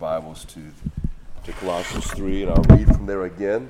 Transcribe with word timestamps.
Bibles 0.00 0.46
to, 0.46 0.60
to 1.44 1.52
Colossians 1.52 2.06
3, 2.12 2.44
and 2.44 2.52
I'll 2.52 2.76
read 2.76 2.86
from 2.86 3.04
there 3.04 3.24
again. 3.24 3.68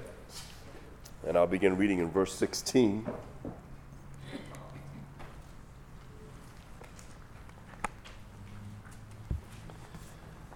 And 1.26 1.36
I'll 1.36 1.48
begin 1.48 1.76
reading 1.76 1.98
in 1.98 2.08
verse 2.08 2.32
16. 2.34 3.04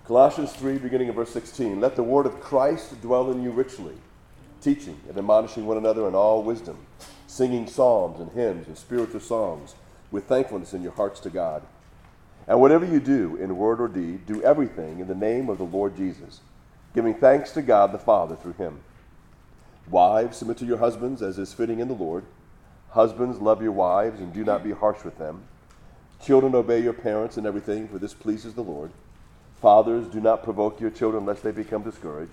Colossians 0.07 0.53
3, 0.53 0.79
beginning 0.79 1.09
in 1.09 1.15
verse 1.15 1.33
16. 1.33 1.81
Let 1.81 1.97
the 1.97 2.05
word 2.05 2.27
of 2.27 2.41
Christ 2.41 3.01
dwell 3.03 3.33
in 3.33 3.43
you 3.43 3.51
richly, 3.51 3.97
teaching 4.61 5.01
and 5.09 5.19
admonishing 5.19 5.67
one 5.67 5.77
another 5.77 6.07
in 6.07 6.15
all 6.15 6.45
wisdom, 6.45 6.79
singing 7.27 7.67
psalms 7.67 8.21
and 8.21 8.31
hymns 8.31 8.69
and 8.69 8.79
spiritual 8.79 9.19
songs 9.19 9.75
with 10.13 10.27
thankfulness 10.27 10.73
in 10.73 10.83
your 10.83 10.93
hearts 10.93 11.19
to 11.19 11.31
God. 11.31 11.65
And 12.47 12.61
whatever 12.61 12.85
you 12.85 13.01
do, 13.01 13.37
in 13.37 13.57
word 13.57 13.81
or 13.81 13.89
deed, 13.89 14.27
do 14.27 14.43
everything 14.43 15.01
in 15.01 15.09
the 15.09 15.15
name 15.15 15.49
of 15.49 15.59
the 15.59 15.65
Lord 15.65 15.97
Jesus, 15.97 16.41
giving 16.95 17.15
thanks 17.15 17.53
to 17.53 17.63
God 17.63 17.93
the 17.93 17.99
Father 17.99 18.37
through 18.37 18.53
him. 18.55 18.81
Wives, 19.91 20.39
submit 20.39 20.59
to 20.59 20.67
your 20.67 20.79
husbands 20.79 21.23
as 21.23 21.39
is 21.39 21.53
fitting 21.53 21.81
in 21.81 21.89
the 21.89 21.95
Lord. 21.95 22.25
Husbands, 22.91 23.39
love 23.39 23.63
your 23.63 23.73
wives 23.73 24.21
and 24.21 24.33
do 24.33 24.45
not 24.45 24.63
be 24.63 24.73
harsh 24.73 25.05
with 25.05 25.19
them. 25.19 25.43
Children, 26.23 26.55
obey 26.55 26.81
your 26.81 26.93
parents 26.93 27.37
in 27.37 27.47
everything, 27.47 27.89
for 27.89 27.99
this 27.99 28.15
pleases 28.15 28.55
the 28.55 28.63
Lord. 28.63 28.91
Fathers, 29.61 30.07
do 30.09 30.21
not 30.21 30.43
provoke 30.43 30.81
your 30.81 30.91
children 30.91 31.27
lest 31.27 31.43
they 31.43 31.51
become 31.51 31.83
discouraged. 31.83 32.33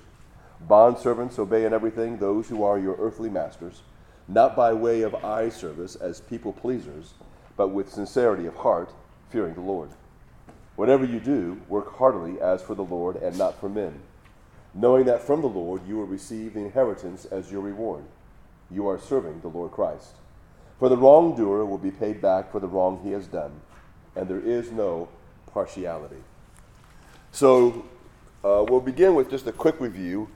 Bondservants, 0.67 1.39
obey 1.39 1.65
in 1.65 1.73
everything 1.73 2.17
those 2.17 2.49
who 2.49 2.63
are 2.63 2.77
your 2.77 2.95
earthly 2.97 3.29
masters, 3.29 3.81
not 4.27 4.55
by 4.55 4.71
way 4.73 5.01
of 5.01 5.15
eye 5.15 5.49
service 5.49 5.95
as 5.95 6.21
people 6.21 6.53
pleasers, 6.53 7.13
but 7.57 7.69
with 7.69 7.91
sincerity 7.91 8.45
of 8.45 8.55
heart, 8.55 8.91
fearing 9.29 9.53
the 9.53 9.61
Lord. 9.61 9.89
Whatever 10.81 11.05
you 11.05 11.19
do, 11.19 11.61
work 11.69 11.95
heartily 11.99 12.41
as 12.41 12.63
for 12.63 12.73
the 12.73 12.83
Lord 12.83 13.15
and 13.17 13.37
not 13.37 13.59
for 13.59 13.69
men, 13.69 13.99
knowing 14.73 15.05
that 15.05 15.21
from 15.21 15.41
the 15.41 15.47
Lord 15.47 15.87
you 15.87 15.95
will 15.97 16.07
receive 16.07 16.55
the 16.55 16.61
inheritance 16.61 17.25
as 17.25 17.51
your 17.51 17.61
reward. 17.61 18.03
You 18.71 18.87
are 18.87 18.97
serving 18.97 19.41
the 19.41 19.47
Lord 19.47 19.73
Christ. 19.73 20.15
For 20.79 20.89
the 20.89 20.97
wrongdoer 20.97 21.65
will 21.65 21.77
be 21.77 21.91
paid 21.91 22.19
back 22.19 22.51
for 22.51 22.59
the 22.59 22.67
wrong 22.67 22.99
he 23.03 23.11
has 23.11 23.27
done, 23.27 23.61
and 24.15 24.27
there 24.27 24.39
is 24.39 24.71
no 24.71 25.07
partiality. 25.53 26.23
So 27.31 27.85
uh, 28.43 28.65
we'll 28.67 28.81
begin 28.81 29.13
with 29.13 29.29
just 29.29 29.45
a 29.45 29.51
quick 29.51 29.79
review. 29.79 30.29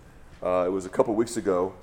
Uh, 0.44 0.66
it 0.68 0.72
was 0.72 0.86
a 0.86 0.90
couple 0.90 1.16
weeks 1.16 1.38
ago 1.38 1.74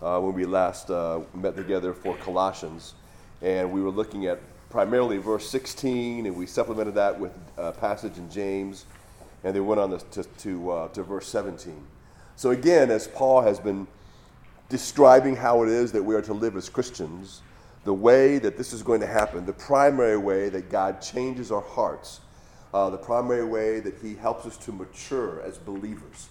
uh, 0.00 0.20
when 0.20 0.32
we 0.32 0.44
last 0.44 0.90
uh, 0.90 1.22
met 1.34 1.56
together 1.56 1.92
for 1.92 2.16
Colossians, 2.18 2.94
and 3.40 3.72
we 3.72 3.82
were 3.82 3.90
looking 3.90 4.26
at 4.26 4.38
primarily 4.72 5.18
verse 5.18 5.50
16, 5.50 6.24
and 6.24 6.34
we 6.34 6.46
supplemented 6.46 6.94
that 6.94 7.20
with 7.20 7.32
a 7.58 7.72
passage 7.72 8.16
in 8.16 8.30
James, 8.30 8.86
and 9.44 9.54
they 9.54 9.60
went 9.60 9.78
on 9.78 9.90
to, 9.98 10.24
to, 10.24 10.70
uh, 10.70 10.88
to 10.88 11.02
verse 11.02 11.28
17. 11.28 11.76
So, 12.36 12.52
again, 12.52 12.90
as 12.90 13.06
Paul 13.06 13.42
has 13.42 13.60
been 13.60 13.86
describing 14.70 15.36
how 15.36 15.62
it 15.62 15.68
is 15.68 15.92
that 15.92 16.02
we 16.02 16.14
are 16.14 16.22
to 16.22 16.32
live 16.32 16.56
as 16.56 16.70
Christians, 16.70 17.42
the 17.84 17.92
way 17.92 18.38
that 18.38 18.56
this 18.56 18.72
is 18.72 18.82
going 18.82 19.02
to 19.02 19.06
happen, 19.06 19.44
the 19.44 19.52
primary 19.52 20.16
way 20.16 20.48
that 20.48 20.70
God 20.70 21.02
changes 21.02 21.52
our 21.52 21.60
hearts, 21.60 22.22
uh, 22.72 22.88
the 22.88 22.96
primary 22.96 23.44
way 23.44 23.78
that 23.80 23.98
He 24.00 24.14
helps 24.14 24.46
us 24.46 24.56
to 24.56 24.72
mature 24.72 25.42
as 25.42 25.58
believers. 25.58 26.30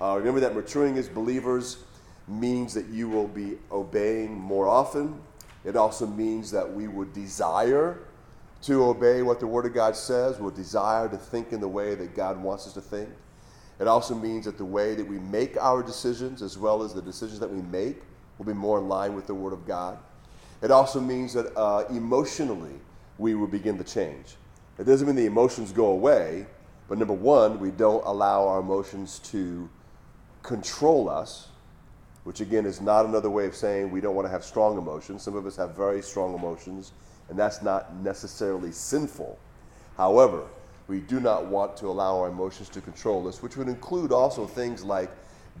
Uh, 0.00 0.16
remember 0.16 0.40
that 0.40 0.54
maturing 0.54 0.96
as 0.96 1.10
believers 1.10 1.76
means 2.26 2.72
that 2.72 2.86
you 2.86 3.10
will 3.10 3.28
be 3.28 3.58
obeying 3.70 4.32
more 4.32 4.66
often, 4.66 5.20
it 5.64 5.76
also 5.76 6.06
means 6.06 6.50
that 6.50 6.72
we 6.72 6.88
would 6.88 7.12
desire 7.12 7.98
to 8.62 8.84
obey 8.84 9.22
what 9.22 9.40
the 9.40 9.46
Word 9.46 9.66
of 9.66 9.74
God 9.74 9.96
says, 9.96 10.38
we'll 10.38 10.50
desire 10.50 11.08
to 11.08 11.16
think 11.16 11.52
in 11.52 11.60
the 11.60 11.68
way 11.68 11.94
that 11.94 12.14
God 12.14 12.40
wants 12.40 12.66
us 12.66 12.72
to 12.74 12.80
think. 12.80 13.08
It 13.80 13.88
also 13.88 14.14
means 14.14 14.44
that 14.44 14.58
the 14.58 14.64
way 14.64 14.94
that 14.94 15.06
we 15.06 15.18
make 15.18 15.56
our 15.56 15.82
decisions, 15.82 16.42
as 16.42 16.56
well 16.56 16.82
as 16.82 16.94
the 16.94 17.02
decisions 17.02 17.40
that 17.40 17.50
we 17.50 17.62
make, 17.62 18.02
will 18.38 18.46
be 18.46 18.52
more 18.52 18.78
in 18.78 18.88
line 18.88 19.14
with 19.14 19.26
the 19.26 19.34
Word 19.34 19.52
of 19.52 19.66
God. 19.66 19.98
It 20.62 20.70
also 20.70 21.00
means 21.00 21.32
that 21.32 21.56
uh, 21.56 21.84
emotionally 21.90 22.74
we 23.18 23.34
will 23.34 23.48
begin 23.48 23.78
to 23.78 23.84
change. 23.84 24.36
It 24.78 24.84
doesn't 24.84 25.06
mean 25.06 25.16
the 25.16 25.26
emotions 25.26 25.72
go 25.72 25.86
away, 25.86 26.46
but 26.88 26.98
number 26.98 27.14
one, 27.14 27.58
we 27.58 27.70
don't 27.70 28.04
allow 28.06 28.46
our 28.46 28.60
emotions 28.60 29.18
to 29.30 29.68
control 30.42 31.08
us 31.08 31.48
which 32.24 32.40
again 32.40 32.66
is 32.66 32.80
not 32.80 33.04
another 33.04 33.30
way 33.30 33.46
of 33.46 33.54
saying 33.54 33.90
we 33.90 34.00
don't 34.00 34.14
want 34.14 34.26
to 34.26 34.30
have 34.30 34.44
strong 34.44 34.78
emotions. 34.78 35.22
Some 35.22 35.36
of 35.36 35.46
us 35.46 35.56
have 35.56 35.76
very 35.76 36.02
strong 36.02 36.34
emotions, 36.34 36.92
and 37.28 37.38
that's 37.38 37.62
not 37.62 37.94
necessarily 37.96 38.72
sinful. 38.72 39.38
However, 39.96 40.44
we 40.88 41.00
do 41.00 41.20
not 41.20 41.46
want 41.46 41.76
to 41.78 41.86
allow 41.86 42.18
our 42.20 42.28
emotions 42.28 42.68
to 42.70 42.80
control 42.80 43.26
us, 43.28 43.42
which 43.42 43.56
would 43.56 43.68
include 43.68 44.12
also 44.12 44.46
things 44.46 44.84
like 44.84 45.10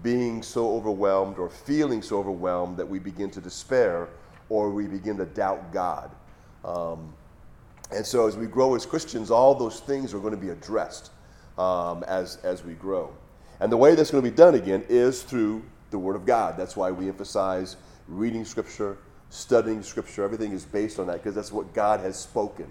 being 0.02 0.42
so 0.42 0.74
overwhelmed 0.74 1.38
or 1.38 1.48
feeling 1.48 2.02
so 2.02 2.18
overwhelmed 2.18 2.76
that 2.76 2.88
we 2.88 2.98
begin 2.98 3.30
to 3.30 3.40
despair 3.40 4.08
or 4.48 4.70
we 4.70 4.86
begin 4.86 5.16
to 5.16 5.26
doubt 5.26 5.72
God. 5.72 6.10
Um, 6.64 7.12
and 7.90 8.04
so, 8.04 8.26
as 8.26 8.36
we 8.36 8.46
grow 8.46 8.74
as 8.74 8.86
Christians, 8.86 9.30
all 9.30 9.54
those 9.54 9.80
things 9.80 10.14
are 10.14 10.18
going 10.18 10.34
to 10.34 10.40
be 10.40 10.48
addressed 10.48 11.10
um, 11.58 12.04
as, 12.04 12.36
as 12.36 12.64
we 12.64 12.74
grow. 12.74 13.12
And 13.60 13.70
the 13.70 13.76
way 13.76 13.94
that's 13.94 14.10
going 14.10 14.24
to 14.24 14.30
be 14.30 14.34
done 14.34 14.54
again 14.54 14.84
is 14.88 15.22
through 15.22 15.62
the 15.92 15.98
Word 15.98 16.16
of 16.16 16.26
God. 16.26 16.56
That's 16.56 16.76
why 16.76 16.90
we 16.90 17.08
emphasize 17.08 17.76
reading 18.08 18.44
Scripture, 18.44 18.98
studying 19.30 19.82
Scripture. 19.82 20.24
Everything 20.24 20.50
is 20.50 20.64
based 20.64 20.98
on 20.98 21.06
that 21.06 21.18
because 21.18 21.36
that's 21.36 21.52
what 21.52 21.72
God 21.72 22.00
has 22.00 22.18
spoken 22.18 22.66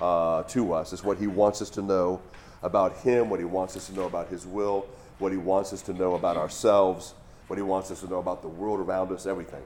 uh, 0.00 0.42
to 0.44 0.72
us. 0.72 0.92
It's 0.92 1.04
what 1.04 1.18
He 1.18 1.28
wants 1.28 1.62
us 1.62 1.70
to 1.70 1.82
know 1.82 2.20
about 2.62 2.96
Him, 2.98 3.30
what 3.30 3.38
He 3.38 3.46
wants 3.46 3.76
us 3.76 3.86
to 3.86 3.94
know 3.94 4.06
about 4.06 4.28
His 4.28 4.46
will, 4.46 4.86
what 5.20 5.30
He 5.30 5.38
wants 5.38 5.72
us 5.72 5.82
to 5.82 5.92
know 5.92 6.14
about 6.14 6.36
ourselves, 6.36 7.14
what 7.46 7.56
He 7.56 7.62
wants 7.62 7.92
us 7.92 8.00
to 8.00 8.08
know 8.08 8.18
about 8.18 8.42
the 8.42 8.48
world 8.48 8.80
around 8.80 9.12
us, 9.12 9.26
everything. 9.26 9.62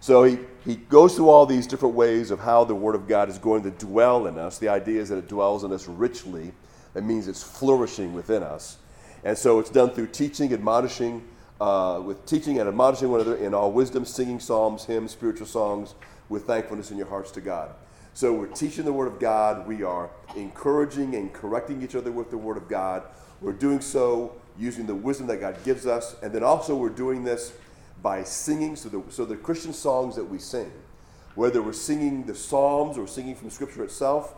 So 0.00 0.24
he, 0.24 0.38
he 0.64 0.76
goes 0.76 1.14
through 1.14 1.28
all 1.28 1.44
these 1.44 1.66
different 1.66 1.94
ways 1.94 2.30
of 2.30 2.40
how 2.40 2.64
the 2.64 2.74
Word 2.74 2.94
of 2.94 3.06
God 3.06 3.28
is 3.28 3.36
going 3.36 3.62
to 3.64 3.70
dwell 3.70 4.26
in 4.26 4.38
us. 4.38 4.58
The 4.58 4.68
idea 4.68 5.00
is 5.00 5.10
that 5.10 5.18
it 5.18 5.28
dwells 5.28 5.62
in 5.62 5.72
us 5.72 5.86
richly. 5.86 6.52
That 6.94 7.04
means 7.04 7.28
it's 7.28 7.42
flourishing 7.42 8.14
within 8.14 8.42
us. 8.42 8.78
And 9.24 9.36
so 9.36 9.58
it's 9.58 9.68
done 9.68 9.90
through 9.90 10.08
teaching, 10.08 10.54
admonishing, 10.54 11.22
uh, 11.60 12.00
with 12.04 12.24
teaching 12.26 12.58
and 12.58 12.68
admonishing 12.68 13.10
one 13.10 13.20
another 13.20 13.36
in 13.36 13.52
all 13.54 13.70
wisdom, 13.70 14.04
singing 14.04 14.40
psalms, 14.40 14.84
hymns, 14.86 15.12
spiritual 15.12 15.46
songs, 15.46 15.94
with 16.28 16.46
thankfulness 16.46 16.90
in 16.90 16.96
your 16.96 17.08
hearts 17.08 17.30
to 17.32 17.40
God. 17.40 17.70
So 18.14 18.32
we're 18.32 18.46
teaching 18.46 18.84
the 18.84 18.92
Word 18.92 19.08
of 19.08 19.20
God. 19.20 19.66
We 19.66 19.82
are 19.82 20.10
encouraging 20.36 21.14
and 21.14 21.32
correcting 21.32 21.82
each 21.82 21.94
other 21.94 22.10
with 22.10 22.30
the 22.30 22.38
Word 22.38 22.56
of 22.56 22.68
God. 22.68 23.02
We're 23.40 23.52
doing 23.52 23.80
so 23.80 24.36
using 24.58 24.86
the 24.86 24.94
wisdom 24.94 25.26
that 25.28 25.40
God 25.40 25.56
gives 25.64 25.86
us. 25.86 26.16
And 26.22 26.32
then 26.32 26.42
also 26.42 26.76
we're 26.76 26.88
doing 26.88 27.24
this 27.24 27.52
by 28.02 28.24
singing. 28.24 28.76
So 28.76 28.88
the, 28.88 29.02
so 29.10 29.24
the 29.24 29.36
Christian 29.36 29.72
songs 29.72 30.16
that 30.16 30.24
we 30.24 30.38
sing, 30.38 30.72
whether 31.34 31.62
we're 31.62 31.72
singing 31.72 32.24
the 32.24 32.34
Psalms 32.34 32.98
or 32.98 33.06
singing 33.06 33.34
from 33.34 33.50
Scripture 33.50 33.84
itself, 33.84 34.34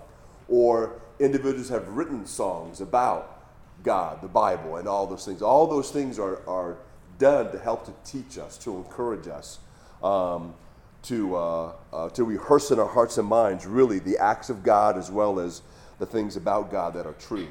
or 0.48 1.00
individuals 1.18 1.68
have 1.70 1.88
written 1.88 2.26
songs 2.26 2.80
about 2.80 3.42
God, 3.82 4.20
the 4.20 4.28
Bible, 4.28 4.76
and 4.76 4.86
all 4.86 5.06
those 5.06 5.24
things. 5.24 5.40
All 5.40 5.66
those 5.66 5.90
things 5.90 6.18
are, 6.18 6.46
are 6.48 6.78
done 7.22 7.52
to 7.52 7.58
help 7.58 7.84
to 7.86 7.94
teach 8.04 8.36
us, 8.36 8.58
to 8.58 8.76
encourage 8.76 9.28
us, 9.28 9.60
um, 10.02 10.54
to, 11.02 11.36
uh, 11.36 11.72
uh, 11.92 12.08
to 12.10 12.24
rehearse 12.24 12.72
in 12.72 12.80
our 12.80 12.88
hearts 12.88 13.16
and 13.16 13.28
minds 13.28 13.64
really 13.64 14.00
the 14.00 14.18
acts 14.18 14.50
of 14.50 14.64
God 14.64 14.98
as 14.98 15.08
well 15.08 15.38
as 15.38 15.62
the 16.00 16.06
things 16.06 16.36
about 16.36 16.72
God 16.72 16.94
that 16.94 17.06
are 17.06 17.14
true. 17.14 17.46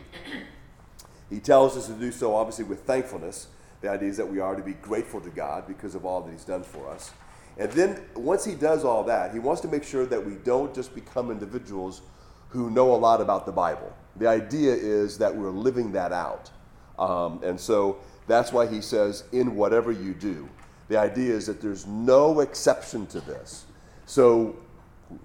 He 1.30 1.40
tells 1.40 1.78
us 1.78 1.88
to 1.88 1.94
do 1.94 2.12
so 2.12 2.36
obviously 2.36 2.66
with 2.66 2.82
thankfulness. 2.82 3.48
The 3.80 3.90
idea 3.90 4.10
is 4.10 4.18
that 4.18 4.30
we 4.30 4.42
are 4.42 4.56
to 4.58 4.62
be 4.62 4.74
grateful 4.74 5.22
to 5.22 5.30
God 5.30 5.66
because 5.68 5.96
of 5.96 6.06
all 6.06 6.22
that 6.22 6.32
He's 6.32 6.44
done 6.44 6.64
for 6.64 6.90
us. 6.90 7.12
And 7.58 7.72
then 7.72 8.04
once 8.16 8.44
He 8.44 8.56
does 8.56 8.84
all 8.84 9.06
that, 9.06 9.32
He 9.32 9.40
wants 9.40 9.62
to 9.62 9.70
make 9.70 9.86
sure 9.86 10.06
that 10.06 10.24
we 10.24 10.36
don't 10.36 10.76
just 10.76 10.94
become 10.94 11.32
individuals 11.32 12.02
who 12.50 12.70
know 12.70 12.94
a 12.94 12.98
lot 12.98 13.22
about 13.22 13.46
the 13.46 13.54
Bible. 13.54 13.96
The 14.18 14.28
idea 14.28 14.74
is 14.74 15.18
that 15.20 15.34
we're 15.34 15.50
living 15.50 15.94
that 15.94 16.12
out. 16.12 16.52
Um, 17.00 17.42
and 17.42 17.58
so 17.58 18.00
that's 18.32 18.52
why 18.52 18.68
he 18.68 18.82
says, 18.82 19.24
in 19.32 19.56
whatever 19.56 19.92
you 19.92 20.14
do. 20.14 20.48
The 20.88 20.98
idea 20.98 21.34
is 21.34 21.46
that 21.48 21.62
there's 21.62 21.88
no 21.88 22.40
exception 22.42 23.06
to 23.08 23.22
this. 23.22 23.66
So 24.06 24.56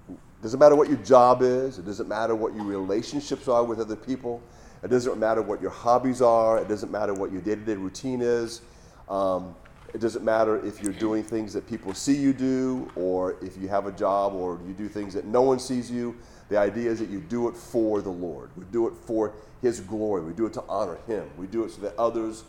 it 0.07 0.41
doesn't 0.41 0.59
matter 0.59 0.75
what 0.75 0.87
your 0.87 0.99
job 0.99 1.41
is, 1.41 1.77
it 1.77 1.85
doesn't 1.85 2.07
matter 2.07 2.35
what 2.35 2.53
your 2.53 2.63
relationships 2.63 3.47
are 3.47 3.63
with 3.63 3.79
other 3.79 3.95
people, 3.95 4.41
it 4.83 4.89
doesn't 4.89 5.17
matter 5.17 5.41
what 5.41 5.61
your 5.61 5.71
hobbies 5.71 6.21
are, 6.21 6.59
it 6.59 6.67
doesn't 6.67 6.91
matter 6.91 7.13
what 7.13 7.31
your 7.31 7.41
day 7.41 7.55
to 7.55 7.61
day 7.61 7.75
routine 7.75 8.21
is. 8.21 8.61
Um, 9.09 9.55
it 9.93 10.01
doesn't 10.01 10.23
matter 10.23 10.63
if 10.65 10.83
you're 10.83 10.93
doing 10.93 11.23
things 11.23 11.53
that 11.53 11.67
people 11.67 11.93
see 11.93 12.15
you 12.15 12.33
do, 12.33 12.91
or 12.95 13.37
if 13.41 13.57
you 13.57 13.67
have 13.69 13.87
a 13.87 13.91
job, 13.91 14.33
or 14.33 14.59
you 14.67 14.73
do 14.73 14.87
things 14.87 15.13
that 15.13 15.25
no 15.25 15.41
one 15.41 15.59
sees 15.59 15.89
you. 15.89 16.15
The 16.49 16.57
idea 16.57 16.91
is 16.91 16.99
that 16.99 17.09
you 17.09 17.21
do 17.21 17.47
it 17.47 17.55
for 17.55 18.01
the 18.01 18.09
Lord. 18.09 18.51
We 18.57 18.65
do 18.65 18.87
it 18.87 18.93
for 18.93 19.33
His 19.61 19.79
glory. 19.79 20.23
We 20.23 20.33
do 20.33 20.45
it 20.45 20.53
to 20.53 20.63
honor 20.67 20.97
Him. 21.07 21.29
We 21.37 21.47
do 21.47 21.63
it 21.63 21.71
so 21.71 21.81
that 21.81 21.97
others 21.97 22.43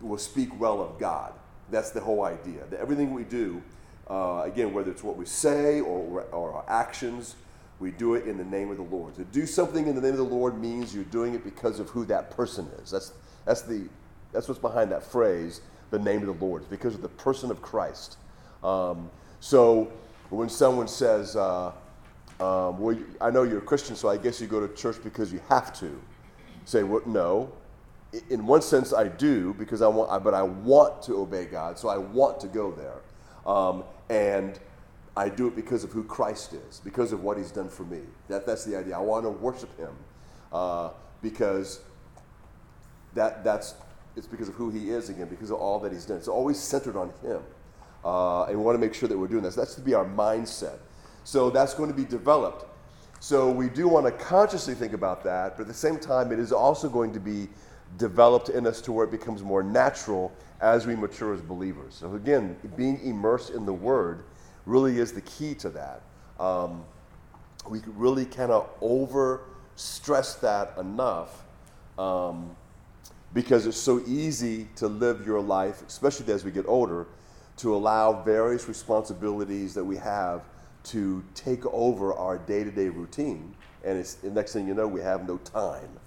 will 0.00 0.18
speak 0.18 0.58
well 0.60 0.80
of 0.80 0.98
God. 0.98 1.32
That's 1.70 1.90
the 1.90 2.00
whole 2.00 2.24
idea. 2.24 2.64
That 2.70 2.80
everything 2.80 3.12
we 3.12 3.24
do, 3.24 3.62
uh, 4.08 4.42
again, 4.44 4.72
whether 4.72 4.90
it's 4.90 5.02
what 5.02 5.16
we 5.16 5.26
say 5.26 5.80
or, 5.80 6.22
or 6.32 6.52
our 6.52 6.64
actions, 6.68 7.36
we 7.80 7.90
do 7.90 8.14
it 8.14 8.26
in 8.26 8.38
the 8.38 8.44
name 8.44 8.70
of 8.70 8.76
the 8.76 8.82
Lord. 8.82 9.14
To 9.16 9.24
do 9.24 9.46
something 9.46 9.86
in 9.86 9.94
the 9.94 10.00
name 10.00 10.12
of 10.12 10.18
the 10.18 10.24
Lord 10.24 10.60
means 10.60 10.94
you're 10.94 11.04
doing 11.04 11.34
it 11.34 11.44
because 11.44 11.78
of 11.80 11.88
who 11.90 12.04
that 12.06 12.30
person 12.30 12.68
is. 12.82 12.90
That's, 12.90 13.12
that's 13.44 13.62
the 13.62 13.88
That's 14.32 14.48
what's 14.48 14.60
behind 14.60 14.90
that 14.92 15.02
phrase, 15.02 15.62
the 15.90 15.98
name 15.98 16.28
of 16.28 16.38
the 16.38 16.44
Lord. 16.44 16.62
It's 16.62 16.70
because 16.70 16.94
of 16.94 17.02
the 17.02 17.08
person 17.08 17.50
of 17.50 17.62
Christ. 17.62 18.18
Um, 18.62 19.10
so 19.40 19.90
when 20.30 20.48
someone 20.48 20.88
says, 20.88 21.36
uh, 21.36 21.72
um, 22.40 22.78
well, 22.78 22.96
I 23.20 23.30
know 23.30 23.44
you're 23.44 23.58
a 23.58 23.62
Christian, 23.62 23.96
so 23.96 24.08
I 24.08 24.16
guess 24.16 24.40
you 24.40 24.46
go 24.46 24.60
to 24.66 24.74
church 24.74 24.96
because 25.02 25.32
you 25.32 25.40
have 25.48 25.72
to. 25.80 26.00
Say, 26.64 26.82
well, 26.82 27.02
no. 27.06 27.50
In 28.30 28.46
one 28.46 28.62
sense, 28.62 28.94
I 28.94 29.08
do 29.08 29.54
because 29.54 29.82
I 29.82 29.88
want, 29.88 30.24
but 30.24 30.32
I 30.32 30.42
want 30.42 31.02
to 31.02 31.18
obey 31.18 31.44
God, 31.44 31.78
so 31.78 31.88
I 31.88 31.98
want 31.98 32.40
to 32.40 32.46
go 32.46 32.72
there, 32.72 33.02
um, 33.46 33.84
and 34.08 34.58
I 35.14 35.28
do 35.28 35.46
it 35.46 35.54
because 35.54 35.84
of 35.84 35.92
who 35.92 36.04
Christ 36.04 36.54
is, 36.54 36.80
because 36.80 37.12
of 37.12 37.22
what 37.22 37.36
He's 37.36 37.50
done 37.50 37.68
for 37.68 37.82
me. 37.82 38.00
That, 38.28 38.46
that's 38.46 38.64
the 38.64 38.76
idea. 38.78 38.96
I 38.96 39.00
want 39.00 39.24
to 39.24 39.30
worship 39.30 39.76
Him 39.78 39.94
uh, 40.52 40.90
because 41.20 41.80
that 43.14 43.44
that's 43.44 43.74
it's 44.16 44.26
because 44.26 44.48
of 44.48 44.54
who 44.54 44.70
He 44.70 44.90
is 44.90 45.10
again, 45.10 45.28
because 45.28 45.50
of 45.50 45.58
all 45.58 45.78
that 45.80 45.92
He's 45.92 46.06
done. 46.06 46.16
It's 46.16 46.28
always 46.28 46.58
centered 46.58 46.96
on 46.96 47.12
Him, 47.22 47.42
uh, 48.04 48.44
and 48.44 48.56
we 48.56 48.64
want 48.64 48.74
to 48.74 48.80
make 48.80 48.94
sure 48.94 49.08
that 49.08 49.18
we're 49.18 49.28
doing 49.28 49.42
this. 49.42 49.54
That's 49.54 49.74
to 49.74 49.82
be 49.82 49.92
our 49.92 50.06
mindset. 50.06 50.78
So 51.24 51.50
that's 51.50 51.74
going 51.74 51.90
to 51.90 51.96
be 51.96 52.06
developed. 52.06 52.64
So 53.20 53.50
we 53.50 53.68
do 53.68 53.88
want 53.88 54.06
to 54.06 54.12
consciously 54.12 54.74
think 54.74 54.92
about 54.92 55.24
that, 55.24 55.56
but 55.56 55.62
at 55.62 55.68
the 55.68 55.74
same 55.74 55.98
time, 55.98 56.32
it 56.32 56.38
is 56.38 56.52
also 56.52 56.88
going 56.88 57.12
to 57.12 57.20
be 57.20 57.48
developed 57.96 58.48
in 58.48 58.66
us 58.66 58.80
to 58.82 58.92
where 58.92 59.04
it 59.04 59.10
becomes 59.10 59.42
more 59.42 59.62
natural 59.62 60.32
as 60.60 60.86
we 60.86 60.94
mature 60.94 61.32
as 61.32 61.40
believers. 61.40 61.94
So 61.94 62.14
again, 62.14 62.56
being 62.76 63.00
immersed 63.04 63.50
in 63.50 63.64
the 63.64 63.72
Word 63.72 64.24
really 64.66 64.98
is 64.98 65.12
the 65.12 65.20
key 65.22 65.54
to 65.54 65.70
that. 65.70 66.02
Um, 66.38 66.84
we 67.68 67.80
really 67.86 68.24
cannot 68.24 68.70
over 68.80 69.42
stress 69.76 70.34
that 70.36 70.76
enough 70.78 71.44
um, 71.98 72.54
because 73.34 73.66
it's 73.66 73.78
so 73.78 74.02
easy 74.06 74.68
to 74.76 74.88
live 74.88 75.26
your 75.26 75.40
life, 75.40 75.82
especially 75.86 76.32
as 76.32 76.44
we 76.44 76.50
get 76.50 76.66
older, 76.66 77.06
to 77.58 77.74
allow 77.74 78.22
various 78.22 78.68
responsibilities 78.68 79.74
that 79.74 79.84
we 79.84 79.96
have 79.96 80.42
to 80.84 81.24
take 81.34 81.66
over 81.66 82.14
our 82.14 82.38
day 82.38 82.64
to 82.64 82.70
day 82.70 82.88
routine. 82.88 83.54
And 83.84 83.98
it's 83.98 84.14
the 84.14 84.30
next 84.30 84.52
thing 84.52 84.66
you 84.66 84.74
know, 84.74 84.86
we 84.86 85.00
have 85.00 85.28
no 85.28 85.38
time 85.38 85.97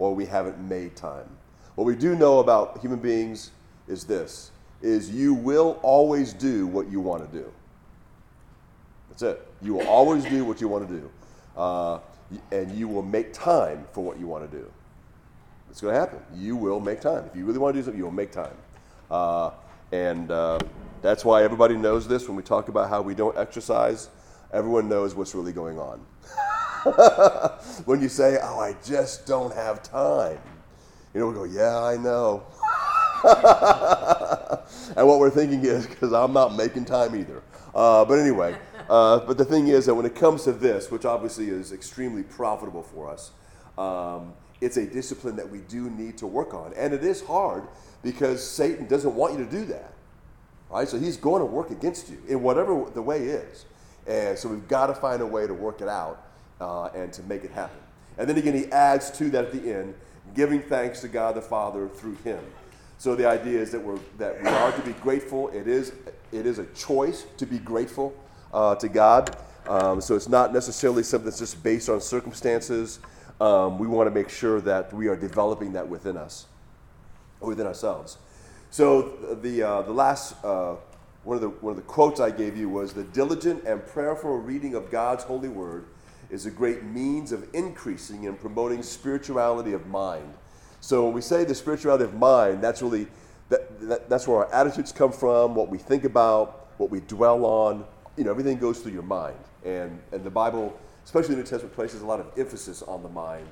or 0.00 0.14
we 0.14 0.24
haven't 0.24 0.58
made 0.58 0.96
time. 0.96 1.28
What 1.74 1.84
we 1.84 1.94
do 1.94 2.16
know 2.16 2.38
about 2.38 2.80
human 2.80 2.98
beings 2.98 3.50
is 3.86 4.04
this 4.04 4.50
is 4.80 5.10
you 5.10 5.34
will 5.34 5.78
always 5.82 6.32
do 6.32 6.66
what 6.66 6.90
you 6.90 7.00
want 7.00 7.30
to 7.30 7.38
do. 7.38 7.52
That's 9.10 9.22
it. 9.22 9.46
You 9.60 9.74
will 9.74 9.86
always 9.86 10.24
do 10.24 10.42
what 10.46 10.58
you 10.58 10.68
want 10.68 10.88
to 10.88 10.94
do. 10.94 11.10
Uh, 11.54 11.98
and 12.50 12.72
you 12.72 12.88
will 12.88 13.02
make 13.02 13.34
time 13.34 13.86
for 13.92 14.02
what 14.02 14.18
you 14.18 14.26
want 14.26 14.50
to 14.50 14.56
do. 14.56 14.64
It's 15.70 15.82
going 15.82 15.92
to 15.92 16.00
happen. 16.00 16.20
You 16.34 16.56
will 16.56 16.80
make 16.80 17.02
time. 17.02 17.24
If 17.26 17.36
you 17.36 17.44
really 17.44 17.58
want 17.58 17.74
to 17.74 17.80
do 17.80 17.84
something, 17.84 17.98
you 17.98 18.04
will 18.04 18.10
make 18.10 18.32
time. 18.32 18.56
Uh, 19.10 19.50
and 19.92 20.30
uh, 20.30 20.60
that's 21.02 21.26
why 21.26 21.42
everybody 21.42 21.76
knows 21.76 22.08
this 22.08 22.26
when 22.26 22.38
we 22.38 22.42
talk 22.42 22.68
about 22.68 22.88
how 22.88 23.02
we 23.02 23.14
don't 23.14 23.36
exercise 23.36 24.08
everyone 24.52 24.88
knows 24.88 25.14
what's 25.14 25.34
really 25.34 25.52
going 25.52 25.78
on. 25.78 26.00
when 27.84 28.00
you 28.00 28.08
say, 28.08 28.38
Oh, 28.42 28.60
I 28.60 28.74
just 28.84 29.26
don't 29.26 29.54
have 29.54 29.82
time, 29.82 30.38
you 31.14 31.20
know, 31.20 31.28
we 31.28 31.34
go, 31.34 31.44
Yeah, 31.44 31.78
I 31.78 31.96
know. 31.96 32.44
and 34.96 35.06
what 35.06 35.18
we're 35.18 35.30
thinking 35.30 35.62
is, 35.64 35.86
because 35.86 36.12
I'm 36.12 36.32
not 36.32 36.56
making 36.56 36.86
time 36.86 37.14
either. 37.14 37.42
Uh, 37.74 38.04
but 38.04 38.18
anyway, 38.18 38.56
uh, 38.88 39.20
but 39.20 39.36
the 39.36 39.44
thing 39.44 39.68
is 39.68 39.86
that 39.86 39.94
when 39.94 40.06
it 40.06 40.14
comes 40.14 40.44
to 40.44 40.52
this, 40.52 40.90
which 40.90 41.04
obviously 41.04 41.48
is 41.48 41.72
extremely 41.72 42.22
profitable 42.22 42.82
for 42.82 43.10
us, 43.10 43.32
um, 43.76 44.32
it's 44.60 44.76
a 44.76 44.86
discipline 44.86 45.36
that 45.36 45.48
we 45.48 45.58
do 45.60 45.90
need 45.90 46.16
to 46.18 46.26
work 46.26 46.54
on. 46.54 46.72
And 46.76 46.94
it 46.94 47.04
is 47.04 47.22
hard 47.22 47.64
because 48.02 48.42
Satan 48.42 48.86
doesn't 48.86 49.14
want 49.14 49.38
you 49.38 49.44
to 49.44 49.50
do 49.50 49.64
that. 49.66 49.92
Right? 50.70 50.88
So 50.88 50.98
he's 50.98 51.16
going 51.16 51.40
to 51.40 51.46
work 51.46 51.70
against 51.70 52.08
you 52.08 52.22
in 52.28 52.42
whatever 52.42 52.86
the 52.94 53.02
way 53.02 53.24
is. 53.24 53.66
And 54.06 54.38
so 54.38 54.48
we've 54.48 54.66
got 54.68 54.86
to 54.86 54.94
find 54.94 55.20
a 55.20 55.26
way 55.26 55.46
to 55.46 55.54
work 55.54 55.80
it 55.80 55.88
out 55.88 56.29
uh, 56.60 56.86
and 56.94 57.12
to 57.12 57.22
make 57.24 57.44
it 57.44 57.50
happen. 57.50 57.78
And 58.18 58.28
then 58.28 58.36
again, 58.36 58.54
he 58.54 58.66
adds 58.66 59.10
to 59.12 59.30
that 59.30 59.46
at 59.46 59.52
the 59.52 59.72
end, 59.72 59.94
giving 60.34 60.60
thanks 60.60 61.00
to 61.00 61.08
God 61.08 61.34
the 61.34 61.42
Father 61.42 61.88
through 61.88 62.16
him. 62.16 62.40
So 62.98 63.14
the 63.14 63.26
idea 63.26 63.58
is 63.58 63.70
that, 63.72 63.82
we're, 63.82 63.98
that 64.18 64.42
we 64.42 64.48
are 64.48 64.72
to 64.72 64.82
be 64.82 64.92
grateful. 64.92 65.48
It 65.48 65.66
is, 65.66 65.92
it 66.32 66.44
is 66.44 66.58
a 66.58 66.66
choice 66.66 67.24
to 67.38 67.46
be 67.46 67.58
grateful 67.58 68.14
uh, 68.52 68.74
to 68.76 68.88
God. 68.88 69.36
Um, 69.66 70.00
so 70.00 70.14
it's 70.16 70.28
not 70.28 70.52
necessarily 70.52 71.02
something 71.02 71.24
that's 71.24 71.38
just 71.38 71.62
based 71.62 71.88
on 71.88 72.00
circumstances. 72.00 72.98
Um, 73.40 73.78
we 73.78 73.86
want 73.86 74.06
to 74.06 74.14
make 74.14 74.28
sure 74.28 74.60
that 74.60 74.92
we 74.92 75.08
are 75.08 75.16
developing 75.16 75.72
that 75.72 75.88
within 75.88 76.16
us, 76.16 76.46
within 77.40 77.66
ourselves. 77.66 78.18
So 78.70 79.36
the, 79.42 79.62
uh, 79.62 79.82
the 79.82 79.92
last 79.92 80.44
uh, 80.44 80.76
one 81.24 81.36
of 81.36 81.42
the 81.42 81.48
one 81.48 81.72
of 81.72 81.76
the 81.76 81.82
quotes 81.82 82.18
I 82.18 82.30
gave 82.30 82.56
you 82.56 82.68
was 82.68 82.92
the 82.92 83.04
diligent 83.04 83.64
and 83.64 83.84
prayerful 83.86 84.38
reading 84.38 84.74
of 84.74 84.90
God's 84.90 85.24
holy 85.24 85.48
word 85.48 85.84
is 86.30 86.46
a 86.46 86.50
great 86.50 86.84
means 86.84 87.32
of 87.32 87.46
increasing 87.54 88.26
and 88.26 88.38
promoting 88.38 88.82
spirituality 88.82 89.72
of 89.72 89.86
mind. 89.86 90.32
So 90.80 91.04
when 91.04 91.12
we 91.12 91.20
say 91.20 91.44
the 91.44 91.54
spirituality 91.54 92.04
of 92.04 92.14
mind, 92.14 92.62
that's 92.62 92.82
really 92.82 93.06
that, 93.48 93.80
that, 93.88 94.08
that's 94.08 94.28
where 94.28 94.38
our 94.38 94.54
attitudes 94.54 94.92
come 94.92 95.12
from, 95.12 95.54
what 95.54 95.68
we 95.68 95.76
think 95.76 96.04
about, 96.04 96.68
what 96.78 96.90
we 96.90 97.00
dwell 97.00 97.44
on. 97.44 97.84
You 98.16 98.24
know, 98.24 98.30
everything 98.30 98.58
goes 98.58 98.78
through 98.78 98.92
your 98.92 99.02
mind, 99.02 99.36
and 99.64 100.00
and 100.12 100.24
the 100.24 100.30
Bible, 100.30 100.78
especially 101.04 101.34
the 101.34 101.42
New 101.42 101.46
Testament, 101.46 101.74
places 101.74 102.02
a 102.02 102.06
lot 102.06 102.20
of 102.20 102.26
emphasis 102.38 102.82
on 102.82 103.02
the 103.02 103.08
mind, 103.08 103.46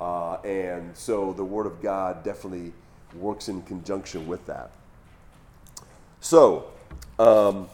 uh, 0.00 0.34
and 0.42 0.96
so 0.96 1.32
the 1.32 1.44
Word 1.44 1.66
of 1.66 1.80
God 1.80 2.24
definitely 2.24 2.72
works 3.14 3.48
in 3.48 3.62
conjunction 3.62 4.26
with 4.26 4.44
that. 4.46 4.70
So 6.20 6.70
um, 7.18 7.68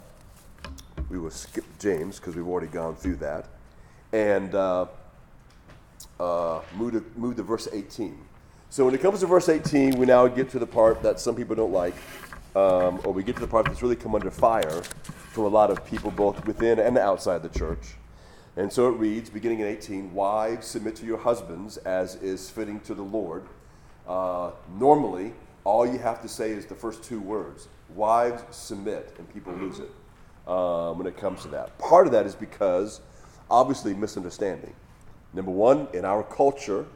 we 1.09 1.19
will 1.19 1.31
skip 1.31 1.65
James 1.79 2.21
because 2.21 2.37
we've 2.37 2.47
already 2.47 2.67
gone 2.67 2.95
through 2.95 3.17
that. 3.17 3.47
And 4.15 4.55
uh, 4.55 4.87
uh, 6.21 6.61
move, 6.77 6.93
to, 6.93 7.05
move 7.17 7.35
to 7.35 7.43
verse 7.43 7.67
18. 7.73 8.17
So 8.71 8.85
when 8.85 8.95
it 8.95 9.01
comes 9.01 9.19
to 9.21 9.27
verse 9.27 9.49
18, 9.49 9.99
we 9.99 10.07
now 10.07 10.29
get 10.29 10.49
to 10.51 10.61
the 10.61 10.67
part 10.67 11.03
that 11.03 11.19
some 11.19 11.35
people 11.35 11.57
don't 11.57 11.73
like, 11.73 11.95
um, 12.55 13.01
or 13.03 13.13
we 13.13 13.25
get 13.25 13.35
to 13.35 13.41
the 13.41 13.49
part 13.49 13.67
that's 13.67 13.83
really 13.83 13.97
come 13.97 14.15
under 14.15 14.31
fire 14.31 14.83
from 15.33 15.45
a 15.45 15.49
lot 15.49 15.69
of 15.69 15.85
people, 15.85 16.13
both 16.13 16.47
within 16.47 16.79
and 16.79 16.97
outside 16.97 17.43
the 17.43 17.49
church. 17.49 17.95
And 18.57 18.73
so 18.73 18.89
it 18.89 18.93
reads, 18.93 19.31
beginning 19.31 19.59
in 19.59 19.67
18, 19.67 20.15
Wives, 20.15 20.69
submit 20.69 20.95
to 20.97 21.07
your 21.07 21.19
husbands 21.19 21.77
as 21.79 22.15
is 22.17 22.49
fitting 22.49 22.79
to 22.83 22.95
the 22.95 23.03
Lord. 23.03 23.43
Uh, 24.07 24.53
normally, 24.79 25.33
all 25.65 25.85
you 25.85 25.99
have 25.99 26.23
to 26.23 26.29
say 26.29 26.53
is 26.53 26.67
the 26.67 26.75
first 26.77 27.03
two 27.03 27.21
words 27.21 27.67
wives 27.97 28.43
submit, 28.55 29.13
and 29.19 29.33
people 29.35 29.53
lose 29.55 29.81
it 29.81 29.91
um, 30.49 30.99
when 30.99 31.07
it 31.09 31.17
comes 31.17 31.43
to 31.43 31.49
that. 31.49 31.77
Part 31.79 32.07
of 32.07 32.13
that 32.13 32.27
is 32.27 32.35
because, 32.35 33.01
obviously, 33.51 33.95
misunderstanding. 33.95 34.75
Number 35.33 35.51
one, 35.51 35.89
in 35.93 36.05
our 36.05 36.23
culture, 36.23 36.87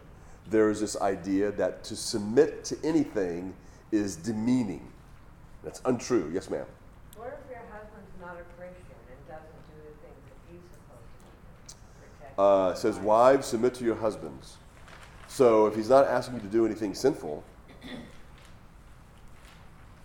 there 0.48 0.70
is 0.70 0.80
this 0.80 1.00
idea 1.00 1.50
that 1.52 1.84
to 1.84 1.96
submit 1.96 2.64
to 2.64 2.76
anything 2.84 3.54
is 3.92 4.16
demeaning. 4.16 4.86
That's 5.64 5.80
untrue. 5.84 6.30
Yes, 6.32 6.48
ma'am. 6.48 6.66
What 7.16 7.40
if 7.44 7.50
your 7.50 7.60
husband's 7.70 8.10
not 8.20 8.36
a 8.36 8.44
Christian 8.56 8.84
and 9.10 9.26
doesn't 9.26 9.44
do 9.68 9.76
the 9.82 9.94
things 10.06 10.22
that 10.28 10.38
he's 10.50 10.62
supposed 10.70 11.04
to 11.68 12.36
do? 12.36 12.42
Uh, 12.42 12.70
it 12.70 12.78
says, 12.78 12.98
Wives, 12.98 13.46
submit 13.46 13.74
to 13.74 13.84
your 13.84 13.96
husbands. 13.96 14.56
So 15.26 15.66
if 15.66 15.74
he's 15.74 15.88
not 15.88 16.06
asking 16.06 16.36
you 16.36 16.40
to 16.40 16.46
do 16.46 16.64
anything 16.64 16.94
sinful, 16.94 17.42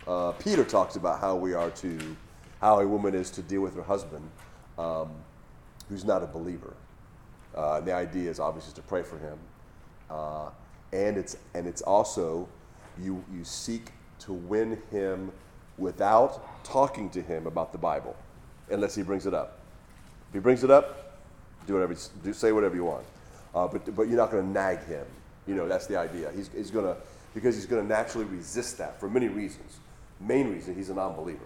uh, 0.07 0.31
Peter 0.33 0.63
talks 0.63 0.95
about 0.95 1.21
how 1.21 1.35
we 1.35 1.53
are 1.53 1.69
to, 1.69 2.15
how 2.59 2.79
a 2.79 2.87
woman 2.87 3.15
is 3.15 3.29
to 3.31 3.41
deal 3.41 3.61
with 3.61 3.75
her 3.75 3.83
husband 3.83 4.29
um, 4.77 5.11
who's 5.93 6.03
not 6.03 6.23
a 6.23 6.25
believer. 6.25 6.73
Uh, 7.55 7.79
the 7.81 7.93
idea 7.93 8.27
is 8.27 8.39
obviously 8.39 8.73
to 8.73 8.81
pray 8.81 9.03
for 9.03 9.19
him, 9.19 9.37
uh, 10.09 10.49
and 10.91 11.17
it's 11.17 11.37
and 11.53 11.67
it's 11.67 11.83
also 11.83 12.49
you 12.99 13.23
you 13.31 13.43
seek 13.43 13.91
to 14.17 14.33
win 14.33 14.81
him 14.89 15.31
without 15.77 16.63
talking 16.63 17.11
to 17.11 17.21
him 17.21 17.45
about 17.45 17.71
the 17.71 17.77
Bible, 17.77 18.15
unless 18.71 18.95
he 18.95 19.03
brings 19.03 19.27
it 19.27 19.35
up. 19.35 19.59
If 20.29 20.33
he 20.33 20.39
brings 20.39 20.63
it 20.63 20.71
up, 20.71 21.19
do 21.67 21.75
whatever, 21.75 21.95
do 22.23 22.33
say 22.33 22.51
whatever 22.51 22.75
you 22.75 22.85
want, 22.85 23.05
uh, 23.53 23.67
but 23.67 23.95
but 23.95 24.07
you're 24.07 24.17
not 24.17 24.31
going 24.31 24.43
to 24.43 24.49
nag 24.49 24.83
him. 24.85 25.05
You 25.45 25.53
know 25.53 25.67
that's 25.67 25.85
the 25.85 25.95
idea. 25.95 26.31
He's 26.35 26.49
he's 26.55 26.71
going 26.71 26.85
to 26.85 26.97
because 27.35 27.53
he's 27.53 27.67
going 27.67 27.83
to 27.83 27.87
naturally 27.87 28.25
resist 28.25 28.79
that 28.79 28.99
for 28.99 29.07
many 29.07 29.27
reasons 29.27 29.77
main 30.19 30.49
reason 30.49 30.75
he's 30.75 30.89
a 30.89 30.93
non 30.93 31.15
believer. 31.15 31.45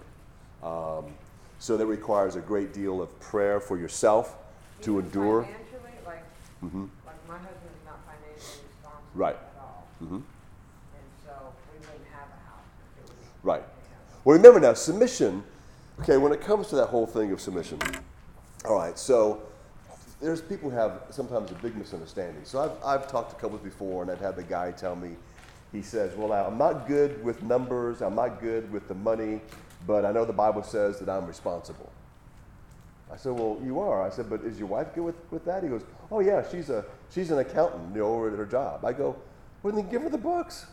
Um, 0.64 1.06
so 1.60 1.78
that 1.78 1.86
requires 1.86 2.36
a 2.36 2.42
great 2.42 2.74
deal 2.74 3.02
of 3.02 3.20
prayer 3.20 3.60
for 3.60 3.78
yourself 3.78 4.36
to 4.82 5.00
endure. 5.00 5.44
Financially, 5.44 5.92
like, 6.06 6.24
Mm-hmm. 6.64 6.86
like 7.06 7.28
my 7.28 7.38
husband 7.38 7.70
is 7.80 7.86
not 7.86 8.00
financially 8.06 8.64
responsible 8.68 9.10
Right. 9.14 9.36
at 9.36 9.62
all. 9.62 9.88
Mm-hmm. 10.04 10.16
And 10.16 10.24
so 11.26 11.32
we 11.74 11.80
wouldn't 11.80 12.08
have 12.14 12.28
a 12.28 12.50
house. 12.50 12.66
if 12.98 13.04
it 13.04 13.10
was- 13.10 13.28
Right. 13.44 13.64
Well, 14.24 14.36
remember 14.38 14.60
now, 14.60 14.74
submission. 14.74 15.44
Okay, 16.02 16.18
when 16.18 16.32
it 16.32 16.42
comes 16.42 16.68
to 16.68 16.76
that 16.76 16.88
whole 16.88 17.08
thing 17.08 17.32
of 17.32 17.42
submission, 17.42 17.80
all 18.66 18.76
right. 18.76 18.98
So 19.00 19.42
there's 20.22 20.42
people 20.42 20.70
who 20.70 20.76
have 20.76 21.02
sometimes 21.10 21.50
a 21.52 21.56
big 21.56 21.76
misunderstanding. 21.76 22.44
So 22.46 22.60
I've 22.62 22.84
I've 22.86 23.08
talked 23.08 23.32
to 23.32 23.36
couples 23.38 23.62
before, 23.62 24.04
and 24.04 24.12
I've 24.12 24.20
had 24.20 24.36
the 24.36 24.44
guy 24.44 24.72
tell 24.72 24.96
me, 24.96 25.16
he 25.72 25.82
says, 25.82 26.16
Well, 26.16 26.28
now, 26.30 26.46
I'm 26.46 26.58
not 26.58 26.88
good 26.88 27.24
with 27.24 27.42
numbers, 27.42 28.02
I'm 28.02 28.14
not 28.16 28.42
good 28.42 28.72
with 28.72 28.88
the 28.88 28.94
money, 28.94 29.42
but 29.86 30.06
I 30.06 30.12
know 30.12 30.26
the 30.26 30.34
Bible 30.34 30.64
says 30.64 31.00
that 31.00 31.10
I'm 31.10 31.28
responsible. 31.28 31.92
I 33.12 33.16
said, 33.16 33.34
Well, 33.34 33.60
you 33.64 33.80
are. 33.80 34.06
I 34.06 34.10
said, 34.10 34.30
But 34.30 34.42
is 34.42 34.60
your 34.60 34.68
wife 34.68 34.94
good 34.94 35.04
with, 35.04 35.16
with 35.32 35.46
that? 35.46 35.64
He 35.64 35.70
goes, 35.70 35.84
Oh, 36.12 36.20
yeah, 36.20 36.44
she's, 36.50 36.70
a, 36.70 36.86
she's 37.14 37.32
an 37.32 37.40
accountant, 37.40 37.94
you 37.94 38.02
know, 38.02 38.08
over 38.08 38.32
at 38.32 38.38
her 38.38 38.46
job. 38.46 38.84
I 38.86 38.94
go, 38.94 39.16
Well, 39.64 39.74
then 39.74 39.90
give 39.90 40.02
her 40.02 40.10
the 40.10 40.18
books. 40.18 40.66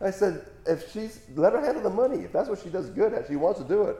I 0.00 0.10
said, 0.10 0.46
If 0.66 0.92
she's, 0.92 1.20
let 1.34 1.52
her 1.52 1.60
handle 1.60 1.82
the 1.82 1.90
money. 1.90 2.24
If 2.24 2.32
that's 2.32 2.48
what 2.48 2.60
she 2.62 2.70
does 2.70 2.88
good 2.90 3.12
at, 3.12 3.28
she 3.28 3.36
wants 3.36 3.60
to 3.60 3.66
do 3.66 3.84
it. 3.84 3.96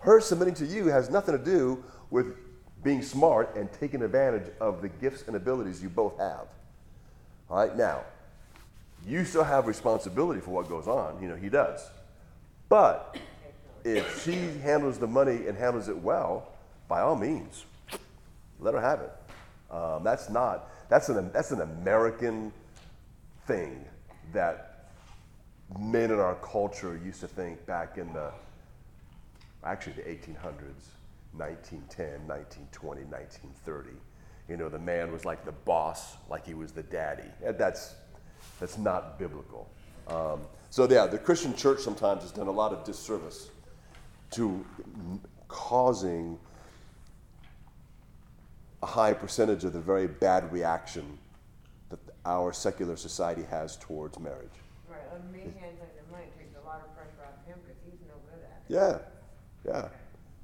Her 0.00 0.20
submitting 0.20 0.54
to 0.54 0.66
you 0.66 0.86
has 0.86 1.10
nothing 1.10 1.36
to 1.36 1.44
do 1.44 1.82
with 2.10 2.36
being 2.84 3.02
smart 3.02 3.56
and 3.56 3.70
taking 3.72 4.02
advantage 4.02 4.50
of 4.60 4.82
the 4.82 4.88
gifts 4.88 5.24
and 5.26 5.34
abilities 5.34 5.82
you 5.82 5.88
both 5.88 6.16
have. 6.18 6.46
All 7.50 7.58
right, 7.58 7.76
now, 7.76 8.02
you 9.06 9.24
still 9.24 9.44
have 9.44 9.66
responsibility 9.66 10.40
for 10.40 10.50
what 10.50 10.68
goes 10.68 10.86
on. 10.86 11.20
You 11.20 11.28
know, 11.28 11.36
he 11.36 11.48
does. 11.48 11.80
But 12.68 13.16
if 13.84 14.24
she 14.24 14.58
handles 14.60 14.98
the 14.98 15.06
money 15.06 15.46
and 15.46 15.56
handles 15.56 15.88
it 15.88 15.96
well, 15.96 16.48
by 16.88 17.00
all 17.00 17.16
means, 17.16 17.64
let 18.60 18.74
her 18.74 18.80
have 18.80 19.00
it. 19.00 19.12
Um, 19.70 20.02
that's 20.02 20.30
not, 20.30 20.70
that's 20.88 21.08
an, 21.08 21.30
that's 21.32 21.50
an 21.50 21.60
American 21.60 22.52
thing 23.46 23.84
that 24.32 24.90
men 25.78 26.10
in 26.10 26.18
our 26.18 26.36
culture 26.36 26.98
used 27.04 27.20
to 27.20 27.28
think 27.28 27.64
back 27.66 27.98
in 27.98 28.12
the, 28.12 28.32
actually 29.64 29.92
the 29.94 30.02
1800s, 30.02 30.94
1910, 31.36 32.26
1920, 32.26 33.02
1930. 33.04 33.90
You 34.48 34.56
know, 34.56 34.70
the 34.70 34.78
man 34.78 35.12
was 35.12 35.26
like 35.26 35.44
the 35.44 35.52
boss, 35.52 36.16
like 36.30 36.46
he 36.46 36.54
was 36.54 36.72
the 36.72 36.82
daddy. 36.82 37.28
That's, 37.42 37.94
that's 38.58 38.78
not 38.78 39.18
biblical. 39.18 39.68
Um, 40.08 40.40
so, 40.70 40.88
yeah, 40.88 41.06
the 41.06 41.18
Christian 41.18 41.54
church 41.54 41.80
sometimes 41.80 42.22
has 42.22 42.32
done 42.32 42.46
a 42.46 42.52
lot 42.52 42.72
of 42.72 42.84
disservice 42.84 43.50
to 44.32 44.64
causing 45.48 46.38
a 48.82 48.86
high 48.86 49.12
percentage 49.12 49.64
of 49.64 49.72
the 49.72 49.80
very 49.80 50.06
bad 50.06 50.52
reaction 50.52 51.18
that 51.90 51.98
our 52.24 52.52
secular 52.52 52.96
society 52.96 53.42
has 53.50 53.76
towards 53.76 54.18
marriage. 54.18 54.48
Right, 54.88 55.00
on 55.12 55.32
me 55.32 55.40
handling 55.40 55.88
the 55.96 56.12
money 56.12 56.26
takes 56.38 56.54
a 56.62 56.66
lot 56.66 56.80
of 56.80 56.94
pressure 56.94 57.26
off 57.26 57.46
him 57.46 57.58
because 57.66 57.80
he's 57.84 58.00
no 58.06 58.14
good 58.30 58.44
at 58.44 59.00
it. 59.00 59.04
Yeah, 59.64 59.72
yeah. 59.72 59.88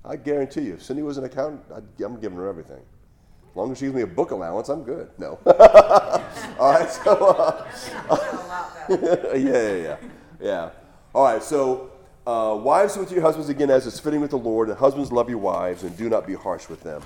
I 0.05 0.17
guarantee 0.17 0.63
you, 0.63 0.75
if 0.75 0.83
Cindy 0.83 1.03
was 1.03 1.17
an 1.17 1.25
accountant, 1.25 1.63
I'd, 1.75 2.05
I'm 2.05 2.21
giving 2.21 2.37
her 2.39 2.49
everything. 2.49 2.83
As 3.51 3.57
long 3.57 3.71
as 3.73 3.79
she 3.79 3.85
gives 3.85 3.95
me 3.95 4.03
a 4.03 4.07
book 4.07 4.33
allowance, 4.33 4.69
I'm 4.69 4.83
good. 4.83 5.11
No. 5.17 5.39
All 6.59 6.73
right, 6.73 6.91
so. 6.91 7.13
Uh, 7.13 7.71
A 8.11 8.15
lot 8.15 8.89
better. 8.89 9.37
yeah, 9.39 9.73
yeah, 9.73 9.77
yeah, 9.77 9.97
yeah. 10.41 10.71
All 11.15 11.25
right, 11.25 11.43
so 11.43 11.93
uh, 12.27 12.59
wives 12.61 12.97
with 12.97 13.11
your 13.13 13.23
husbands 13.23 13.49
again 13.49 13.71
as 13.71 13.87
is 13.87 14.01
fitting 14.01 14.21
with 14.21 14.31
the 14.31 14.39
Lord, 14.39 14.69
and 14.69 14.79
husbands 14.79 15.13
love 15.13 15.29
your 15.29 15.39
wives 15.39 15.83
and 15.83 15.97
do 15.97 16.09
not 16.09 16.27
be 16.27 16.35
harsh 16.35 16.69
with 16.69 16.83
them. 16.83 17.03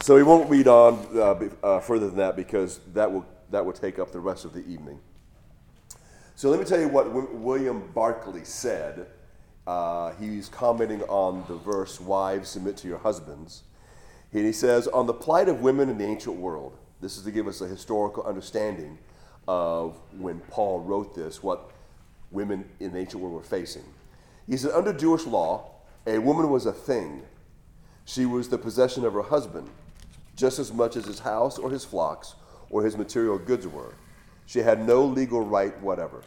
So 0.00 0.14
we 0.14 0.22
won't 0.22 0.48
read 0.50 0.66
on 0.66 1.06
uh, 1.14 1.48
uh, 1.66 1.80
further 1.80 2.06
than 2.06 2.16
that 2.16 2.36
because 2.36 2.80
that 2.92 3.10
will 3.10 3.26
that 3.50 3.64
will 3.64 3.74
take 3.74 3.98
up 3.98 4.12
the 4.12 4.20
rest 4.20 4.44
of 4.44 4.54
the 4.54 4.66
evening. 4.66 4.98
So 6.36 6.48
let 6.48 6.58
me 6.58 6.64
tell 6.64 6.80
you 6.80 6.88
what 6.88 7.04
w- 7.04 7.28
William 7.32 7.90
Barclay 7.94 8.44
said. 8.44 9.06
Uh, 9.64 10.12
he's 10.14 10.48
commenting 10.48 11.02
on 11.02 11.44
the 11.46 11.54
verse, 11.54 12.00
"Wives 12.00 12.48
submit 12.48 12.76
to 12.78 12.88
your 12.88 12.98
husbands." 12.98 13.62
And 14.32 14.46
he 14.46 14.52
says, 14.52 14.88
on 14.88 15.06
the 15.06 15.12
plight 15.12 15.48
of 15.48 15.60
women 15.60 15.90
in 15.90 15.98
the 15.98 16.06
ancient 16.06 16.36
world, 16.36 16.78
this 17.00 17.18
is 17.18 17.24
to 17.24 17.30
give 17.30 17.46
us 17.46 17.60
a 17.60 17.68
historical 17.68 18.22
understanding 18.22 18.98
of 19.46 19.98
when 20.18 20.40
Paul 20.48 20.80
wrote 20.80 21.14
this, 21.14 21.42
what 21.42 21.70
women 22.30 22.64
in 22.80 22.92
the 22.92 22.98
ancient 22.98 23.22
world 23.22 23.34
were 23.34 23.42
facing. 23.42 23.84
He 24.46 24.56
said, 24.56 24.72
under 24.72 24.92
Jewish 24.92 25.24
law, 25.26 25.70
a 26.06 26.18
woman 26.18 26.50
was 26.50 26.66
a 26.66 26.72
thing. 26.72 27.22
She 28.04 28.26
was 28.26 28.48
the 28.48 28.58
possession 28.58 29.04
of 29.04 29.14
her 29.14 29.22
husband, 29.22 29.70
just 30.36 30.58
as 30.58 30.72
much 30.72 30.96
as 30.96 31.04
his 31.04 31.20
house 31.20 31.58
or 31.58 31.70
his 31.70 31.84
flocks 31.84 32.34
or 32.70 32.82
his 32.82 32.96
material 32.96 33.38
goods 33.38 33.66
were. 33.66 33.94
She 34.46 34.60
had 34.60 34.86
no 34.86 35.04
legal 35.04 35.42
right 35.42 35.78
whatever. 35.80 36.22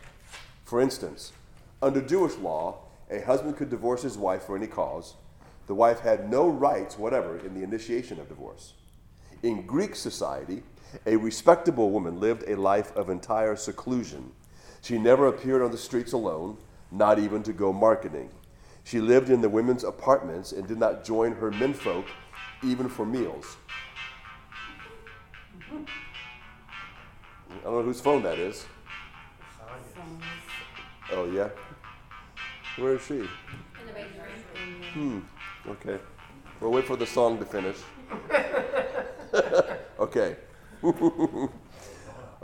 For 0.64 0.82
instance, 0.82 1.34
under 1.82 2.02
Jewish 2.02 2.36
law, 2.38 2.80
a 3.12 3.22
husband 3.22 3.58
could 3.58 3.70
divorce 3.70 4.02
his 4.02 4.18
wife 4.18 4.44
for 4.44 4.56
any 4.56 4.68
cause. 4.68 5.16
The 5.68 5.76
wife 5.76 6.00
had 6.00 6.30
no 6.30 6.48
rights 6.48 6.98
whatever 6.98 7.38
in 7.38 7.54
the 7.54 7.64
initiation 7.64 8.20
of 8.20 8.30
divorce. 8.30 8.74
In 9.44 9.66
Greek 9.66 9.96
society, 9.96 10.64
a 11.06 11.18
respectable 11.18 11.92
woman 11.92 12.20
lived 12.20 12.44
a 12.48 12.56
life 12.56 12.96
of 12.96 13.10
entire 13.10 13.56
seclusion. 13.56 14.32
She 14.82 14.98
never 14.98 15.28
appeared 15.28 15.62
on 15.62 15.72
the 15.72 15.78
streets 15.78 16.14
alone, 16.14 16.58
not 16.98 17.20
even 17.20 17.44
to 17.44 17.54
go 17.54 17.74
marketing. 17.74 18.30
She 18.84 19.00
lived 19.00 19.30
in 19.30 19.42
the 19.42 19.50
women's 19.50 19.84
apartments 19.84 20.52
and 20.52 20.68
did 20.68 20.80
not 20.80 21.04
join 21.04 21.34
her 21.34 21.52
menfolk 21.52 22.06
even 22.64 22.88
for 22.88 23.06
meals. 23.06 23.58
I 25.72 27.64
don't 27.64 27.74
know 27.74 27.82
whose 27.82 28.02
phone 28.02 28.24
that 28.24 28.38
is. 28.38 28.66
Oh, 31.12 31.26
yeah? 31.26 31.50
Where 32.78 32.96
is 32.96 33.02
she? 33.06 33.16
In 33.16 33.28
the 33.88 33.94
basement. 33.94 34.86
Hmm. 34.94 35.20
Okay. 35.68 36.00
We'll 36.60 36.72
wait 36.72 36.86
for 36.86 36.96
the 36.96 37.06
song 37.06 37.38
to 37.40 37.46
finish. 37.46 37.78
okay. 40.00 40.36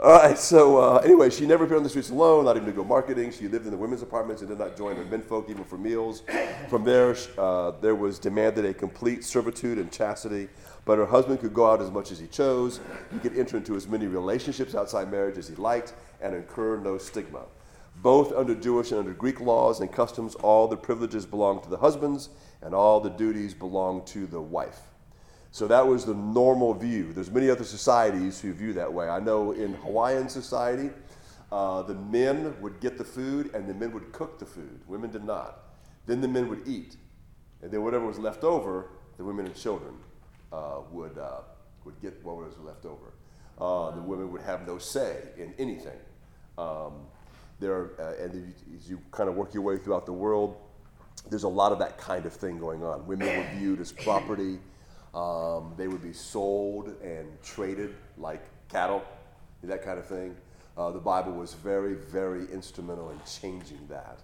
All 0.02 0.14
right. 0.14 0.36
So 0.36 0.78
uh, 0.78 0.96
anyway, 0.96 1.30
she 1.30 1.46
never 1.46 1.62
appeared 1.62 1.76
on 1.76 1.84
the 1.84 1.88
streets 1.88 2.10
alone, 2.10 2.46
not 2.46 2.56
even 2.56 2.66
to 2.66 2.72
go 2.72 2.82
marketing. 2.82 3.30
She 3.30 3.46
lived 3.46 3.66
in 3.66 3.70
the 3.70 3.76
women's 3.76 4.02
apartments 4.02 4.42
and 4.42 4.48
did 4.48 4.58
not 4.58 4.76
join 4.76 4.96
her 4.96 5.04
menfolk 5.04 5.48
even 5.48 5.62
for 5.62 5.78
meals. 5.78 6.24
From 6.68 6.82
there, 6.82 7.14
uh, 7.38 7.70
there 7.80 7.94
was 7.94 8.18
demanded 8.18 8.64
a 8.64 8.74
complete 8.74 9.22
servitude 9.22 9.78
and 9.78 9.92
chastity. 9.92 10.48
But 10.84 10.98
her 10.98 11.06
husband 11.06 11.38
could 11.38 11.54
go 11.54 11.70
out 11.70 11.80
as 11.80 11.92
much 11.92 12.10
as 12.10 12.18
he 12.18 12.26
chose. 12.26 12.80
He 13.12 13.20
could 13.20 13.38
enter 13.38 13.56
into 13.56 13.76
as 13.76 13.86
many 13.86 14.08
relationships 14.08 14.74
outside 14.74 15.08
marriage 15.08 15.38
as 15.38 15.46
he 15.46 15.54
liked 15.54 15.94
and 16.20 16.34
incur 16.34 16.78
no 16.78 16.98
stigma. 16.98 17.44
Both 17.98 18.32
under 18.32 18.56
Jewish 18.56 18.90
and 18.90 18.98
under 18.98 19.12
Greek 19.12 19.40
laws 19.40 19.78
and 19.78 19.92
customs, 19.92 20.34
all 20.34 20.66
the 20.66 20.76
privileges 20.76 21.26
belonged 21.26 21.62
to 21.62 21.70
the 21.70 21.76
husbands 21.76 22.30
and 22.60 22.74
all 22.74 22.98
the 22.98 23.10
duties 23.10 23.54
belonged 23.54 24.08
to 24.08 24.26
the 24.26 24.40
wife. 24.40 24.80
So 25.52 25.68
that 25.68 25.86
was 25.86 26.06
the 26.06 26.14
normal 26.14 26.72
view. 26.72 27.12
There's 27.12 27.30
many 27.30 27.50
other 27.50 27.64
societies 27.64 28.40
who 28.40 28.54
view 28.54 28.72
that 28.72 28.90
way. 28.90 29.08
I 29.08 29.20
know 29.20 29.52
in 29.52 29.74
Hawaiian 29.74 30.30
society, 30.30 30.88
uh, 31.52 31.82
the 31.82 31.94
men 31.94 32.58
would 32.62 32.80
get 32.80 32.96
the 32.96 33.04
food 33.04 33.54
and 33.54 33.68
the 33.68 33.74
men 33.74 33.92
would 33.92 34.12
cook 34.12 34.38
the 34.38 34.46
food. 34.46 34.80
Women 34.86 35.10
did 35.10 35.24
not. 35.24 35.58
Then 36.06 36.22
the 36.22 36.28
men 36.28 36.48
would 36.48 36.66
eat, 36.66 36.96
and 37.60 37.70
then 37.70 37.84
whatever 37.84 38.06
was 38.06 38.18
left 38.18 38.44
over, 38.44 38.88
the 39.18 39.24
women 39.24 39.44
and 39.44 39.54
children 39.54 39.94
uh, 40.52 40.80
would 40.90 41.18
uh, 41.18 41.42
would 41.84 42.00
get 42.00 42.24
what 42.24 42.36
was 42.36 42.58
left 42.58 42.86
over. 42.86 43.12
Uh, 43.60 43.94
the 43.94 44.00
women 44.02 44.32
would 44.32 44.42
have 44.42 44.66
no 44.66 44.78
say 44.78 45.18
in 45.36 45.54
anything. 45.58 45.98
Um, 46.56 46.94
there, 47.60 47.90
uh, 48.00 48.24
and 48.24 48.54
as 48.74 48.88
you 48.88 49.00
kind 49.10 49.28
of 49.28 49.36
work 49.36 49.54
your 49.54 49.62
way 49.62 49.76
throughout 49.76 50.06
the 50.06 50.12
world, 50.12 50.56
there's 51.30 51.44
a 51.44 51.48
lot 51.48 51.72
of 51.72 51.78
that 51.78 51.98
kind 51.98 52.26
of 52.26 52.32
thing 52.32 52.58
going 52.58 52.82
on. 52.82 53.06
Women 53.06 53.28
were 53.28 53.58
viewed 53.58 53.80
as 53.80 53.92
property. 53.92 54.58
Um, 55.14 55.74
they 55.76 55.88
would 55.88 56.02
be 56.02 56.12
sold 56.12 56.94
and 57.02 57.26
traded 57.42 57.94
like 58.16 58.42
cattle, 58.68 59.02
that 59.62 59.84
kind 59.84 59.98
of 59.98 60.06
thing. 60.06 60.34
Uh, 60.76 60.90
the 60.90 60.98
Bible 60.98 61.32
was 61.32 61.52
very, 61.52 61.94
very 61.94 62.50
instrumental 62.50 63.10
in 63.10 63.20
changing 63.26 63.86
that. 63.88 64.20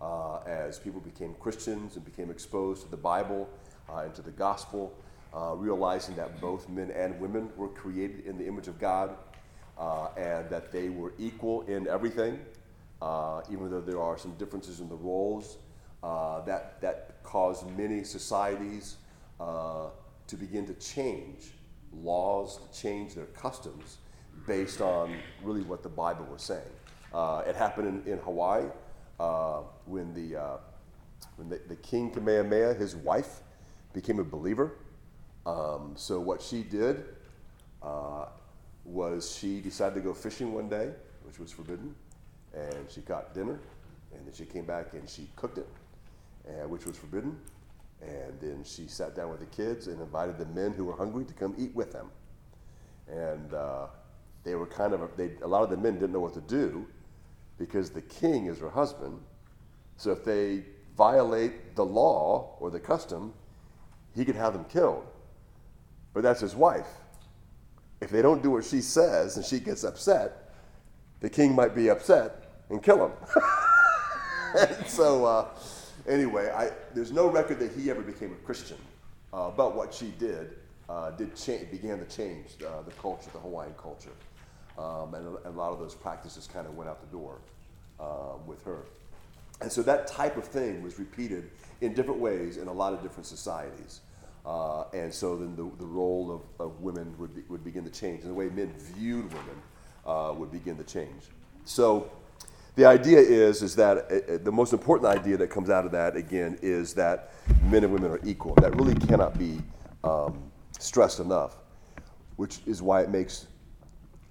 Uh, 0.00 0.40
as 0.46 0.80
people 0.80 1.00
became 1.00 1.32
Christians 1.34 1.94
and 1.94 2.04
became 2.04 2.28
exposed 2.28 2.82
to 2.82 2.90
the 2.90 2.96
Bible 2.96 3.48
uh, 3.88 3.98
and 3.98 4.12
to 4.16 4.22
the 4.22 4.32
gospel, 4.32 4.92
uh, 5.32 5.54
realizing 5.54 6.16
that 6.16 6.40
both 6.40 6.68
men 6.68 6.90
and 6.90 7.20
women 7.20 7.48
were 7.56 7.68
created 7.68 8.26
in 8.26 8.36
the 8.36 8.44
image 8.44 8.66
of 8.66 8.80
God 8.80 9.14
uh, 9.78 10.08
and 10.16 10.50
that 10.50 10.72
they 10.72 10.88
were 10.88 11.12
equal 11.18 11.62
in 11.62 11.86
everything, 11.86 12.40
uh, 13.00 13.42
even 13.48 13.70
though 13.70 13.80
there 13.80 14.00
are 14.00 14.18
some 14.18 14.32
differences 14.32 14.80
in 14.80 14.88
the 14.88 14.96
roles. 14.96 15.58
That, 16.02 16.80
that 16.80 17.22
caused 17.22 17.64
many 17.78 18.02
societies 18.02 18.96
to 20.32 20.36
begin 20.38 20.64
to 20.64 20.72
change 20.74 21.50
laws, 21.92 22.56
to 22.56 22.80
change 22.80 23.14
their 23.14 23.26
customs 23.26 23.98
based 24.46 24.80
on 24.80 25.14
really 25.42 25.60
what 25.60 25.82
the 25.82 25.90
Bible 25.90 26.26
was 26.32 26.42
saying. 26.42 26.72
Uh, 27.12 27.42
it 27.46 27.54
happened 27.54 28.02
in, 28.06 28.12
in 28.14 28.18
Hawaii 28.20 28.64
uh, 29.20 29.60
when, 29.84 30.14
the, 30.14 30.40
uh, 30.40 30.56
when 31.36 31.50
the, 31.50 31.60
the 31.68 31.76
king 31.76 32.10
Kamehameha, 32.10 32.72
his 32.72 32.96
wife, 32.96 33.42
became 33.92 34.20
a 34.20 34.24
believer. 34.24 34.72
Um, 35.44 35.92
so 35.96 36.18
what 36.18 36.40
she 36.40 36.62
did 36.62 37.04
uh, 37.82 38.24
was 38.86 39.36
she 39.36 39.60
decided 39.60 39.96
to 39.96 40.00
go 40.00 40.14
fishing 40.14 40.54
one 40.54 40.70
day, 40.70 40.92
which 41.24 41.38
was 41.38 41.52
forbidden, 41.52 41.94
and 42.54 42.90
she 42.90 43.02
caught 43.02 43.34
dinner, 43.34 43.60
and 44.14 44.26
then 44.26 44.32
she 44.32 44.46
came 44.46 44.64
back 44.64 44.94
and 44.94 45.06
she 45.06 45.28
cooked 45.36 45.58
it, 45.58 45.68
which 46.68 46.86
was 46.86 46.96
forbidden, 46.96 47.38
and 48.06 48.40
then 48.40 48.64
she 48.64 48.86
sat 48.86 49.14
down 49.14 49.30
with 49.30 49.40
the 49.40 49.46
kids 49.46 49.86
and 49.86 50.00
invited 50.00 50.38
the 50.38 50.46
men 50.46 50.72
who 50.72 50.84
were 50.84 50.96
hungry 50.96 51.24
to 51.24 51.34
come 51.34 51.54
eat 51.56 51.74
with 51.74 51.92
them, 51.92 52.10
and 53.08 53.54
uh, 53.54 53.86
they 54.44 54.54
were 54.54 54.66
kind 54.66 54.92
of 54.92 55.16
they 55.16 55.32
a 55.42 55.46
lot 55.46 55.62
of 55.62 55.70
the 55.70 55.76
men 55.76 55.94
didn't 55.94 56.12
know 56.12 56.20
what 56.20 56.34
to 56.34 56.40
do 56.40 56.86
because 57.58 57.90
the 57.90 58.02
king 58.02 58.46
is 58.46 58.58
her 58.58 58.70
husband. 58.70 59.20
So 59.96 60.10
if 60.10 60.24
they 60.24 60.64
violate 60.96 61.76
the 61.76 61.84
law 61.84 62.56
or 62.58 62.70
the 62.70 62.80
custom, 62.80 63.32
he 64.14 64.24
could 64.24 64.36
have 64.36 64.52
them 64.52 64.64
killed. 64.64 65.06
But 66.12 66.22
that's 66.22 66.40
his 66.40 66.54
wife. 66.54 66.88
If 68.00 68.10
they 68.10 68.20
don't 68.20 68.42
do 68.42 68.50
what 68.50 68.64
she 68.64 68.80
says 68.80 69.36
and 69.36 69.46
she 69.46 69.60
gets 69.60 69.84
upset, 69.84 70.52
the 71.20 71.30
king 71.30 71.54
might 71.54 71.74
be 71.74 71.88
upset 71.88 72.64
and 72.68 72.82
kill 72.82 73.06
him. 73.06 73.12
and 74.58 74.86
so, 74.86 75.24
uh, 75.24 75.48
anyway, 76.08 76.50
I, 76.50 76.70
there's 76.94 77.12
no 77.12 77.28
record 77.28 77.58
that 77.60 77.72
he 77.72 77.90
ever 77.90 78.02
became 78.02 78.32
a 78.32 78.46
Christian. 78.46 78.78
Uh, 79.32 79.50
but 79.50 79.74
what 79.74 79.94
she 79.94 80.12
did 80.18 80.56
uh, 80.88 81.10
did 81.12 81.34
cha- 81.34 81.64
began 81.70 81.98
to 81.98 82.04
change 82.04 82.48
uh, 82.66 82.82
the 82.82 82.90
culture, 82.92 83.30
the 83.32 83.38
Hawaiian 83.38 83.74
culture. 83.74 84.10
Um, 84.78 85.14
and, 85.14 85.26
a, 85.44 85.48
a 85.48 85.52
lot 85.52 85.72
of 85.72 85.78
those 85.78 85.94
practices 85.94 86.48
kind 86.52 86.66
of 86.66 86.76
went 86.76 86.88
out 86.90 87.00
the 87.00 87.16
door 87.16 87.38
uh, 88.00 88.36
with 88.46 88.62
her. 88.64 88.84
And 89.60 89.70
so 89.70 89.82
that 89.82 90.06
type 90.06 90.36
of 90.36 90.44
thing 90.44 90.82
was 90.82 90.98
repeated 90.98 91.50
in 91.80 91.94
different 91.94 92.20
ways 92.20 92.56
in 92.56 92.68
a 92.68 92.72
lot 92.72 92.92
of 92.92 93.02
different 93.02 93.26
societies. 93.26 94.00
Uh, 94.44 94.84
and 94.92 95.14
so 95.14 95.36
then 95.36 95.54
the, 95.54 95.70
the 95.78 95.86
role 95.86 96.32
of, 96.32 96.66
of 96.66 96.80
women 96.80 97.14
would, 97.18 97.34
be, 97.34 97.42
would 97.48 97.62
begin 97.62 97.84
to 97.84 97.90
change, 97.90 98.22
and 98.22 98.30
the 98.30 98.34
way 98.34 98.48
men 98.48 98.72
viewed 98.76 99.32
women 99.32 99.62
uh, 100.04 100.34
would 100.36 100.50
begin 100.50 100.76
to 100.76 100.84
change. 100.84 101.22
So 101.64 102.10
the 102.74 102.86
idea 102.86 103.18
is, 103.18 103.62
is 103.62 103.76
that 103.76 103.96
uh, 103.96 104.34
uh, 104.34 104.38
the 104.42 104.52
most 104.52 104.72
important 104.72 105.06
idea 105.06 105.36
that 105.36 105.48
comes 105.48 105.68
out 105.68 105.84
of 105.84 105.92
that, 105.92 106.16
again, 106.16 106.58
is 106.62 106.94
that 106.94 107.32
men 107.64 107.84
and 107.84 107.92
women 107.92 108.10
are 108.10 108.20
equal. 108.24 108.54
That 108.56 108.74
really 108.76 108.94
cannot 108.94 109.38
be 109.38 109.60
um, 110.04 110.50
stressed 110.78 111.20
enough, 111.20 111.56
which 112.36 112.60
is 112.66 112.80
why 112.80 113.02
it 113.02 113.10
makes 113.10 113.46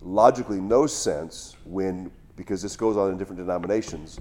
logically 0.01 0.59
no 0.59 0.87
sense 0.87 1.55
when, 1.65 2.11
because 2.35 2.61
this 2.63 2.75
goes 2.75 2.97
on 2.97 3.11
in 3.11 3.17
different 3.17 3.39
denominations, 3.39 4.19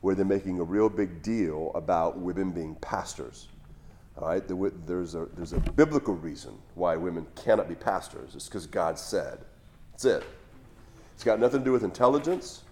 where 0.00 0.14
they're 0.14 0.24
making 0.24 0.58
a 0.58 0.64
real 0.64 0.88
big 0.88 1.22
deal 1.22 1.70
about 1.74 2.18
women 2.18 2.50
being 2.50 2.74
pastors. 2.76 3.48
All 4.16 4.26
right, 4.26 4.42
there's 4.86 5.14
a, 5.14 5.26
there's 5.36 5.52
a 5.52 5.60
biblical 5.60 6.14
reason 6.14 6.58
why 6.74 6.96
women 6.96 7.26
cannot 7.36 7.68
be 7.68 7.74
pastors. 7.76 8.34
It's 8.34 8.46
because 8.46 8.66
God 8.66 8.98
said. 8.98 9.38
That's 9.92 10.04
it. 10.04 10.24
It's 11.14 11.22
got 11.22 11.38
nothing 11.38 11.60
to 11.60 11.64
do 11.64 11.72
with 11.72 11.84
intelligence. 11.84 12.64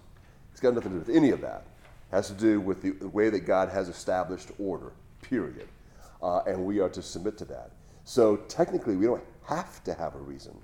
It's 0.59 0.63
got 0.65 0.75
nothing 0.75 0.91
to 0.91 1.05
do 1.05 1.13
with 1.13 1.15
any 1.15 1.29
of 1.29 1.39
that. 1.39 1.63
It 2.11 2.15
has 2.17 2.27
to 2.27 2.33
do 2.33 2.59
with 2.59 2.81
the, 2.81 2.89
the 2.89 3.07
way 3.07 3.29
that 3.29 3.45
God 3.45 3.69
has 3.69 3.87
established 3.87 4.51
order, 4.59 4.91
period. 5.21 5.69
Uh, 6.21 6.39
and 6.39 6.65
we 6.65 6.81
are 6.81 6.89
to 6.89 7.01
submit 7.01 7.37
to 7.37 7.45
that. 7.45 7.71
So 8.03 8.35
technically, 8.35 8.97
we 8.97 9.05
don't 9.05 9.23
have 9.45 9.81
to 9.85 9.93
have 9.93 10.15
a 10.15 10.19
reason 10.19 10.57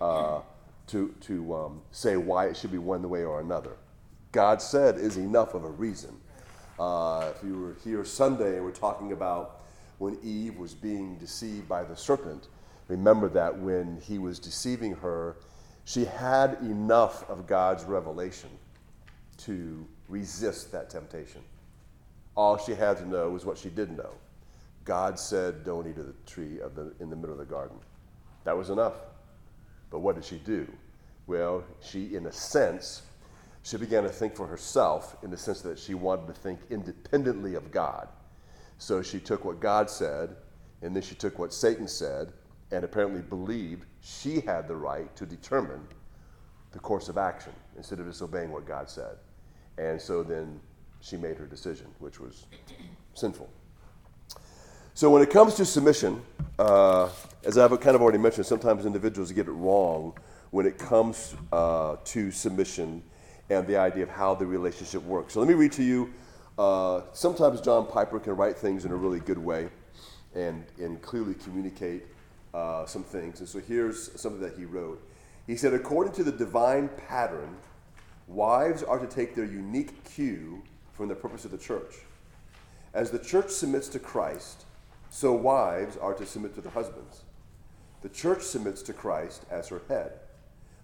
uh, 0.00 0.42
to, 0.86 1.12
to 1.22 1.52
um, 1.52 1.82
say 1.90 2.16
why 2.16 2.46
it 2.46 2.56
should 2.56 2.70
be 2.70 2.78
one 2.78 3.10
way 3.10 3.24
or 3.24 3.40
another. 3.40 3.72
God 4.30 4.62
said 4.62 4.98
is 4.98 5.16
enough 5.16 5.54
of 5.54 5.64
a 5.64 5.70
reason. 5.70 6.16
Uh, 6.78 7.32
if 7.34 7.42
you 7.42 7.58
were 7.58 7.76
here 7.82 8.04
Sunday 8.04 8.54
and 8.54 8.64
we're 8.64 8.70
talking 8.70 9.10
about 9.10 9.62
when 9.98 10.16
Eve 10.22 10.56
was 10.58 10.74
being 10.74 11.18
deceived 11.18 11.68
by 11.68 11.82
the 11.82 11.96
serpent, 11.96 12.46
remember 12.86 13.28
that 13.30 13.58
when 13.58 14.00
he 14.00 14.20
was 14.20 14.38
deceiving 14.38 14.94
her, 14.94 15.38
she 15.86 16.04
had 16.04 16.56
enough 16.60 17.28
of 17.28 17.48
God's 17.48 17.82
revelation 17.82 18.50
to 19.38 19.86
resist 20.08 20.72
that 20.72 20.90
temptation. 20.90 21.40
All 22.36 22.58
she 22.58 22.74
had 22.74 22.96
to 22.98 23.08
know 23.08 23.30
was 23.30 23.44
what 23.44 23.58
she 23.58 23.68
did 23.68 23.96
know. 23.96 24.10
God 24.84 25.18
said, 25.18 25.64
Don't 25.64 25.86
eat 25.86 25.98
of 25.98 26.06
the 26.06 26.14
tree 26.26 26.60
of 26.60 26.74
the, 26.74 26.92
in 27.00 27.10
the 27.10 27.16
middle 27.16 27.32
of 27.32 27.38
the 27.38 27.44
garden. 27.44 27.76
That 28.44 28.56
was 28.56 28.70
enough. 28.70 28.94
But 29.90 30.00
what 30.00 30.16
did 30.16 30.24
she 30.24 30.36
do? 30.38 30.66
Well, 31.26 31.64
she, 31.80 32.14
in 32.14 32.26
a 32.26 32.32
sense, 32.32 33.02
she 33.62 33.76
began 33.78 34.02
to 34.02 34.08
think 34.10 34.36
for 34.36 34.46
herself 34.46 35.16
in 35.22 35.30
the 35.30 35.36
sense 35.36 35.62
that 35.62 35.78
she 35.78 35.94
wanted 35.94 36.26
to 36.26 36.34
think 36.34 36.60
independently 36.68 37.54
of 37.54 37.70
God. 37.70 38.08
So 38.78 39.00
she 39.00 39.20
took 39.20 39.44
what 39.44 39.60
God 39.60 39.88
said, 39.88 40.36
and 40.82 40.94
then 40.94 41.02
she 41.02 41.14
took 41.14 41.38
what 41.38 41.54
Satan 41.54 41.88
said, 41.88 42.32
and 42.70 42.84
apparently 42.84 43.22
believed 43.22 43.86
she 44.02 44.40
had 44.40 44.68
the 44.68 44.76
right 44.76 45.14
to 45.16 45.24
determine 45.24 45.86
the 46.72 46.78
course 46.80 47.08
of 47.08 47.16
action 47.16 47.52
instead 47.76 48.00
of 48.00 48.06
just 48.06 48.22
obeying 48.22 48.50
what 48.50 48.66
God 48.66 48.88
said. 48.88 49.16
And 49.78 50.00
so 50.00 50.22
then 50.22 50.60
she 51.00 51.16
made 51.16 51.36
her 51.36 51.46
decision, 51.46 51.86
which 51.98 52.20
was 52.20 52.46
sinful. 53.14 53.48
So 54.94 55.10
when 55.10 55.22
it 55.22 55.30
comes 55.30 55.54
to 55.54 55.64
submission, 55.64 56.22
uh, 56.58 57.08
as 57.44 57.58
I've 57.58 57.78
kind 57.80 57.96
of 57.96 58.02
already 58.02 58.18
mentioned, 58.18 58.46
sometimes 58.46 58.86
individuals 58.86 59.32
get 59.32 59.48
it 59.48 59.52
wrong 59.52 60.16
when 60.50 60.66
it 60.66 60.78
comes 60.78 61.34
uh, 61.52 61.96
to 62.04 62.30
submission 62.30 63.02
and 63.50 63.66
the 63.66 63.76
idea 63.76 64.04
of 64.04 64.08
how 64.08 64.34
the 64.34 64.46
relationship 64.46 65.02
works. 65.02 65.34
So 65.34 65.40
let 65.40 65.48
me 65.48 65.54
read 65.54 65.72
to 65.72 65.82
you. 65.82 66.14
Uh, 66.56 67.02
sometimes 67.12 67.60
John 67.60 67.86
Piper 67.86 68.20
can 68.20 68.36
write 68.36 68.56
things 68.56 68.84
in 68.84 68.92
a 68.92 68.96
really 68.96 69.18
good 69.18 69.38
way 69.38 69.68
and, 70.34 70.64
and 70.78 71.02
clearly 71.02 71.34
communicate 71.34 72.04
uh, 72.54 72.86
some 72.86 73.02
things. 73.02 73.40
And 73.40 73.48
so 73.48 73.58
here's 73.58 74.18
something 74.20 74.40
that 74.40 74.56
he 74.56 74.64
wrote. 74.64 75.02
He 75.46 75.56
said, 75.56 75.74
according 75.74 76.14
to 76.14 76.24
the 76.24 76.32
divine 76.32 76.88
pattern, 77.08 77.56
wives 78.26 78.82
are 78.82 78.98
to 78.98 79.06
take 79.06 79.34
their 79.34 79.44
unique 79.44 80.04
cue 80.04 80.62
from 80.92 81.08
the 81.08 81.14
purpose 81.14 81.44
of 81.44 81.50
the 81.50 81.58
church. 81.58 81.96
As 82.94 83.10
the 83.10 83.18
church 83.18 83.50
submits 83.50 83.88
to 83.88 83.98
Christ, 83.98 84.64
so 85.10 85.32
wives 85.32 85.96
are 85.96 86.14
to 86.14 86.24
submit 86.24 86.54
to 86.54 86.60
their 86.60 86.72
husbands. 86.72 87.22
The 88.02 88.08
church 88.08 88.42
submits 88.42 88.82
to 88.82 88.92
Christ 88.92 89.44
as 89.50 89.68
her 89.68 89.82
head. 89.88 90.12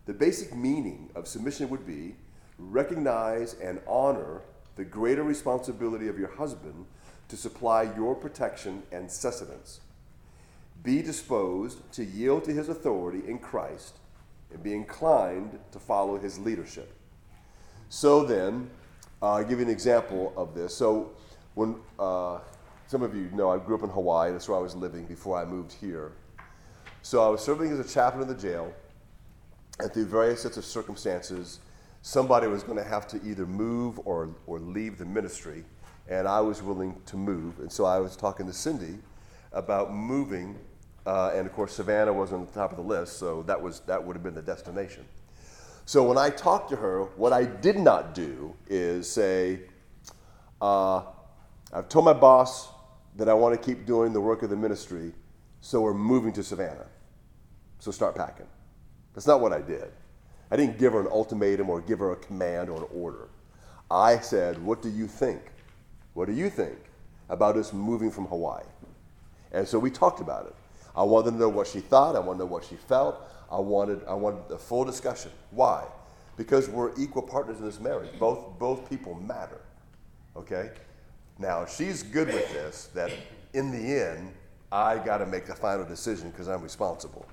The 0.06 0.12
basic 0.12 0.54
meaning 0.54 1.10
of 1.14 1.28
submission 1.28 1.68
would 1.70 1.86
be 1.86 2.16
recognize 2.58 3.54
and 3.54 3.80
honor 3.86 4.42
the 4.76 4.84
greater 4.84 5.22
responsibility 5.22 6.08
of 6.08 6.18
your 6.18 6.34
husband 6.34 6.86
to 7.28 7.36
supply 7.36 7.84
your 7.96 8.14
protection 8.14 8.82
and 8.92 9.10
sustenance. 9.10 9.80
Be 10.82 11.00
disposed 11.02 11.90
to 11.92 12.04
yield 12.04 12.44
to 12.44 12.52
his 12.52 12.68
authority 12.68 13.22
in 13.26 13.38
Christ 13.38 13.99
and 14.52 14.62
be 14.62 14.74
inclined 14.74 15.58
to 15.72 15.78
follow 15.78 16.18
his 16.18 16.38
leadership. 16.38 16.92
So 17.88 18.24
then, 18.24 18.70
uh, 19.22 19.34
I'll 19.34 19.44
give 19.44 19.58
you 19.58 19.64
an 19.64 19.70
example 19.70 20.32
of 20.36 20.54
this. 20.54 20.74
So, 20.74 21.10
when 21.54 21.76
uh, 21.98 22.38
some 22.90 23.02
of 23.02 23.14
you 23.14 23.30
know 23.32 23.50
I 23.50 23.58
grew 23.58 23.76
up 23.76 23.84
in 23.84 23.88
Hawaii. 23.90 24.32
That's 24.32 24.48
where 24.48 24.58
I 24.58 24.60
was 24.60 24.74
living 24.74 25.04
before 25.04 25.40
I 25.40 25.44
moved 25.44 25.72
here. 25.72 26.10
So 27.02 27.24
I 27.24 27.28
was 27.28 27.40
serving 27.40 27.70
as 27.70 27.78
a 27.78 27.84
chaplain 27.84 28.22
in 28.22 28.28
the 28.28 28.34
jail, 28.34 28.74
and 29.78 29.92
through 29.92 30.06
various 30.06 30.42
sets 30.42 30.56
of 30.56 30.64
circumstances, 30.64 31.60
somebody 32.02 32.48
was 32.48 32.64
going 32.64 32.78
to 32.78 32.84
have 32.84 33.06
to 33.08 33.22
either 33.24 33.46
move 33.46 34.00
or, 34.04 34.30
or 34.48 34.58
leave 34.58 34.98
the 34.98 35.04
ministry, 35.04 35.64
and 36.08 36.26
I 36.26 36.40
was 36.40 36.64
willing 36.64 37.00
to 37.06 37.16
move. 37.16 37.60
And 37.60 37.70
so 37.70 37.84
I 37.84 38.00
was 38.00 38.16
talking 38.16 38.44
to 38.46 38.52
Cindy 38.52 38.98
about 39.52 39.94
moving, 39.94 40.58
uh, 41.10 41.32
and 41.34 41.44
of 41.44 41.52
course 41.52 41.72
Savannah 41.72 42.12
was 42.12 42.32
on 42.32 42.46
the 42.46 42.52
top 42.52 42.70
of 42.70 42.76
the 42.76 42.84
list, 42.84 43.18
so 43.18 43.42
that 43.42 43.60
was 43.60 43.80
that 43.80 44.04
would 44.04 44.14
have 44.14 44.22
been 44.22 44.34
the 44.34 44.42
destination. 44.42 45.04
So 45.84 46.04
when 46.04 46.16
I 46.16 46.30
talked 46.30 46.70
to 46.70 46.76
her, 46.76 47.02
what 47.16 47.32
I 47.32 47.46
did 47.46 47.76
not 47.76 48.14
do 48.14 48.54
is 48.68 49.10
say, 49.10 49.62
uh, 50.62 51.02
I've 51.72 51.88
told 51.88 52.04
my 52.04 52.12
boss 52.12 52.68
that 53.16 53.28
I 53.28 53.34
want 53.34 53.60
to 53.60 53.60
keep 53.60 53.86
doing 53.86 54.12
the 54.12 54.20
work 54.20 54.44
of 54.44 54.50
the 54.50 54.56
ministry, 54.56 55.12
so 55.60 55.80
we're 55.80 55.94
moving 55.94 56.32
to 56.34 56.44
Savannah. 56.44 56.86
So 57.80 57.90
start 57.90 58.14
packing. 58.14 58.46
That's 59.12 59.26
not 59.26 59.40
what 59.40 59.52
I 59.52 59.62
did. 59.62 59.90
I 60.52 60.56
didn't 60.56 60.78
give 60.78 60.92
her 60.92 61.00
an 61.00 61.08
ultimatum 61.08 61.70
or 61.70 61.80
give 61.80 61.98
her 61.98 62.12
a 62.12 62.16
command 62.16 62.70
or 62.70 62.82
an 62.82 62.88
order. 62.94 63.30
I 63.90 64.20
said, 64.20 64.62
What 64.62 64.80
do 64.80 64.88
you 64.88 65.08
think? 65.08 65.42
What 66.14 66.28
do 66.28 66.34
you 66.34 66.48
think 66.50 66.78
about 67.28 67.56
us 67.56 67.72
moving 67.72 68.12
from 68.12 68.26
Hawaii? 68.26 68.62
And 69.50 69.66
so 69.66 69.76
we 69.76 69.90
talked 69.90 70.20
about 70.20 70.46
it. 70.46 70.54
I 70.94 71.02
wanted 71.02 71.32
to 71.32 71.36
know 71.36 71.48
what 71.48 71.66
she 71.66 71.80
thought. 71.80 72.16
I 72.16 72.18
wanted 72.18 72.38
to 72.38 72.44
know 72.44 72.50
what 72.50 72.64
she 72.64 72.76
felt. 72.76 73.28
I 73.50 73.58
wanted, 73.58 74.02
I 74.06 74.14
wanted 74.14 74.50
a 74.52 74.58
full 74.58 74.84
discussion. 74.84 75.30
Why? 75.50 75.84
Because 76.36 76.68
we're 76.68 76.92
equal 76.98 77.22
partners 77.22 77.58
in 77.58 77.64
this 77.64 77.80
marriage. 77.80 78.10
Both, 78.18 78.58
both 78.58 78.88
people 78.88 79.14
matter. 79.14 79.60
Okay? 80.36 80.70
Now, 81.38 81.66
she's 81.66 82.02
good 82.02 82.28
with 82.28 82.52
this, 82.52 82.90
that 82.94 83.10
in 83.54 83.70
the 83.70 84.00
end, 84.00 84.32
I 84.70 84.98
got 84.98 85.18
to 85.18 85.26
make 85.26 85.46
the 85.46 85.54
final 85.54 85.84
decision 85.84 86.30
because 86.30 86.48
I'm 86.48 86.62
responsible. 86.62 87.26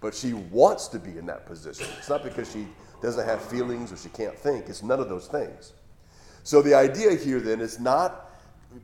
But 0.00 0.14
she 0.14 0.32
wants 0.32 0.88
to 0.88 0.98
be 0.98 1.18
in 1.18 1.26
that 1.26 1.46
position. 1.46 1.86
It's 1.98 2.08
not 2.08 2.24
because 2.24 2.50
she 2.50 2.66
doesn't 3.02 3.26
have 3.26 3.42
feelings 3.42 3.92
or 3.92 3.96
she 3.96 4.08
can't 4.10 4.36
think, 4.36 4.68
it's 4.68 4.82
none 4.82 5.00
of 5.00 5.08
those 5.08 5.26
things. 5.26 5.72
So 6.42 6.62
the 6.62 6.74
idea 6.74 7.14
here 7.14 7.40
then 7.40 7.60
is 7.60 7.78
not, 7.78 8.30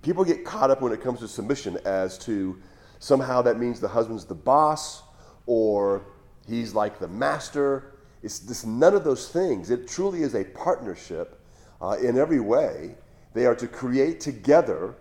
people 0.03 0.25
get 0.25 0.45
caught 0.45 0.71
up 0.71 0.83
when 0.83 0.93
it 0.93 1.03
comes 1.03 1.21
to 1.21 1.29
submission 1.29 1.79
as 1.85 2.19
to 2.19 2.61
somehow 2.99 3.43
that 3.43 3.59
means 3.59 3.81
the 3.81 3.89
husband's 3.89 4.25
the 4.25 4.35
boss 4.35 5.03
or 5.47 6.03
he's 6.49 6.75
like 6.75 6.99
the 6.99 7.09
master. 7.09 7.93
It's 8.23 8.41
just 8.41 8.67
none 8.67 8.95
of 8.95 9.05
those 9.05 9.29
things. 9.29 9.71
It 9.71 9.89
truly 9.89 10.23
is 10.23 10.35
a 10.35 10.45
partnership 10.45 11.41
uh, 11.81 11.97
in 12.03 12.19
every 12.19 12.41
way 12.41 12.97
they 13.35 13.47
are 13.47 13.55
to 13.55 13.69
create 13.69 14.21
together 14.21 14.95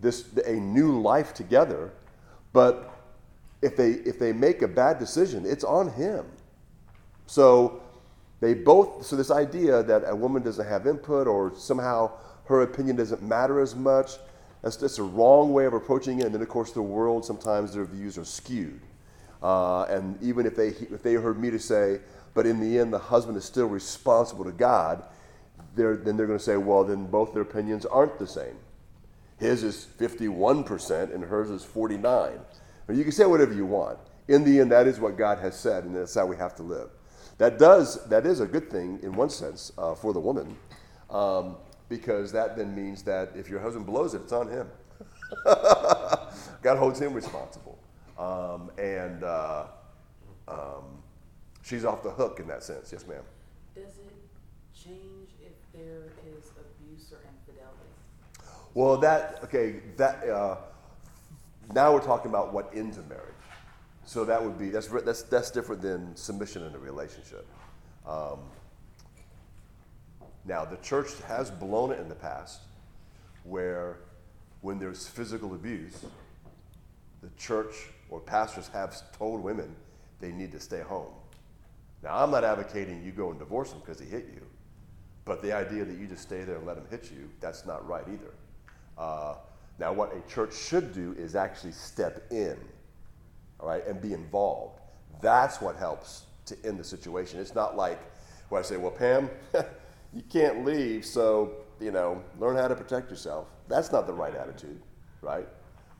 this 0.00 0.36
a 0.44 0.54
new 0.54 1.00
life 1.00 1.32
together. 1.32 1.92
But 2.52 2.92
if 3.62 3.76
they 3.76 3.92
if 3.92 4.18
they 4.18 4.32
make 4.32 4.62
a 4.62 4.68
bad 4.68 4.98
decision, 4.98 5.46
it's 5.46 5.64
on 5.64 5.90
him. 5.90 6.26
So 7.26 7.82
they 8.40 8.54
both, 8.54 9.06
so 9.06 9.16
this 9.16 9.30
idea 9.30 9.82
that 9.82 10.02
a 10.06 10.14
woman 10.14 10.42
doesn't 10.42 10.66
have 10.66 10.86
input 10.86 11.26
or 11.26 11.52
somehow 11.56 12.12
her 12.44 12.62
opinion 12.62 12.96
doesn't 12.96 13.22
matter 13.22 13.60
as 13.60 13.74
much, 13.74 14.12
that's 14.62 14.76
just 14.76 14.98
a 14.98 15.02
wrong 15.02 15.52
way 15.52 15.64
of 15.64 15.74
approaching 15.74 16.20
it. 16.20 16.26
And 16.26 16.34
then, 16.34 16.42
of 16.42 16.48
course, 16.48 16.72
the 16.72 16.82
world, 16.82 17.24
sometimes 17.24 17.74
their 17.74 17.84
views 17.84 18.18
are 18.18 18.24
skewed. 18.24 18.80
Uh, 19.42 19.82
and 19.84 20.20
even 20.22 20.46
if 20.46 20.56
they, 20.56 20.68
if 20.68 21.02
they 21.02 21.14
heard 21.14 21.38
me 21.38 21.50
to 21.50 21.58
say, 21.58 22.00
but 22.34 22.46
in 22.46 22.60
the 22.60 22.78
end, 22.78 22.92
the 22.92 22.98
husband 22.98 23.36
is 23.36 23.44
still 23.44 23.66
responsible 23.66 24.44
to 24.44 24.52
God, 24.52 25.04
they're, 25.74 25.96
then 25.96 26.16
they're 26.16 26.26
going 26.26 26.38
to 26.38 26.44
say, 26.44 26.56
well, 26.56 26.84
then 26.84 27.06
both 27.06 27.32
their 27.32 27.42
opinions 27.42 27.86
aren't 27.86 28.18
the 28.18 28.26
same. 28.26 28.56
His 29.38 29.62
is 29.62 29.86
51% 29.98 31.14
and 31.14 31.24
hers 31.24 31.50
is 31.50 31.62
49. 31.62 32.38
you 32.88 33.02
can 33.02 33.12
say 33.12 33.26
whatever 33.26 33.52
you 33.52 33.66
want. 33.66 33.98
In 34.28 34.44
the 34.44 34.60
end, 34.60 34.72
that 34.72 34.86
is 34.86 34.98
what 34.98 35.16
God 35.16 35.38
has 35.38 35.58
said, 35.58 35.84
and 35.84 35.94
that's 35.94 36.14
how 36.14 36.26
we 36.26 36.36
have 36.36 36.54
to 36.56 36.62
live. 36.62 36.88
That 37.38 37.58
does 37.58 38.04
that 38.06 38.24
is 38.24 38.40
a 38.40 38.46
good 38.46 38.70
thing 38.70 38.98
in 39.02 39.12
one 39.12 39.28
sense 39.28 39.70
uh, 39.76 39.94
for 39.94 40.12
the 40.12 40.20
woman, 40.20 40.56
um, 41.10 41.56
because 41.88 42.32
that 42.32 42.56
then 42.56 42.74
means 42.74 43.02
that 43.02 43.30
if 43.34 43.48
your 43.48 43.60
husband 43.60 43.86
blows 43.86 44.14
it, 44.14 44.22
it's 44.22 44.32
on 44.32 44.48
him. 44.48 44.68
God 45.44 46.78
holds 46.78 47.00
him 47.00 47.12
responsible, 47.12 47.78
um, 48.18 48.70
and 48.78 49.22
uh, 49.22 49.66
um, 50.48 50.84
she's 51.62 51.84
off 51.84 52.02
the 52.02 52.10
hook 52.10 52.40
in 52.40 52.48
that 52.48 52.62
sense. 52.62 52.90
Yes, 52.92 53.06
ma'am. 53.06 53.22
Does 53.74 53.84
it 53.84 54.14
change 54.74 55.30
if 55.40 55.52
there 55.72 56.04
is 56.36 56.50
abuse 56.58 57.12
or 57.12 57.18
infidelity? 57.18 57.90
Well, 58.74 58.96
that 58.98 59.40
okay. 59.44 59.80
That 59.96 60.28
uh, 60.28 60.56
now 61.74 61.92
we're 61.92 62.00
talking 62.00 62.30
about 62.30 62.52
what 62.52 62.70
ends 62.74 62.98
a 62.98 63.02
marriage. 63.02 63.22
So 64.04 64.24
that 64.24 64.42
would 64.42 64.58
be 64.58 64.70
that's 64.70 64.86
that's 64.86 65.22
that's 65.22 65.50
different 65.50 65.82
than 65.82 66.14
submission 66.16 66.62
in 66.62 66.74
a 66.74 66.78
relationship. 66.78 67.46
Um, 68.06 68.38
now 70.46 70.64
the 70.64 70.76
church 70.76 71.10
has 71.26 71.50
blown 71.50 71.92
it 71.92 72.00
in 72.00 72.08
the 72.08 72.14
past, 72.14 72.60
where 73.44 73.98
when 74.60 74.78
there's 74.78 75.06
physical 75.06 75.54
abuse, 75.54 76.04
the 77.22 77.30
church 77.36 77.74
or 78.08 78.20
pastors 78.20 78.68
have 78.68 78.94
told 79.12 79.42
women 79.42 79.74
they 80.20 80.32
need 80.32 80.52
to 80.52 80.60
stay 80.60 80.80
home. 80.80 81.12
Now 82.02 82.22
I'm 82.22 82.30
not 82.30 82.44
advocating 82.44 83.02
you 83.04 83.12
go 83.12 83.30
and 83.30 83.38
divorce 83.38 83.72
him 83.72 83.80
because 83.80 83.98
he 83.98 84.06
hit 84.06 84.28
you, 84.34 84.42
but 85.24 85.42
the 85.42 85.52
idea 85.52 85.84
that 85.84 85.98
you 85.98 86.06
just 86.06 86.22
stay 86.22 86.44
there 86.44 86.56
and 86.56 86.66
let 86.66 86.76
him 86.76 86.86
hit 86.90 87.10
you, 87.10 87.28
that's 87.40 87.66
not 87.66 87.86
right 87.86 88.04
either. 88.08 88.34
Uh, 88.96 89.34
now 89.78 89.92
what 89.92 90.14
a 90.16 90.32
church 90.32 90.54
should 90.54 90.94
do 90.94 91.14
is 91.18 91.34
actually 91.34 91.72
step 91.72 92.26
in 92.30 92.56
all 93.60 93.68
right, 93.68 93.86
and 93.86 94.00
be 94.00 94.12
involved. 94.12 94.80
That's 95.20 95.60
what 95.60 95.76
helps 95.76 96.24
to 96.46 96.56
end 96.64 96.78
the 96.78 96.84
situation. 96.84 97.40
It's 97.40 97.54
not 97.54 97.76
like 97.76 97.98
where 98.48 98.60
I 98.60 98.64
say, 98.64 98.76
well, 98.76 98.90
Pam, 98.90 99.30
you 100.14 100.22
can't 100.30 100.64
leave, 100.64 101.04
so, 101.04 101.52
you 101.80 101.90
know, 101.90 102.22
learn 102.38 102.56
how 102.56 102.68
to 102.68 102.74
protect 102.74 103.10
yourself. 103.10 103.48
That's 103.68 103.92
not 103.92 104.06
the 104.06 104.12
right 104.12 104.34
attitude, 104.34 104.80
right? 105.20 105.46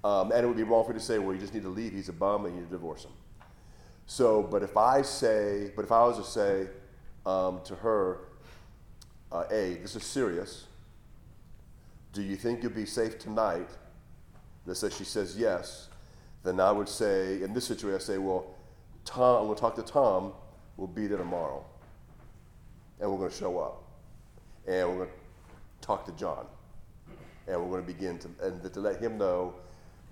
Um, 0.05 0.33
and 0.33 0.45
it 0.45 0.47
would 0.47 0.57
be 0.57 0.63
wrong 0.63 0.85
for 0.85 0.93
you 0.93 0.99
to 0.99 1.05
say, 1.05 1.19
well, 1.19 1.35
you 1.35 1.41
just 1.41 1.55
need 1.55 1.65
to 1.65 1.69
leave. 1.69 1.93
He's 1.93 2.09
a 2.09 2.13
bum 2.13 2.45
and 2.47 2.55
you 2.55 2.61
need 2.61 2.69
to 2.69 2.73
divorce 2.73 3.05
him. 3.05 3.13
So, 4.07 4.43
but 4.43 4.63
if 4.63 4.77
I 4.77 5.03
say, 5.03 5.73
but 5.75 5.85
if 5.85 5.91
I 5.91 6.05
was 6.05 6.19
to 6.19 6.25
say 6.25 6.69
um, 7.25 7.61
to 7.65 7.75
her, 7.75 8.21
uh, 9.33 9.45
A, 9.51 9.75
this 9.75 9.97
is 9.97 10.05
serious. 10.05 10.67
Do 12.13 12.23
you 12.23 12.37
think 12.37 12.63
you'll 12.63 12.73
be 12.73 12.87
safe 12.87 13.19
tonight? 13.19 13.69
Let's 14.65 14.81
say 14.81 14.91
she 14.91 15.05
says 15.05 15.37
yes 15.37 15.89
then 16.47 16.61
I 16.61 16.71
would 16.71 16.89
say, 16.89 17.43
in 17.43 17.53
this 17.53 17.65
situation, 17.65 17.97
I 17.97 17.99
say, 17.99 18.19
well, 18.19 18.55
Tom, 19.05 19.41
I'm 19.41 19.45
going 19.47 19.57
to 19.57 19.61
talk 19.61 19.75
to 19.75 19.83
Tom. 19.83 20.33
We'll 20.77 20.87
be 20.87 21.09
there 21.09 21.19
tomorrow. 21.19 21.67
And 23.01 23.11
we're 23.11 23.19
going 23.19 23.31
to 23.31 23.37
show 23.37 23.59
up. 23.59 23.83
And 24.67 24.89
we're 24.89 24.97
going 24.97 25.09
to 25.09 25.87
talk 25.87 26.05
to 26.07 26.13
John. 26.13 26.47
And 27.47 27.61
we're 27.61 27.71
going 27.71 27.87
to 27.87 27.93
begin 27.93 28.19
to, 28.19 28.29
and 28.43 28.73
to 28.73 28.81
let 28.81 29.01
him 29.01 29.19
know 29.19 29.55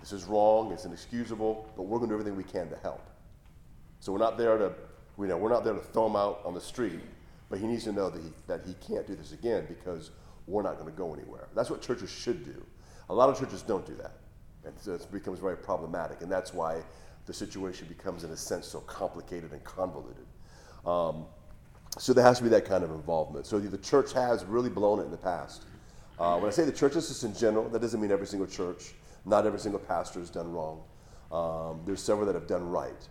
this 0.01 0.13
is 0.13 0.25
wrong, 0.25 0.71
it's 0.73 0.85
inexcusable, 0.85 1.69
but 1.77 1.83
we're 1.85 1.99
going 1.99 2.11
to 2.11 2.15
do 2.15 2.21
everything 2.21 2.37
we 2.37 2.45
can 2.45 2.69
to 2.71 2.77
help. 2.77 3.05
So 4.01 4.13
we're 4.13 4.19
not 4.19 4.37
there 4.37 4.59
to, 4.59 4.73
you 5.19 5.27
know, 5.27 5.37
we're 5.37 5.51
not 5.51 5.65
there 5.65 5.73
to 5.73 5.81
throw 5.81 6.07
him 6.07 6.15
out 6.15 6.43
on 6.45 6.55
the 6.55 6.61
street, 6.61 7.01
but 7.49 7.59
he 7.59 7.67
needs 7.67 7.85
to 7.85 7.93
know 7.93 8.11
that 8.11 8.23
he, 8.23 8.31
that 8.47 8.61
he 8.67 8.75
can't 8.87 9.07
do 9.07 9.17
this 9.17 9.33
again 9.33 9.67
because 9.67 10.11
we're 10.47 10.63
not 10.63 10.79
going 10.79 10.91
to 10.91 10.97
go 10.97 11.15
anywhere. 11.15 11.49
That's 11.55 11.71
what 11.71 11.81
churches 11.81 12.11
should 12.11 12.45
do. 12.45 12.63
A 13.09 13.15
lot 13.15 13.31
of 13.31 13.39
churches 13.39 13.63
don't 13.63 13.87
do 13.87 13.95
that. 13.97 14.13
And 14.65 14.75
so 14.79 14.95
it 14.95 15.11
becomes 15.11 15.41
very 15.41 15.57
problematic. 15.57 16.21
And 16.21 16.31
that's 16.31 16.53
why 16.53 16.83
the 17.27 17.33
situation 17.33 17.87
becomes, 17.89 18.25
in 18.25 18.31
a 18.31 18.37
sense, 18.37 18.67
so 18.67 18.81
complicated 18.81 19.53
and 19.53 19.65
convoluted. 19.65 20.27
Um, 20.87 21.25
so 21.99 22.13
there 22.13 22.25
has 22.25 22.39
to 22.39 22.45
be 22.45 22.51
that 22.51 22.65
kind 22.65 22.83
of 22.83 22.91
involvement. 22.91 23.47
So 23.47 23.59
the 23.59 23.79
church 23.79 24.13
has 24.13 24.45
really 24.45 24.71
blown 24.71 25.01
it 25.01 25.05
in 25.05 25.11
the 25.11 25.17
past. 25.17 25.65
Uh, 26.19 26.39
when 26.39 26.49
I 26.49 26.53
say 26.53 26.65
the 26.65 26.73
church, 26.73 26.97
is 26.97 27.25
in 27.25 27.35
general. 27.35 27.69
That 27.69 27.81
doesn't 27.81 28.01
mean 28.01 28.13
every 28.13 28.27
single 28.27 28.47
church. 28.47 28.95
Not 29.25 29.47
every 29.47 29.59
single 29.59 29.81
pastor 29.81 30.21
has 30.21 30.31
done 30.31 30.53
wrong. 30.53 30.83
Um, 31.33 31.83
there's 31.85 32.03
several 32.03 32.27
that 32.27 32.35
have 32.35 32.47
done 32.47 32.69
right. 32.69 33.09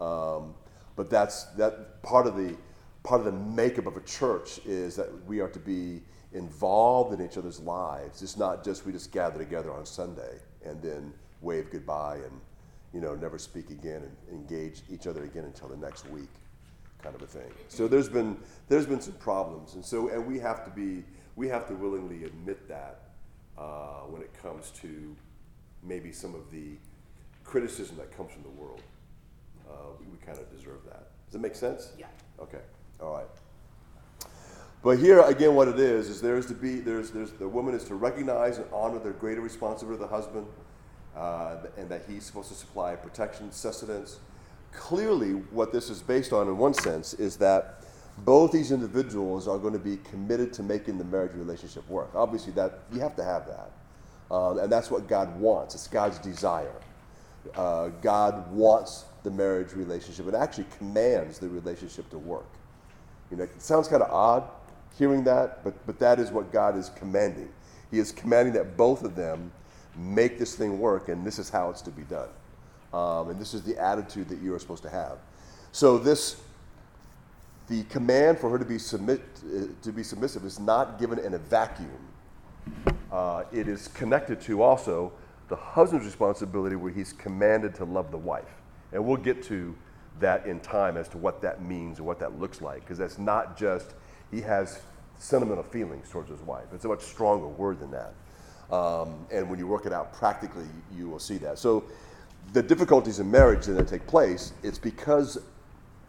Um, 0.00 0.54
but 0.96 1.10
that's 1.10 1.44
that 1.56 2.02
part 2.02 2.26
of 2.26 2.36
the 2.36 2.56
part 3.02 3.20
of 3.20 3.26
the 3.26 3.32
makeup 3.32 3.86
of 3.86 3.96
a 3.96 4.00
church 4.02 4.58
is 4.66 4.96
that 4.96 5.08
we 5.26 5.40
are 5.40 5.48
to 5.48 5.58
be 5.58 6.02
involved 6.32 7.18
in 7.18 7.24
each 7.24 7.36
other's 7.36 7.60
lives. 7.60 8.22
It's 8.22 8.36
not 8.36 8.64
just 8.64 8.86
we 8.86 8.92
just 8.92 9.12
gather 9.12 9.38
together 9.38 9.72
on 9.72 9.86
Sunday 9.86 10.38
and 10.64 10.80
then 10.82 11.12
wave 11.40 11.70
goodbye 11.70 12.16
and 12.16 12.40
you 12.92 13.00
know 13.00 13.14
never 13.14 13.38
speak 13.38 13.70
again 13.70 14.02
and 14.02 14.16
engage 14.30 14.82
each 14.90 15.06
other 15.06 15.24
again 15.24 15.44
until 15.44 15.68
the 15.68 15.76
next 15.76 16.08
week 16.10 16.28
kind 17.02 17.14
of 17.14 17.22
a 17.22 17.26
thing. 17.26 17.50
So 17.68 17.88
there's 17.88 18.08
been 18.08 18.36
there's 18.68 18.86
been 18.86 19.00
some 19.00 19.14
problems. 19.14 19.74
And 19.74 19.84
so 19.84 20.08
and 20.08 20.26
we 20.26 20.38
have 20.38 20.64
to 20.64 20.70
be 20.70 21.04
we 21.36 21.48
have 21.48 21.66
to 21.68 21.74
willingly 21.74 22.24
admit 22.24 22.68
that 22.68 23.10
uh, 23.58 24.00
when 24.08 24.22
it 24.22 24.32
comes 24.42 24.70
to 24.82 25.16
maybe 25.82 26.12
some 26.12 26.34
of 26.34 26.50
the 26.50 26.76
criticism 27.44 27.96
that 27.96 28.16
comes 28.16 28.32
from 28.32 28.42
the 28.42 28.50
world. 28.50 28.82
Uh, 29.68 29.72
we, 29.98 30.06
we 30.06 30.18
kind 30.18 30.38
of 30.38 30.50
deserve 30.50 30.84
that. 30.84 31.10
Does 31.26 31.32
that 31.34 31.40
make 31.40 31.54
sense? 31.54 31.92
Yeah. 31.98 32.06
okay. 32.40 32.60
All 33.00 33.12
right. 33.12 33.26
But 34.82 34.98
here 34.98 35.20
again, 35.20 35.54
what 35.54 35.68
it 35.68 35.78
is 35.78 36.08
is 36.08 36.20
there's 36.20 36.46
to 36.46 36.54
be 36.54 36.80
there's 36.80 37.10
there's 37.10 37.32
the 37.32 37.48
woman 37.48 37.74
is 37.74 37.84
to 37.84 37.94
recognize 37.94 38.56
and 38.56 38.66
honor 38.72 38.98
the 38.98 39.10
greater 39.10 39.42
responsibility 39.42 40.02
of 40.02 40.10
the 40.10 40.14
husband, 40.14 40.46
uh, 41.14 41.56
and 41.76 41.88
that 41.90 42.02
he's 42.08 42.24
supposed 42.24 42.48
to 42.48 42.54
supply 42.54 42.96
protection, 42.96 43.52
sustenance. 43.52 44.18
Clearly, 44.72 45.32
what 45.32 45.72
this 45.72 45.90
is 45.90 46.00
based 46.00 46.32
on, 46.32 46.48
in 46.48 46.56
one 46.56 46.74
sense, 46.74 47.14
is 47.14 47.36
that 47.38 47.82
both 48.18 48.52
these 48.52 48.70
individuals 48.72 49.48
are 49.48 49.58
going 49.58 49.72
to 49.72 49.78
be 49.78 49.98
committed 49.98 50.52
to 50.54 50.62
making 50.62 50.98
the 50.98 51.04
marriage 51.04 51.34
relationship 51.34 51.88
work. 51.88 52.10
Obviously, 52.14 52.52
that 52.52 52.80
you 52.92 53.00
have 53.00 53.16
to 53.16 53.24
have 53.24 53.46
that, 53.46 53.70
um, 54.34 54.58
and 54.58 54.70
that's 54.70 54.90
what 54.90 55.08
God 55.08 55.38
wants. 55.40 55.74
It's 55.74 55.88
God's 55.88 56.18
desire. 56.18 56.72
Uh, 57.54 57.88
God 58.02 58.50
wants 58.52 59.06
the 59.22 59.30
marriage 59.30 59.72
relationship. 59.72 60.26
It 60.28 60.34
actually 60.34 60.66
commands 60.76 61.38
the 61.38 61.48
relationship 61.48 62.08
to 62.10 62.18
work. 62.18 62.46
You 63.30 63.38
know, 63.38 63.44
it 63.44 63.62
sounds 63.62 63.88
kind 63.88 64.02
of 64.02 64.10
odd, 64.10 64.44
hearing 64.98 65.24
that, 65.24 65.64
but, 65.64 65.74
but 65.86 65.98
that 65.98 66.18
is 66.18 66.30
what 66.30 66.52
God 66.52 66.76
is 66.76 66.90
commanding. 66.90 67.48
He 67.90 67.98
is 67.98 68.12
commanding 68.12 68.54
that 68.54 68.76
both 68.76 69.02
of 69.02 69.14
them 69.14 69.50
make 69.96 70.38
this 70.38 70.54
thing 70.54 70.78
work, 70.78 71.08
and 71.08 71.26
this 71.26 71.38
is 71.38 71.48
how 71.50 71.70
it's 71.70 71.82
to 71.82 71.90
be 71.90 72.02
done. 72.02 72.28
Um, 72.92 73.30
and 73.30 73.40
this 73.40 73.54
is 73.54 73.62
the 73.62 73.78
attitude 73.78 74.28
that 74.28 74.40
you 74.40 74.54
are 74.54 74.58
supposed 74.58 74.82
to 74.82 74.90
have. 74.90 75.18
So 75.72 75.98
this, 75.98 76.40
the 77.68 77.84
command 77.84 78.38
for 78.38 78.50
her 78.50 78.58
to 78.58 78.64
be 78.64 78.78
submit 78.78 79.20
uh, 79.44 79.66
to 79.82 79.92
be 79.92 80.02
submissive 80.02 80.44
is 80.44 80.58
not 80.58 80.98
given 80.98 81.18
in 81.18 81.34
a 81.34 81.38
vacuum. 81.38 81.90
Uh, 83.12 83.44
it 83.52 83.68
is 83.68 83.88
connected 83.88 84.40
to 84.42 84.62
also 84.62 85.12
the 85.48 85.56
husband's 85.56 86.06
responsibility, 86.06 86.76
where 86.76 86.92
he's 86.92 87.12
commanded 87.12 87.74
to 87.76 87.84
love 87.84 88.10
the 88.10 88.18
wife, 88.18 88.60
and 88.92 89.04
we'll 89.04 89.16
get 89.16 89.42
to 89.44 89.76
that 90.20 90.46
in 90.46 90.60
time 90.60 90.96
as 90.96 91.08
to 91.08 91.18
what 91.18 91.40
that 91.42 91.62
means 91.62 91.98
and 91.98 92.06
what 92.06 92.18
that 92.18 92.38
looks 92.38 92.60
like, 92.60 92.80
because 92.80 92.98
that's 92.98 93.18
not 93.18 93.56
just 93.56 93.94
he 94.30 94.40
has 94.40 94.80
sentimental 95.18 95.64
feelings 95.64 96.08
towards 96.08 96.30
his 96.30 96.40
wife. 96.40 96.66
It's 96.72 96.84
a 96.84 96.88
much 96.88 97.02
stronger 97.02 97.48
word 97.48 97.80
than 97.80 97.90
that. 97.90 98.14
Um, 98.74 99.26
and 99.32 99.48
when 99.50 99.58
you 99.58 99.66
work 99.66 99.86
it 99.86 99.92
out 99.92 100.12
practically, 100.12 100.66
you 100.96 101.08
will 101.08 101.18
see 101.18 101.38
that. 101.38 101.58
So 101.58 101.84
the 102.52 102.62
difficulties 102.62 103.20
in 103.20 103.30
marriage 103.30 103.66
that 103.66 103.88
take 103.88 104.06
place, 104.06 104.52
it's 104.62 104.78
because, 104.78 105.38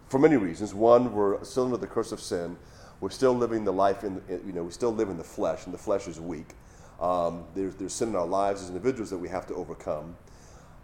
for 0.10 0.20
many 0.20 0.38
reasons. 0.38 0.74
One, 0.74 1.14
we're 1.14 1.44
still 1.44 1.66
under 1.66 1.78
the 1.78 1.88
curse 1.88 2.12
of 2.12 2.20
sin. 2.20 2.58
We're 3.00 3.10
still 3.10 3.34
living 3.34 3.64
the 3.64 3.74
life 3.74 4.04
in, 4.04 4.22
you 4.30 4.54
know, 4.54 4.64
we 4.64 4.72
still 4.72 4.94
live 4.94 5.10
in 5.10 5.18
the 5.18 5.24
flesh, 5.24 5.66
and 5.66 5.74
the 5.74 5.80
flesh 5.80 6.08
is 6.08 6.20
weak. 6.20 6.50
Um, 7.00 7.46
there's, 7.56 7.76
there's 7.76 7.94
sin 7.94 8.10
in 8.10 8.16
our 8.16 8.28
lives 8.28 8.62
as 8.62 8.70
individuals 8.70 9.10
that 9.10 9.18
we 9.18 9.30
have 9.30 9.48
to 9.48 9.56
overcome. 9.56 10.16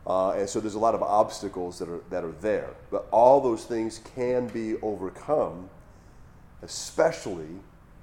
Uh, 0.05 0.31
and 0.31 0.49
so 0.49 0.59
there's 0.59 0.75
a 0.75 0.79
lot 0.79 0.95
of 0.95 1.03
obstacles 1.03 1.77
that 1.79 1.89
are, 1.89 2.01
that 2.09 2.23
are 2.23 2.31
there. 2.41 2.69
But 2.89 3.07
all 3.11 3.41
those 3.41 3.65
things 3.65 3.99
can 4.15 4.47
be 4.47 4.77
overcome 4.81 5.69
especially 6.61 7.47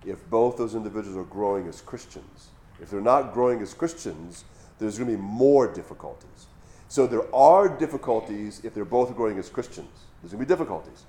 if 0.07 0.29
both 0.31 0.57
those 0.57 0.75
individuals 0.75 1.17
are 1.17 1.29
growing 1.31 1.67
as 1.67 1.81
Christians. 1.81 2.49
If 2.81 2.91
they're 2.91 3.01
not 3.01 3.33
growing 3.33 3.61
as 3.63 3.73
Christians, 3.73 4.45
there's 4.79 4.99
going 4.99 5.11
to 5.11 5.17
be 5.17 5.23
more 5.23 5.73
difficulties. 5.73 6.47
So 6.89 7.07
there 7.07 7.35
are 7.35 7.69
difficulties 7.69 8.61
if 8.65 8.75
they're 8.75 8.85
both 8.85 9.15
growing 9.17 9.39
as 9.39 9.49
Christians. 9.49 9.91
There's 10.23 10.33
going 10.33 10.45
to 10.45 10.47
be 10.47 10.55
difficulties. 10.55 11.05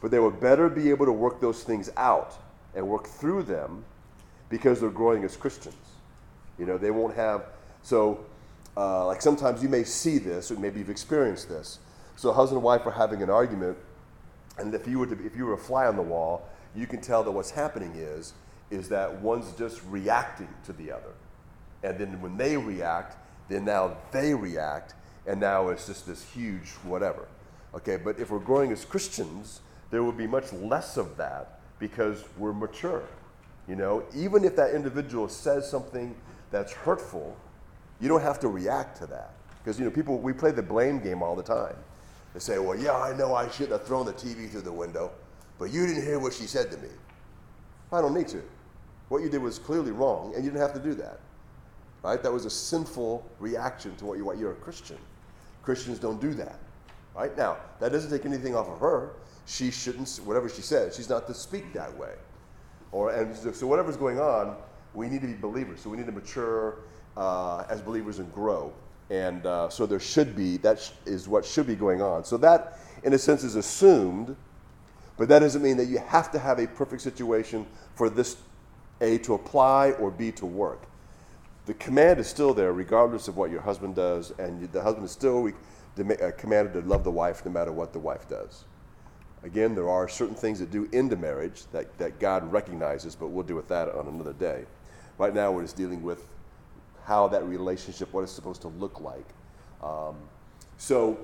but 0.00 0.10
they 0.10 0.18
will 0.18 0.30
better 0.30 0.68
be 0.68 0.90
able 0.90 1.06
to 1.06 1.12
work 1.12 1.40
those 1.40 1.62
things 1.62 1.90
out 1.96 2.34
and 2.74 2.86
work 2.86 3.06
through 3.06 3.42
them 3.44 3.84
because 4.48 4.80
they're 4.80 4.90
growing 4.90 5.24
as 5.24 5.36
Christians. 5.36 5.74
You 6.58 6.66
know, 6.66 6.78
they 6.78 6.90
won't 6.90 7.14
have, 7.16 7.46
so 7.82 8.24
uh, 8.76 9.06
like 9.06 9.22
sometimes 9.22 9.62
you 9.62 9.68
may 9.68 9.84
see 9.84 10.18
this, 10.18 10.50
or 10.50 10.56
maybe 10.58 10.78
you've 10.78 10.90
experienced 10.90 11.48
this. 11.48 11.78
So, 12.16 12.32
husband 12.32 12.58
and 12.58 12.64
wife 12.64 12.86
are 12.86 12.92
having 12.92 13.22
an 13.22 13.30
argument, 13.30 13.76
and 14.58 14.74
if 14.74 14.86
you 14.86 14.98
were 14.98 15.06
to, 15.06 15.26
if 15.26 15.36
you 15.36 15.46
were 15.46 15.54
a 15.54 15.58
fly 15.58 15.86
on 15.86 15.96
the 15.96 16.02
wall, 16.02 16.48
you 16.74 16.86
can 16.86 17.00
tell 17.00 17.22
that 17.24 17.30
what's 17.30 17.50
happening 17.50 17.92
is 17.96 18.32
is 18.70 18.88
that 18.88 19.20
one's 19.20 19.52
just 19.52 19.80
reacting 19.88 20.48
to 20.64 20.72
the 20.72 20.90
other, 20.90 21.14
and 21.82 21.98
then 21.98 22.20
when 22.20 22.36
they 22.36 22.56
react, 22.56 23.16
then 23.48 23.64
now 23.64 23.96
they 24.12 24.34
react, 24.34 24.94
and 25.26 25.40
now 25.40 25.68
it's 25.68 25.86
just 25.86 26.06
this 26.06 26.24
huge 26.24 26.70
whatever. 26.84 27.28
Okay, 27.74 27.96
but 27.96 28.18
if 28.18 28.30
we're 28.30 28.38
growing 28.38 28.72
as 28.72 28.84
Christians, 28.84 29.60
there 29.90 30.02
will 30.02 30.12
be 30.12 30.26
much 30.26 30.52
less 30.52 30.96
of 30.96 31.16
that 31.16 31.60
because 31.78 32.24
we're 32.38 32.52
mature. 32.52 33.02
You 33.68 33.76
know, 33.76 34.04
even 34.14 34.44
if 34.44 34.56
that 34.56 34.74
individual 34.74 35.28
says 35.28 35.68
something 35.68 36.14
that's 36.50 36.72
hurtful, 36.72 37.36
you 38.00 38.08
don't 38.08 38.22
have 38.22 38.40
to 38.40 38.48
react 38.48 38.98
to 38.98 39.06
that. 39.06 39.32
Because, 39.62 39.78
you 39.78 39.84
know, 39.84 39.90
people, 39.90 40.18
we 40.18 40.32
play 40.32 40.52
the 40.52 40.62
blame 40.62 41.00
game 41.00 41.22
all 41.22 41.34
the 41.34 41.42
time. 41.42 41.74
They 42.32 42.40
say, 42.40 42.58
well, 42.58 42.78
yeah, 42.78 42.96
I 42.96 43.16
know 43.16 43.34
I 43.34 43.48
shouldn't 43.48 43.72
have 43.72 43.84
thrown 43.84 44.06
the 44.06 44.12
TV 44.12 44.48
through 44.48 44.60
the 44.62 44.72
window, 44.72 45.10
but 45.58 45.70
you 45.70 45.86
didn't 45.86 46.04
hear 46.04 46.18
what 46.18 46.32
she 46.32 46.46
said 46.46 46.70
to 46.70 46.76
me. 46.78 46.88
I 47.92 48.00
don't 48.00 48.14
need 48.14 48.28
to. 48.28 48.42
What 49.08 49.22
you 49.22 49.28
did 49.28 49.42
was 49.42 49.58
clearly 49.58 49.90
wrong, 49.90 50.34
and 50.34 50.44
you 50.44 50.50
didn't 50.50 50.62
have 50.62 50.74
to 50.74 50.80
do 50.80 50.94
that. 50.94 51.20
Right? 52.02 52.22
That 52.22 52.32
was 52.32 52.44
a 52.44 52.50
sinful 52.50 53.24
reaction 53.40 53.96
to 53.96 54.04
what, 54.04 54.18
you, 54.18 54.24
what 54.24 54.38
you're 54.38 54.52
a 54.52 54.56
Christian. 54.56 54.98
Christians 55.62 55.98
don't 55.98 56.20
do 56.20 56.34
that. 56.34 56.58
Right? 57.14 57.36
Now, 57.36 57.56
that 57.80 57.92
doesn't 57.92 58.10
take 58.10 58.26
anything 58.26 58.54
off 58.54 58.68
of 58.68 58.78
her. 58.78 59.10
She 59.46 59.70
shouldn't, 59.70 60.08
whatever 60.24 60.48
she 60.48 60.62
says, 60.62 60.94
she's 60.96 61.08
not 61.08 61.26
to 61.26 61.34
speak 61.34 61.72
that 61.72 61.96
way. 61.96 62.12
Or, 62.92 63.10
and 63.10 63.34
so 63.36 63.66
whatever's 63.66 63.96
going 63.96 64.20
on, 64.20 64.56
we 64.94 65.08
need 65.08 65.20
to 65.22 65.26
be 65.26 65.34
believers. 65.34 65.80
So 65.80 65.90
we 65.90 65.96
need 65.96 66.06
to 66.06 66.12
mature 66.12 66.78
uh, 67.16 67.64
as 67.68 67.80
believers 67.80 68.18
and 68.18 68.32
grow. 68.32 68.72
And 69.10 69.46
uh, 69.46 69.68
so 69.68 69.86
there 69.86 70.00
should 70.00 70.34
be, 70.34 70.56
that 70.58 70.80
sh- 70.80 70.90
is 71.04 71.28
what 71.28 71.44
should 71.44 71.66
be 71.66 71.74
going 71.74 72.02
on. 72.02 72.24
So 72.24 72.36
that, 72.38 72.78
in 73.04 73.12
a 73.12 73.18
sense, 73.18 73.44
is 73.44 73.56
assumed, 73.56 74.36
but 75.16 75.28
that 75.28 75.38
doesn't 75.40 75.62
mean 75.62 75.76
that 75.76 75.86
you 75.86 75.98
have 75.98 76.30
to 76.32 76.38
have 76.38 76.58
a 76.58 76.66
perfect 76.66 77.02
situation 77.02 77.66
for 77.94 78.10
this 78.10 78.36
A 79.00 79.18
to 79.18 79.34
apply 79.34 79.92
or 79.92 80.10
B 80.10 80.32
to 80.32 80.46
work. 80.46 80.82
The 81.66 81.74
command 81.74 82.20
is 82.20 82.28
still 82.28 82.54
there 82.54 82.72
regardless 82.72 83.26
of 83.26 83.36
what 83.36 83.50
your 83.50 83.60
husband 83.60 83.96
does, 83.96 84.32
and 84.38 84.70
the 84.72 84.82
husband 84.82 85.04
is 85.04 85.10
still 85.10 85.48
uh, 85.48 86.30
commanded 86.38 86.72
to 86.74 86.88
love 86.88 87.02
the 87.02 87.10
wife 87.10 87.44
no 87.44 87.50
matter 87.50 87.72
what 87.72 87.92
the 87.92 87.98
wife 87.98 88.28
does. 88.28 88.64
Again, 89.42 89.74
there 89.74 89.88
are 89.88 90.08
certain 90.08 90.34
things 90.34 90.60
that 90.60 90.70
do 90.70 90.88
into 90.92 91.16
marriage 91.16 91.64
that, 91.72 91.98
that 91.98 92.20
God 92.20 92.50
recognizes, 92.52 93.16
but 93.16 93.28
we'll 93.28 93.44
deal 93.44 93.56
with 93.56 93.68
that 93.68 93.88
on 93.88 94.06
another 94.06 94.32
day. 94.32 94.64
Right 95.18 95.34
now, 95.34 95.50
we're 95.50 95.62
just 95.62 95.76
dealing 95.76 96.02
with 96.02 96.26
how 97.04 97.28
that 97.28 97.44
relationship, 97.44 98.12
what 98.12 98.22
it's 98.22 98.32
supposed 98.32 98.62
to 98.62 98.68
look 98.68 99.00
like. 99.00 99.26
Um, 99.82 100.16
so, 100.78 101.18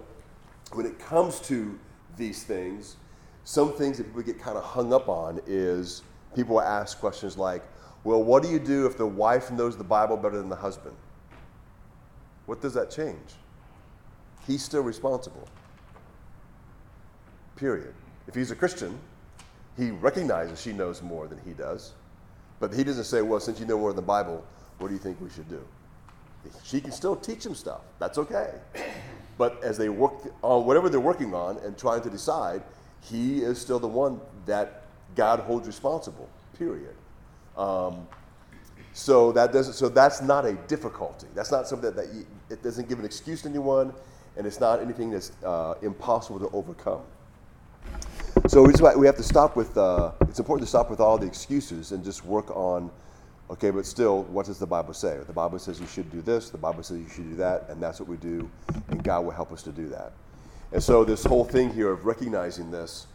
when 0.72 0.86
it 0.86 0.98
comes 0.98 1.40
to 1.40 1.78
these 2.16 2.42
things, 2.42 2.96
some 3.44 3.72
things 3.72 3.98
that 3.98 4.04
people 4.04 4.22
get 4.22 4.40
kind 4.40 4.56
of 4.56 4.64
hung 4.64 4.92
up 4.92 5.08
on 5.08 5.40
is 5.46 6.02
people 6.34 6.60
ask 6.60 6.98
questions 6.98 7.36
like, 7.36 7.62
well, 8.04 8.22
what 8.22 8.42
do 8.42 8.48
you 8.48 8.58
do 8.58 8.86
if 8.86 8.96
the 8.96 9.06
wife 9.06 9.50
knows 9.50 9.76
the 9.76 9.84
Bible 9.84 10.16
better 10.16 10.38
than 10.38 10.48
the 10.48 10.56
husband? 10.56 10.96
What 12.46 12.60
does 12.60 12.74
that 12.74 12.90
change? 12.90 13.36
He's 14.46 14.62
still 14.62 14.82
responsible. 14.82 15.48
Period. 17.54 17.94
If 18.26 18.34
he's 18.34 18.50
a 18.50 18.56
Christian, 18.56 18.98
he 19.76 19.90
recognizes 19.90 20.60
she 20.60 20.72
knows 20.72 21.00
more 21.00 21.28
than 21.28 21.38
he 21.44 21.52
does. 21.52 21.92
But 22.58 22.74
he 22.74 22.82
doesn't 22.82 23.04
say, 23.04 23.22
well, 23.22 23.40
since 23.40 23.60
you 23.60 23.66
know 23.66 23.78
more 23.78 23.90
than 23.90 23.96
the 23.96 24.02
Bible, 24.02 24.44
what 24.78 24.88
do 24.88 24.94
you 24.94 25.00
think 25.00 25.20
we 25.20 25.30
should 25.30 25.48
do? 25.48 25.64
She 26.64 26.80
can 26.80 26.90
still 26.90 27.14
teach 27.14 27.46
him 27.46 27.54
stuff. 27.54 27.82
That's 27.98 28.18
okay. 28.18 28.54
But 29.38 29.64
as 29.64 29.78
they 29.78 29.88
work 29.88 30.12
on 30.42 30.66
whatever 30.66 30.90
they're 30.90 31.00
working 31.00 31.34
on 31.34 31.56
and 31.64 31.76
trying 31.76 32.02
to 32.02 32.10
decide, 32.10 32.62
he 33.00 33.42
is 33.42 33.58
still 33.58 33.78
the 33.78 33.88
one 33.88 34.20
that 34.44 34.82
God 35.16 35.40
holds 35.40 35.66
responsible, 35.66 36.28
period. 36.58 36.94
Um, 37.56 38.06
so 38.92 39.32
that 39.32 39.52
doesn't. 39.52 39.74
So 39.74 39.88
that's 39.88 40.20
not 40.20 40.44
a 40.44 40.54
difficulty. 40.68 41.26
That's 41.34 41.50
not 41.50 41.66
something 41.66 41.94
that, 41.94 41.96
that 41.96 42.14
you, 42.14 42.26
it 42.50 42.62
doesn't 42.62 42.88
give 42.88 42.98
an 42.98 43.04
excuse 43.04 43.42
to 43.42 43.48
anyone, 43.48 43.92
and 44.36 44.46
it's 44.46 44.60
not 44.60 44.80
anything 44.80 45.10
that's 45.10 45.32
uh, 45.44 45.74
impossible 45.82 46.40
to 46.40 46.48
overcome. 46.54 47.02
So 48.48 48.62
we, 48.62 49.06
have 49.06 49.16
to 49.16 49.22
stop 49.22 49.54
with, 49.54 49.76
uh, 49.76 50.12
it's 50.22 50.40
important 50.40 50.66
to 50.66 50.68
stop 50.68 50.90
with 50.90 51.00
all 51.00 51.16
the 51.16 51.26
excuses 51.26 51.92
and 51.92 52.02
just 52.02 52.24
work 52.24 52.50
on, 52.50 52.90
okay, 53.50 53.70
but 53.70 53.86
still, 53.86 54.24
what 54.24 54.46
does 54.46 54.58
the 54.58 54.66
Bible 54.66 54.94
say? 54.94 55.16
The 55.26 55.32
Bible 55.32 55.60
says 55.60 55.80
you 55.80 55.86
should 55.86 56.10
do 56.10 56.20
this, 56.22 56.50
the 56.50 56.58
Bible 56.58 56.82
says 56.82 56.98
you 56.98 57.08
should 57.08 57.30
do 57.30 57.36
that, 57.36 57.66
and 57.68 57.80
that's 57.80 58.00
what 58.00 58.08
we 58.08 58.16
do, 58.16 58.50
and 58.88 59.02
God 59.04 59.24
will 59.24 59.30
help 59.30 59.52
us 59.52 59.62
to 59.64 59.70
do 59.70 59.88
that. 59.90 60.12
And 60.72 60.82
so 60.82 61.04
this 61.04 61.24
whole 61.24 61.44
thing 61.44 61.72
here 61.72 61.90
of 61.90 62.04
recognizing 62.04 62.70
this, 62.70 63.06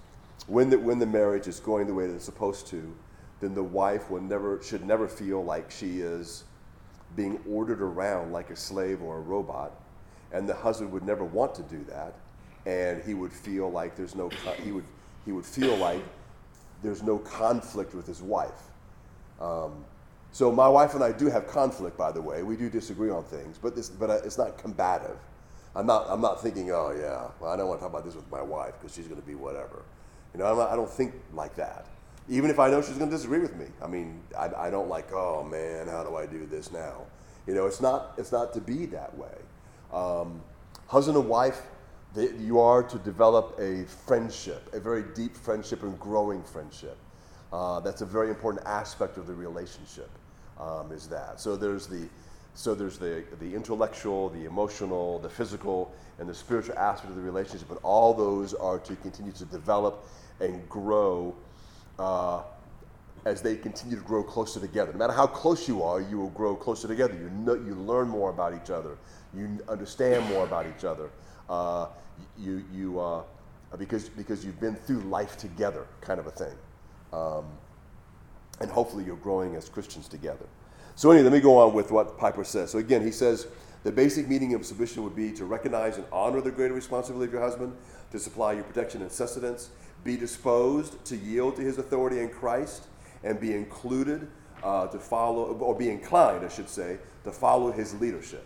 when 0.47 0.69
the, 0.69 0.80
when 0.80 0.97
the 0.97 1.06
marriage 1.06 1.47
is 1.47 1.60
going 1.60 1.88
the 1.88 1.93
way 1.93 2.08
that 2.08 2.15
it's 2.15 2.26
supposed 2.26 2.67
to, 2.67 2.95
then 3.39 3.54
the 3.54 3.63
wife 3.63 4.10
will 4.10 4.21
never, 4.21 4.62
should 4.62 4.86
never 4.86 5.08
feel 5.08 5.43
like 5.43 5.69
she 5.69 6.00
is 6.00 6.43
being 7.15 7.39
ordered 7.50 7.82
around 7.82 8.32
like 8.32 8.50
a 8.50 8.56
slave 8.56 9.02
or 9.02 9.17
a 9.17 9.21
robot, 9.21 9.71
and 10.32 10.47
the 10.47 10.54
husband 10.54 10.91
would 10.91 11.04
never 11.04 11.23
want 11.23 11.56
to 11.56 11.63
do 11.63 11.84
that, 11.86 12.13
and 12.65 13.04
he 13.04 13.13
would 13.13 13.32
feel 13.32 13.71
like 13.71 13.95
there's 13.95 14.15
no, 14.15 14.30
he 14.63 14.71
would 14.71 14.86
he 15.26 15.32
would 15.34 15.45
feel 15.45 15.76
like 15.76 16.02
there's 16.82 17.04
no 17.04 17.17
conflict 17.19 17.93
with 17.93 18.08
his 18.08 18.21
wife. 18.21 18.63
Um, 19.41 19.84
so 20.32 20.52
my 20.52 20.67
wife 20.67 20.93
and 20.93 21.04
I 21.04 21.12
do 21.12 21.28
have 21.28 21.47
conflict, 21.47 21.97
by 21.97 22.12
the 22.12 22.21
way. 22.21 22.43
We 22.43 22.56
do 22.56 22.69
disagree 22.69 23.10
on 23.10 23.23
things, 23.23 23.58
but 23.62 23.76
this, 23.76 23.89
but 23.89 24.10
it's 24.23 24.38
not 24.38 24.58
combative. 24.58 25.17
I'm 25.76 25.86
not, 25.86 26.08
I'm 26.10 26.21
not 26.21 26.41
thinking, 26.41 26.71
oh 26.71 26.91
yeah, 26.97 27.30
well, 27.39 27.52
I 27.52 27.58
don't 27.58 27.67
want 27.67 27.80
to 27.80 27.84
talk 27.84 27.91
about 27.91 28.06
this 28.06 28.15
with 28.15 28.30
my 28.32 28.41
wife 28.41 28.73
because 28.80 28.95
she's 28.95 29.08
going 29.08 29.19
to 29.19 29.28
be 29.28 29.36
whatever. 29.36 29.84
You 30.34 30.39
know, 30.39 30.56
not, 30.56 30.69
i 30.71 30.76
don't 30.76 30.89
think 30.89 31.13
like 31.34 31.56
that. 31.56 31.86
Even 32.29 32.49
if 32.49 32.59
I 32.59 32.69
know 32.69 32.81
she's 32.81 32.97
going 32.97 33.09
to 33.09 33.15
disagree 33.15 33.39
with 33.39 33.55
me, 33.55 33.67
I 33.81 33.87
mean, 33.87 34.21
I, 34.37 34.49
I 34.67 34.69
don't 34.69 34.89
like, 34.89 35.11
oh 35.13 35.43
man, 35.43 35.87
how 35.87 36.03
do 36.03 36.15
I 36.15 36.25
do 36.25 36.45
this 36.45 36.71
now? 36.71 37.03
You 37.45 37.53
know, 37.53 37.65
it's 37.65 37.79
not, 37.79 38.13
it's 38.17 38.31
not 38.31 38.53
to 38.53 38.61
be 38.61 38.85
that 38.87 39.17
way. 39.17 39.35
Um, 39.93 40.41
husband 40.87 41.17
and 41.17 41.29
wife 41.29 41.61
that 42.13 42.35
you 42.35 42.59
are 42.59 42.83
to 42.83 42.97
develop 42.99 43.57
a 43.59 43.85
friendship, 43.85 44.73
a 44.73 44.79
very 44.79 45.03
deep 45.15 45.37
friendship 45.37 45.83
and 45.83 45.97
growing 45.99 46.43
friendship. 46.43 46.97
Uh, 47.51 47.79
that's 47.79 48.01
a 48.01 48.05
very 48.05 48.29
important 48.29 48.65
aspect 48.65 49.17
of 49.17 49.27
the 49.27 49.33
relationship. 49.33 50.09
Um, 50.59 50.91
is 50.91 51.07
that 51.07 51.39
so? 51.39 51.55
There's 51.55 51.87
the 51.87 52.09
so 52.55 52.73
there's 52.73 52.97
the 52.97 53.23
the 53.39 53.53
intellectual, 53.53 54.29
the 54.29 54.45
emotional, 54.45 55.19
the 55.19 55.29
physical, 55.29 55.93
and 56.19 56.27
the 56.27 56.33
spiritual 56.33 56.77
aspect 56.77 57.11
of 57.11 57.15
the 57.15 57.21
relationship. 57.21 57.67
But 57.69 57.79
all 57.83 58.13
those 58.13 58.53
are 58.55 58.79
to 58.79 58.95
continue 58.97 59.31
to 59.33 59.45
develop 59.45 60.05
and 60.39 60.67
grow. 60.67 61.35
Uh, 61.99 62.43
as 63.25 63.41
they 63.41 63.57
continue 63.57 63.97
to 63.97 64.03
grow 64.03 64.23
closer 64.23 64.60
together. 64.60 64.93
No 64.93 64.99
matter 64.99 65.12
how 65.12 65.27
close 65.27 65.67
you 65.67 65.83
are, 65.83 65.99
you 65.99 66.17
will 66.17 66.29
grow 66.29 66.55
closer 66.55 66.88
together. 66.88 67.13
You 67.13 67.29
know, 67.29 67.55
you 67.55 67.75
learn 67.75 68.07
more 68.07 68.29
about 68.29 68.53
each 68.53 68.69
other. 68.69 68.97
You 69.36 69.60
understand 69.67 70.29
more 70.29 70.45
about 70.45 70.65
each 70.65 70.86
other 70.86 71.10
uh, 71.49 71.88
you, 72.38 72.63
you, 72.73 72.99
uh, 72.99 73.23
because, 73.77 74.10
because 74.10 74.45
you've 74.45 74.60
been 74.60 74.75
through 74.75 75.01
life 75.01 75.38
together, 75.38 75.88
kind 76.01 76.19
of 76.19 76.27
a 76.27 76.31
thing. 76.31 76.55
Um, 77.13 77.45
and 78.60 78.69
hopefully 78.69 79.03
you're 79.03 79.17
growing 79.17 79.55
as 79.55 79.69
Christians 79.69 80.07
together. 80.07 80.45
So, 80.95 81.12
anyway, 81.12 81.25
let 81.25 81.33
me 81.33 81.39
go 81.39 81.57
on 81.60 81.73
with 81.73 81.91
what 81.91 82.17
Piper 82.17 82.43
says. 82.43 82.71
So, 82.71 82.79
again, 82.79 83.03
he 83.03 83.12
says 83.12 83.47
the 83.83 83.91
basic 83.91 84.27
meaning 84.27 84.55
of 84.55 84.65
submission 84.65 85.03
would 85.03 85.15
be 85.15 85.31
to 85.33 85.45
recognize 85.45 85.97
and 85.97 86.05
honor 86.12 86.41
the 86.41 86.51
greater 86.51 86.73
responsibility 86.73 87.27
of 87.27 87.33
your 87.33 87.41
husband, 87.41 87.75
to 88.12 88.19
supply 88.19 88.53
your 88.53 88.63
protection 88.63 89.01
and 89.01 89.12
sustenance, 89.12 89.69
be 90.03 90.17
disposed 90.17 91.03
to 91.05 91.17
yield 91.17 91.55
to 91.57 91.62
his 91.62 91.77
authority 91.77 92.19
in 92.19 92.29
Christ, 92.29 92.88
and 93.23 93.39
be 93.39 93.53
included 93.53 94.27
uh, 94.63 94.88
to 94.88 94.99
follow, 94.99 95.53
or 95.53 95.75
be 95.75 95.89
inclined, 95.89 96.45
I 96.45 96.49
should 96.49 96.69
say, 96.69 96.97
to 97.23 97.31
follow 97.31 97.71
his 97.71 97.99
leadership. 97.99 98.45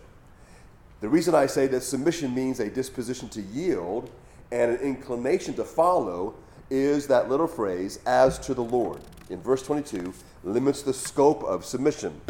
The 1.00 1.08
reason 1.08 1.34
I 1.34 1.46
say 1.46 1.66
that 1.68 1.82
submission 1.82 2.34
means 2.34 2.60
a 2.60 2.70
disposition 2.70 3.28
to 3.30 3.42
yield 3.42 4.10
and 4.50 4.70
an 4.70 4.78
inclination 4.80 5.54
to 5.54 5.64
follow 5.64 6.34
is 6.70 7.06
that 7.08 7.28
little 7.28 7.46
phrase, 7.46 7.98
as 8.06 8.38
to 8.40 8.54
the 8.54 8.62
Lord. 8.62 9.00
In 9.30 9.40
verse 9.40 9.62
22, 9.62 10.12
limits 10.44 10.82
the 10.82 10.92
scope 10.92 11.42
of 11.44 11.64
submission. 11.64 12.20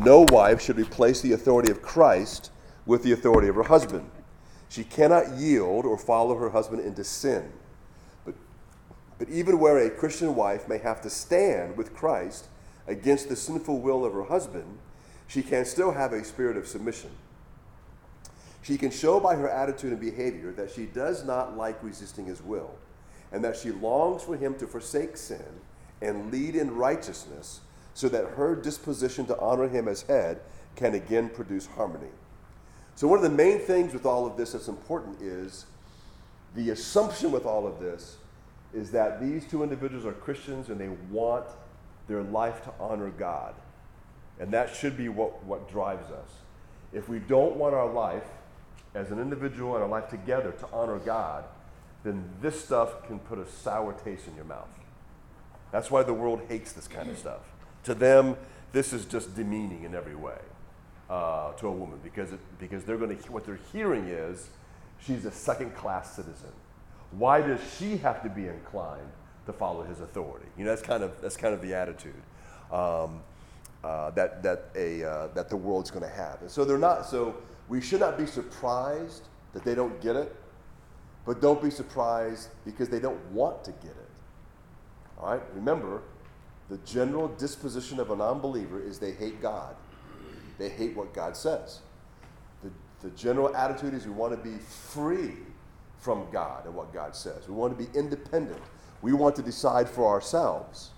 No 0.00 0.26
wife 0.28 0.60
should 0.60 0.76
replace 0.76 1.20
the 1.20 1.32
authority 1.32 1.70
of 1.70 1.82
Christ 1.82 2.50
with 2.86 3.02
the 3.02 3.12
authority 3.12 3.48
of 3.48 3.54
her 3.54 3.62
husband. 3.62 4.10
She 4.68 4.84
cannot 4.84 5.36
yield 5.36 5.84
or 5.84 5.98
follow 5.98 6.36
her 6.36 6.50
husband 6.50 6.84
into 6.84 7.04
sin. 7.04 7.52
But, 9.22 9.30
even 9.30 9.60
where 9.60 9.78
a 9.78 9.88
Christian 9.88 10.34
wife 10.34 10.68
may 10.68 10.78
have 10.78 11.00
to 11.02 11.08
stand 11.08 11.76
with 11.76 11.94
Christ 11.94 12.46
against 12.88 13.28
the 13.28 13.36
sinful 13.36 13.78
will 13.78 14.04
of 14.04 14.14
her 14.14 14.24
husband, 14.24 14.80
she 15.28 15.44
can 15.44 15.64
still 15.64 15.92
have 15.92 16.12
a 16.12 16.24
spirit 16.24 16.56
of 16.56 16.66
submission. 16.66 17.10
She 18.62 18.76
can 18.76 18.90
show 18.90 19.20
by 19.20 19.36
her 19.36 19.48
attitude 19.48 19.92
and 19.92 20.00
behavior 20.00 20.50
that 20.50 20.72
she 20.72 20.86
does 20.86 21.24
not 21.24 21.56
like 21.56 21.80
resisting 21.84 22.26
his 22.26 22.42
will, 22.42 22.74
and 23.30 23.44
that 23.44 23.56
she 23.56 23.70
longs 23.70 24.24
for 24.24 24.36
him 24.36 24.56
to 24.56 24.66
forsake 24.66 25.16
sin 25.16 25.60
and 26.00 26.32
lead 26.32 26.56
in 26.56 26.74
righteousness, 26.74 27.60
so 27.94 28.08
that 28.08 28.30
her 28.30 28.56
disposition 28.56 29.24
to 29.26 29.38
honor 29.38 29.68
him 29.68 29.86
as 29.86 30.02
head 30.02 30.40
can 30.74 30.94
again 30.94 31.28
produce 31.28 31.66
harmony. 31.66 32.10
So, 32.96 33.06
one 33.06 33.18
of 33.18 33.22
the 33.22 33.30
main 33.30 33.60
things 33.60 33.92
with 33.92 34.04
all 34.04 34.26
of 34.26 34.36
this 34.36 34.50
that's 34.50 34.66
important 34.66 35.22
is 35.22 35.66
the 36.56 36.70
assumption 36.70 37.30
with 37.30 37.46
all 37.46 37.68
of 37.68 37.78
this 37.78 38.16
is 38.74 38.90
that 38.92 39.20
these 39.20 39.46
two 39.46 39.62
individuals 39.62 40.06
are 40.06 40.12
Christians 40.12 40.68
and 40.68 40.80
they 40.80 40.88
want 41.10 41.46
their 42.08 42.22
life 42.22 42.64
to 42.64 42.72
honor 42.80 43.10
God. 43.10 43.54
And 44.40 44.50
that 44.52 44.74
should 44.74 44.96
be 44.96 45.08
what, 45.08 45.44
what 45.44 45.70
drives 45.70 46.10
us. 46.10 46.28
If 46.92 47.08
we 47.08 47.18
don't 47.18 47.56
want 47.56 47.74
our 47.74 47.90
life 47.90 48.26
as 48.94 49.10
an 49.10 49.18
individual 49.18 49.74
and 49.74 49.82
our 49.82 49.88
life 49.88 50.08
together 50.08 50.52
to 50.52 50.66
honor 50.72 50.98
God, 50.98 51.44
then 52.04 52.28
this 52.40 52.62
stuff 52.62 53.06
can 53.06 53.18
put 53.18 53.38
a 53.38 53.46
sour 53.46 53.92
taste 53.92 54.26
in 54.26 54.34
your 54.34 54.44
mouth. 54.44 54.68
That's 55.70 55.90
why 55.90 56.02
the 56.02 56.12
world 56.12 56.42
hates 56.48 56.72
this 56.72 56.88
kind 56.88 57.08
of 57.08 57.18
stuff. 57.18 57.40
To 57.84 57.94
them, 57.94 58.36
this 58.72 58.92
is 58.92 59.04
just 59.06 59.34
demeaning 59.34 59.84
in 59.84 59.94
every 59.94 60.14
way 60.14 60.38
uh, 61.08 61.52
to 61.52 61.68
a 61.68 61.72
woman 61.72 62.00
because, 62.02 62.32
it, 62.32 62.40
because 62.58 62.84
they're 62.84 62.96
to, 62.96 63.32
what 63.32 63.44
they're 63.46 63.60
hearing 63.72 64.08
is 64.08 64.48
she's 65.00 65.24
a 65.24 65.30
second 65.30 65.74
class 65.74 66.14
citizen. 66.14 66.52
Why 67.12 67.40
does 67.42 67.60
she 67.78 67.96
have 67.98 68.22
to 68.22 68.28
be 68.28 68.48
inclined 68.48 69.10
to 69.46 69.52
follow 69.52 69.82
his 69.82 70.00
authority? 70.00 70.46
You 70.56 70.64
know, 70.64 70.70
that's 70.70 70.82
kind 70.82 71.02
of, 71.02 71.20
that's 71.20 71.36
kind 71.36 71.54
of 71.54 71.60
the 71.60 71.74
attitude. 71.74 72.14
Um, 72.70 73.20
uh, 73.84 74.10
that, 74.10 74.42
that, 74.42 74.66
a, 74.76 75.04
uh, 75.04 75.26
that 75.34 75.48
the 75.48 75.56
world's 75.56 75.90
going 75.90 76.04
to 76.04 76.16
have. 76.16 76.40
And 76.40 76.50
so 76.50 76.64
they're 76.64 76.78
not, 76.78 77.04
so 77.04 77.34
we 77.68 77.80
should 77.80 78.00
not 78.00 78.16
be 78.16 78.26
surprised 78.26 79.28
that 79.52 79.64
they 79.64 79.74
don't 79.74 80.00
get 80.00 80.16
it, 80.16 80.34
but 81.26 81.40
don't 81.40 81.60
be 81.60 81.70
surprised 81.70 82.48
because 82.64 82.88
they 82.88 83.00
don't 83.00 83.20
want 83.32 83.64
to 83.64 83.72
get 83.72 83.90
it. 83.90 84.10
All 85.18 85.32
right? 85.32 85.42
Remember, 85.54 86.02
the 86.68 86.78
general 86.78 87.28
disposition 87.28 88.00
of 88.00 88.10
a 88.10 88.16
non 88.16 88.40
believer 88.40 88.80
is 88.80 88.98
they 88.98 89.12
hate 89.12 89.42
God, 89.42 89.74
they 90.58 90.68
hate 90.68 90.96
what 90.96 91.12
God 91.12 91.36
says. 91.36 91.80
The, 92.62 92.70
the 93.00 93.10
general 93.16 93.54
attitude 93.54 93.94
is 93.94 94.06
we 94.06 94.12
want 94.12 94.32
to 94.32 94.50
be 94.50 94.58
free 94.58 95.34
from 96.02 96.26
God 96.32 96.66
and 96.66 96.74
what 96.74 96.92
God 96.92 97.14
says, 97.14 97.48
we 97.48 97.54
want 97.54 97.78
to 97.78 97.84
be 97.84 97.96
independent, 97.96 98.60
we 99.02 99.12
want 99.12 99.36
to 99.36 99.42
decide 99.42 99.88
for 99.88 100.08
ourselves. 100.08 100.90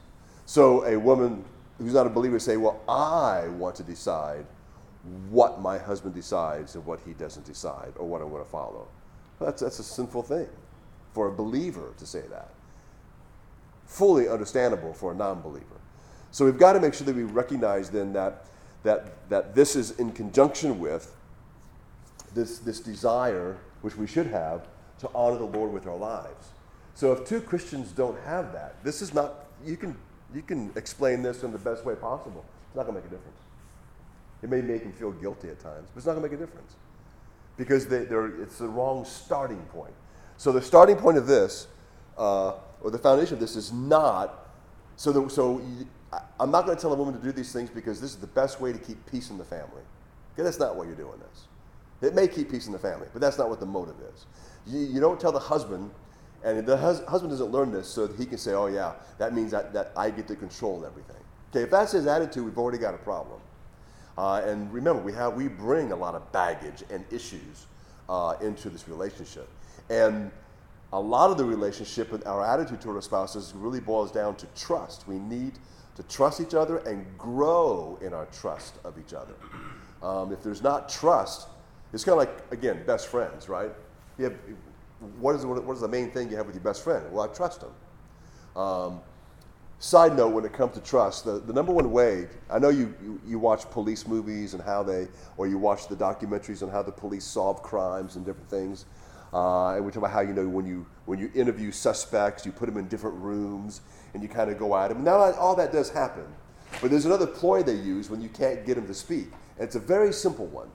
So 0.46 0.84
a 0.84 0.98
woman 0.98 1.44
who's 1.78 1.92
not 1.92 2.06
a 2.06 2.10
believer 2.10 2.38
say, 2.38 2.56
Well, 2.56 2.80
I 2.88 3.48
want 3.48 3.76
to 3.76 3.82
decide 3.82 4.46
what 5.28 5.60
my 5.60 5.76
husband 5.76 6.14
decides 6.14 6.74
and 6.74 6.86
what 6.86 7.00
he 7.04 7.12
doesn't 7.12 7.44
decide 7.44 7.92
or 7.96 8.08
what 8.08 8.22
I'm 8.22 8.30
going 8.30 8.42
to 8.42 8.50
follow. 8.50 8.88
That's, 9.38 9.60
that's 9.60 9.78
a 9.78 9.84
sinful 9.84 10.22
thing 10.22 10.48
for 11.12 11.28
a 11.28 11.32
believer 11.32 11.92
to 11.98 12.06
say 12.06 12.22
that. 12.30 12.48
Fully 13.84 14.26
understandable 14.26 14.94
for 14.94 15.12
a 15.12 15.14
non 15.14 15.42
believer. 15.42 15.66
So 16.30 16.46
we've 16.46 16.58
got 16.58 16.72
to 16.72 16.80
make 16.80 16.94
sure 16.94 17.04
that 17.04 17.14
we 17.14 17.24
recognize 17.24 17.90
then 17.90 18.14
that, 18.14 18.46
that, 18.84 19.28
that 19.28 19.54
this 19.54 19.76
is 19.76 19.92
in 20.00 20.12
conjunction 20.12 20.80
with 20.80 21.14
this, 22.34 22.58
this 22.58 22.80
desire, 22.80 23.58
which 23.82 23.96
we 23.96 24.06
should 24.06 24.26
have, 24.28 24.66
to 25.00 25.10
honor 25.14 25.38
the 25.38 25.44
Lord 25.44 25.72
with 25.72 25.86
our 25.86 25.96
lives. 25.96 26.48
So 26.94 27.12
if 27.12 27.26
two 27.26 27.40
Christians 27.40 27.90
don't 27.90 28.18
have 28.20 28.52
that, 28.52 28.82
this 28.84 29.02
is 29.02 29.12
not, 29.12 29.46
you 29.64 29.76
can 29.76 29.96
you 30.34 30.42
can 30.42 30.72
explain 30.74 31.22
this 31.22 31.44
in 31.44 31.52
the 31.52 31.58
best 31.58 31.84
way 31.84 31.94
possible. 31.94 32.44
It's 32.66 32.76
not 32.76 32.86
going 32.86 32.96
to 32.96 33.02
make 33.02 33.10
a 33.10 33.14
difference. 33.14 33.38
It 34.42 34.50
may 34.50 34.60
make 34.60 34.82
them 34.82 34.92
feel 34.92 35.12
guilty 35.12 35.48
at 35.48 35.60
times, 35.60 35.88
but 35.94 35.98
it's 35.98 36.06
not 36.06 36.14
going 36.14 36.24
to 36.24 36.30
make 36.30 36.38
a 36.38 36.44
difference 36.44 36.74
because 37.56 37.86
they, 37.86 37.98
it's 37.98 38.58
the 38.58 38.66
wrong 38.68 39.04
starting 39.04 39.62
point. 39.66 39.94
So 40.36 40.50
the 40.50 40.60
starting 40.60 40.96
point 40.96 41.18
of 41.18 41.26
this, 41.26 41.68
uh, 42.18 42.54
or 42.82 42.90
the 42.90 42.98
foundation 42.98 43.34
of 43.34 43.40
this, 43.40 43.54
is 43.54 43.72
not. 43.72 44.50
So, 44.96 45.12
the, 45.12 45.28
so 45.28 45.60
you, 45.60 45.86
I'm 46.38 46.50
not 46.50 46.66
going 46.66 46.76
to 46.76 46.82
tell 46.82 46.92
a 46.92 46.96
woman 46.96 47.14
to 47.14 47.20
do 47.20 47.32
these 47.32 47.52
things 47.52 47.70
because 47.70 48.00
this 48.00 48.10
is 48.10 48.16
the 48.16 48.26
best 48.26 48.60
way 48.60 48.72
to 48.72 48.78
keep 48.78 48.98
peace 49.10 49.30
in 49.30 49.38
the 49.38 49.44
family. 49.44 49.82
Okay, 50.34 50.42
that's 50.42 50.58
not 50.58 50.74
why 50.74 50.84
you're 50.84 50.94
doing 50.96 51.18
this. 51.30 52.08
It 52.08 52.14
may 52.14 52.26
keep 52.26 52.50
peace 52.50 52.66
in 52.66 52.72
the 52.72 52.78
family, 52.78 53.06
but 53.12 53.20
that's 53.20 53.38
not 53.38 53.48
what 53.48 53.60
the 53.60 53.66
motive 53.66 53.94
is. 54.12 54.26
You, 54.66 54.80
you 54.80 55.00
don't 55.00 55.20
tell 55.20 55.32
the 55.32 55.38
husband 55.38 55.90
and 56.44 56.66
the 56.66 56.76
hus- 56.76 57.02
husband 57.08 57.30
doesn't 57.30 57.50
learn 57.50 57.72
this, 57.72 57.88
so 57.88 58.06
he 58.06 58.26
can 58.26 58.36
say, 58.36 58.52
oh, 58.52 58.66
yeah, 58.66 58.92
that 59.18 59.34
means 59.34 59.50
that, 59.50 59.72
that 59.72 59.92
I 59.96 60.10
get 60.10 60.28
to 60.28 60.36
control 60.36 60.84
everything. 60.84 61.16
Okay, 61.50 61.62
if 61.62 61.70
that's 61.70 61.92
his 61.92 62.06
attitude, 62.06 62.44
we've 62.44 62.58
already 62.58 62.78
got 62.78 62.94
a 62.94 62.98
problem. 62.98 63.40
Uh, 64.18 64.42
and 64.44 64.72
remember, 64.72 65.02
we, 65.02 65.12
have, 65.12 65.34
we 65.34 65.48
bring 65.48 65.90
a 65.90 65.96
lot 65.96 66.14
of 66.14 66.30
baggage 66.32 66.84
and 66.90 67.02
issues 67.10 67.66
uh, 68.10 68.34
into 68.42 68.68
this 68.68 68.88
relationship. 68.88 69.48
And 69.88 70.30
a 70.92 71.00
lot 71.00 71.30
of 71.30 71.38
the 71.38 71.44
relationship 71.44 72.12
and 72.12 72.22
our 72.24 72.44
attitude 72.44 72.80
toward 72.80 72.96
our 72.96 73.02
spouses 73.02 73.54
really 73.56 73.80
boils 73.80 74.12
down 74.12 74.36
to 74.36 74.46
trust. 74.54 75.08
We 75.08 75.18
need 75.18 75.54
to 75.96 76.02
trust 76.04 76.40
each 76.40 76.54
other 76.54 76.78
and 76.78 77.06
grow 77.16 77.98
in 78.02 78.12
our 78.12 78.26
trust 78.26 78.74
of 78.84 78.98
each 78.98 79.14
other. 79.14 79.34
Um, 80.02 80.30
if 80.30 80.42
there's 80.42 80.62
not 80.62 80.90
trust, 80.90 81.48
it's 81.92 82.04
kind 82.04 82.20
of 82.20 82.28
like, 82.28 82.52
again, 82.52 82.84
best 82.86 83.08
friends, 83.08 83.48
right? 83.48 83.72
You 84.18 84.24
have, 84.24 84.34
what 85.18 85.34
is, 85.34 85.44
what 85.44 85.72
is 85.74 85.80
the 85.80 85.88
main 85.88 86.10
thing 86.10 86.30
you 86.30 86.36
have 86.36 86.46
with 86.46 86.54
your 86.54 86.64
best 86.64 86.82
friend? 86.82 87.04
Well, 87.12 87.28
I 87.28 87.34
trust 87.34 87.62
him. 87.62 88.60
Um, 88.60 89.00
side 89.78 90.16
note, 90.16 90.30
when 90.30 90.44
it 90.44 90.52
comes 90.52 90.74
to 90.74 90.80
trust, 90.80 91.24
the, 91.24 91.40
the 91.40 91.52
number 91.52 91.72
one 91.72 91.90
way, 91.90 92.28
I 92.50 92.58
know 92.58 92.68
you, 92.68 92.94
you, 93.02 93.20
you, 93.26 93.38
watch 93.38 93.68
police 93.70 94.06
movies 94.06 94.54
and 94.54 94.62
how 94.62 94.82
they, 94.82 95.08
or 95.36 95.46
you 95.46 95.58
watch 95.58 95.88
the 95.88 95.96
documentaries 95.96 96.62
on 96.62 96.70
how 96.70 96.82
the 96.82 96.92
police 96.92 97.24
solve 97.24 97.62
crimes 97.62 98.16
and 98.16 98.24
different 98.24 98.48
things. 98.48 98.86
Uh, 99.32 99.74
and 99.74 99.84
we 99.84 99.90
talk 99.90 99.98
about 99.98 100.12
how, 100.12 100.20
you 100.20 100.32
know, 100.32 100.48
when 100.48 100.64
you, 100.64 100.86
when 101.06 101.18
you 101.18 101.30
interview 101.34 101.72
suspects, 101.72 102.46
you 102.46 102.52
put 102.52 102.66
them 102.66 102.76
in 102.76 102.86
different 102.86 103.16
rooms 103.16 103.80
and 104.14 104.22
you 104.22 104.28
kind 104.28 104.48
of 104.48 104.58
go 104.58 104.76
at 104.76 104.88
them. 104.88 105.02
Now, 105.02 105.16
all 105.32 105.56
that 105.56 105.72
does 105.72 105.90
happen. 105.90 106.24
But 106.80 106.90
there's 106.90 107.04
another 107.04 107.26
ploy 107.26 107.62
they 107.62 107.74
use 107.74 108.08
when 108.08 108.20
you 108.20 108.28
can't 108.28 108.64
get 108.64 108.76
them 108.76 108.86
to 108.86 108.94
speak. 108.94 109.26
And 109.58 109.66
it's 109.66 109.76
a 109.76 109.80
very 109.80 110.12
simple 110.12 110.46
one. 110.46 110.68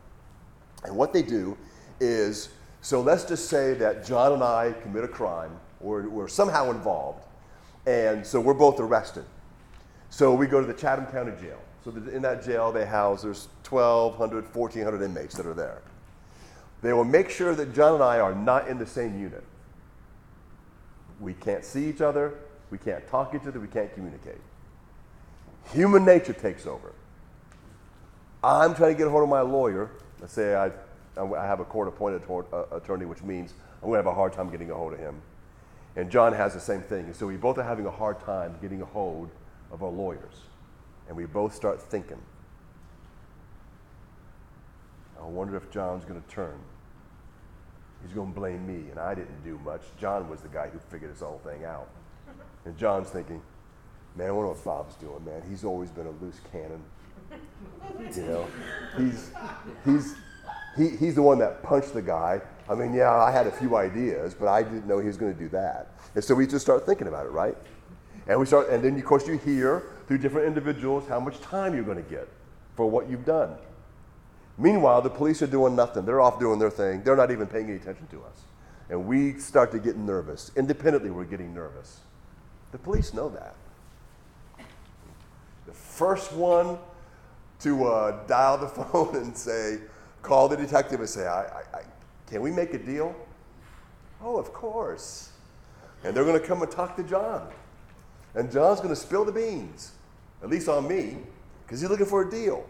And 0.83 0.95
what 0.95 1.13
they 1.13 1.21
do 1.21 1.57
is 1.99 2.49
so 2.81 3.01
let's 3.01 3.25
just 3.25 3.49
say 3.49 3.73
that 3.75 4.05
John 4.05 4.33
and 4.33 4.43
I 4.43 4.73
commit 4.81 5.03
a 5.03 5.07
crime, 5.07 5.51
or 5.81 6.07
we're 6.09 6.27
somehow 6.27 6.71
involved, 6.71 7.25
and 7.85 8.25
so 8.25 8.39
we're 8.39 8.53
both 8.53 8.79
arrested. 8.79 9.25
So 10.09 10.33
we 10.33 10.47
go 10.47 10.61
to 10.61 10.67
the 10.67 10.73
Chatham 10.73 11.05
County 11.07 11.33
Jail. 11.41 11.59
So 11.83 11.91
in 11.91 12.21
that 12.23 12.43
jail, 12.43 12.71
they 12.71 12.85
house, 12.85 13.21
there's 13.21 13.47
1,200, 13.67 14.53
1,400 14.53 15.01
inmates 15.01 15.35
that 15.35 15.45
are 15.45 15.53
there. 15.53 15.81
They 16.81 16.93
will 16.93 17.05
make 17.05 17.29
sure 17.29 17.55
that 17.55 17.73
John 17.73 17.95
and 17.95 18.03
I 18.03 18.19
are 18.19 18.33
not 18.33 18.67
in 18.67 18.77
the 18.77 18.85
same 18.85 19.19
unit. 19.19 19.43
We 21.19 21.33
can't 21.33 21.65
see 21.65 21.89
each 21.89 22.01
other, 22.01 22.33
we 22.71 22.77
can't 22.77 23.05
talk 23.07 23.31
to 23.31 23.37
each 23.37 23.47
other, 23.47 23.59
we 23.59 23.67
can't 23.67 23.93
communicate. 23.93 24.39
Human 25.73 26.05
nature 26.05 26.33
takes 26.33 26.65
over. 26.65 26.93
I'm 28.43 28.73
trying 28.73 28.93
to 28.93 28.97
get 28.97 29.07
a 29.07 29.09
hold 29.09 29.23
of 29.23 29.29
my 29.29 29.41
lawyer. 29.41 29.91
Let's 30.21 30.33
say 30.33 30.55
I 30.55 30.71
I 31.19 31.45
have 31.45 31.59
a 31.59 31.65
court 31.65 31.87
appointed 31.87 32.21
uh, 32.29 32.63
attorney, 32.71 33.05
which 33.05 33.21
means 33.23 33.53
I'm 33.81 33.89
going 33.89 34.01
to 34.01 34.05
have 34.05 34.11
a 34.11 34.15
hard 34.15 34.33
time 34.33 34.49
getting 34.49 34.71
a 34.71 34.75
hold 34.75 34.93
of 34.93 34.99
him. 34.99 35.21
And 35.95 36.09
John 36.09 36.33
has 36.33 36.53
the 36.53 36.59
same 36.59 36.81
thing. 36.81 37.05
And 37.05 37.15
so 37.15 37.27
we 37.27 37.35
both 37.35 37.57
are 37.57 37.63
having 37.63 37.85
a 37.85 37.91
hard 37.91 38.19
time 38.21 38.55
getting 38.61 38.81
a 38.81 38.85
hold 38.85 39.29
of 39.71 39.83
our 39.83 39.89
lawyers. 39.89 40.43
And 41.07 41.17
we 41.17 41.25
both 41.25 41.53
start 41.53 41.81
thinking, 41.81 42.21
I 45.19 45.25
wonder 45.25 45.57
if 45.57 45.69
John's 45.71 46.05
going 46.05 46.21
to 46.21 46.27
turn. 46.29 46.57
He's 48.01 48.13
going 48.13 48.33
to 48.33 48.39
blame 48.39 48.65
me, 48.65 48.89
and 48.89 48.99
I 48.99 49.13
didn't 49.13 49.43
do 49.43 49.59
much. 49.65 49.81
John 49.99 50.29
was 50.29 50.39
the 50.41 50.47
guy 50.47 50.69
who 50.69 50.79
figured 50.79 51.11
this 51.11 51.19
whole 51.19 51.41
thing 51.43 51.65
out. 51.65 51.89
And 52.63 52.77
John's 52.77 53.09
thinking, 53.09 53.41
man, 54.15 54.29
I 54.29 54.31
wonder 54.31 54.51
what 54.51 54.63
Bob's 54.63 54.95
doing, 54.95 55.25
man. 55.25 55.41
He's 55.49 55.65
always 55.65 55.89
been 55.89 56.07
a 56.07 56.11
loose 56.23 56.39
cannon. 56.51 56.81
You 58.15 58.23
know, 58.23 58.47
he's, 58.97 59.31
he's, 59.85 60.15
he, 60.77 60.89
he's 60.89 61.15
the 61.15 61.21
one 61.21 61.39
that 61.39 61.63
punched 61.63 61.93
the 61.93 62.01
guy. 62.01 62.41
I 62.69 62.75
mean, 62.75 62.93
yeah, 62.93 63.13
I 63.13 63.31
had 63.31 63.47
a 63.47 63.51
few 63.51 63.75
ideas, 63.75 64.33
but 64.33 64.47
I 64.47 64.63
didn't 64.63 64.87
know 64.87 64.99
he 64.99 65.07
was 65.07 65.17
going 65.17 65.33
to 65.33 65.39
do 65.39 65.49
that. 65.49 65.93
And 66.15 66.23
so 66.23 66.35
we 66.35 66.45
just 66.45 66.63
start 66.65 66.85
thinking 66.85 67.07
about 67.07 67.25
it, 67.25 67.29
right? 67.29 67.57
And 68.27 68.39
we 68.39 68.45
start, 68.45 68.69
and 68.69 68.83
then 68.83 68.95
of 68.95 69.05
course 69.05 69.27
you 69.27 69.37
hear 69.37 69.83
through 70.07 70.19
different 70.19 70.47
individuals 70.47 71.07
how 71.07 71.19
much 71.19 71.39
time 71.41 71.73
you're 71.73 71.83
going 71.83 72.03
to 72.03 72.09
get 72.09 72.27
for 72.75 72.89
what 72.89 73.09
you've 73.09 73.25
done. 73.25 73.55
Meanwhile, 74.57 75.01
the 75.01 75.09
police 75.09 75.41
are 75.41 75.47
doing 75.47 75.75
nothing. 75.75 76.05
They're 76.05 76.21
off 76.21 76.39
doing 76.39 76.59
their 76.59 76.69
thing. 76.69 77.01
They're 77.03 77.15
not 77.15 77.31
even 77.31 77.47
paying 77.47 77.65
any 77.65 77.77
attention 77.77 78.07
to 78.07 78.23
us. 78.23 78.41
And 78.89 79.05
we 79.05 79.39
start 79.39 79.71
to 79.71 79.79
get 79.79 79.95
nervous. 79.97 80.51
Independently, 80.55 81.11
we're 81.11 81.23
getting 81.23 81.53
nervous. 81.53 82.01
The 82.71 82.77
police 82.77 83.13
know 83.13 83.29
that. 83.29 83.55
The 85.65 85.73
first 85.73 86.33
one 86.33 86.77
to 87.61 87.85
uh, 87.85 88.25
dial 88.25 88.57
the 88.57 88.67
phone 88.83 89.15
and 89.15 89.37
say, 89.37 89.79
call 90.21 90.47
the 90.47 90.57
detective 90.57 90.99
and 90.99 91.09
say, 91.09 91.27
I, 91.27 91.43
I, 91.43 91.63
I, 91.73 91.81
Can 92.27 92.41
we 92.41 92.51
make 92.51 92.73
a 92.73 92.79
deal? 92.79 93.15
Oh, 94.21 94.37
of 94.37 94.53
course. 94.53 95.31
And 96.03 96.15
they're 96.15 96.25
going 96.25 96.39
to 96.39 96.45
come 96.45 96.61
and 96.61 96.71
talk 96.71 96.95
to 96.97 97.03
John. 97.03 97.49
And 98.35 98.51
John's 98.51 98.79
going 98.79 98.93
to 98.93 98.99
spill 98.99 99.25
the 99.25 99.31
beans, 99.31 99.93
at 100.43 100.49
least 100.49 100.69
on 100.69 100.87
me, 100.87 101.17
because 101.65 101.81
he's 101.81 101.89
looking 101.89 102.05
for 102.05 102.27
a 102.27 102.29
deal. 102.29 102.65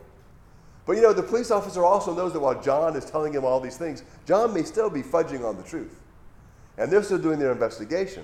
But 0.85 0.95
you 0.95 1.01
know, 1.01 1.13
the 1.13 1.23
police 1.23 1.51
officer 1.51 1.83
also 1.85 2.15
knows 2.15 2.33
that 2.33 2.39
while 2.39 2.59
John 2.61 2.95
is 2.95 3.05
telling 3.05 3.33
him 3.33 3.45
all 3.45 3.59
these 3.59 3.77
things, 3.77 4.03
John 4.25 4.53
may 4.53 4.63
still 4.63 4.89
be 4.89 5.03
fudging 5.03 5.47
on 5.47 5.57
the 5.57 5.63
truth. 5.63 6.01
And 6.77 6.91
they're 6.91 7.03
still 7.03 7.19
doing 7.19 7.39
their 7.39 7.51
investigation. 7.51 8.23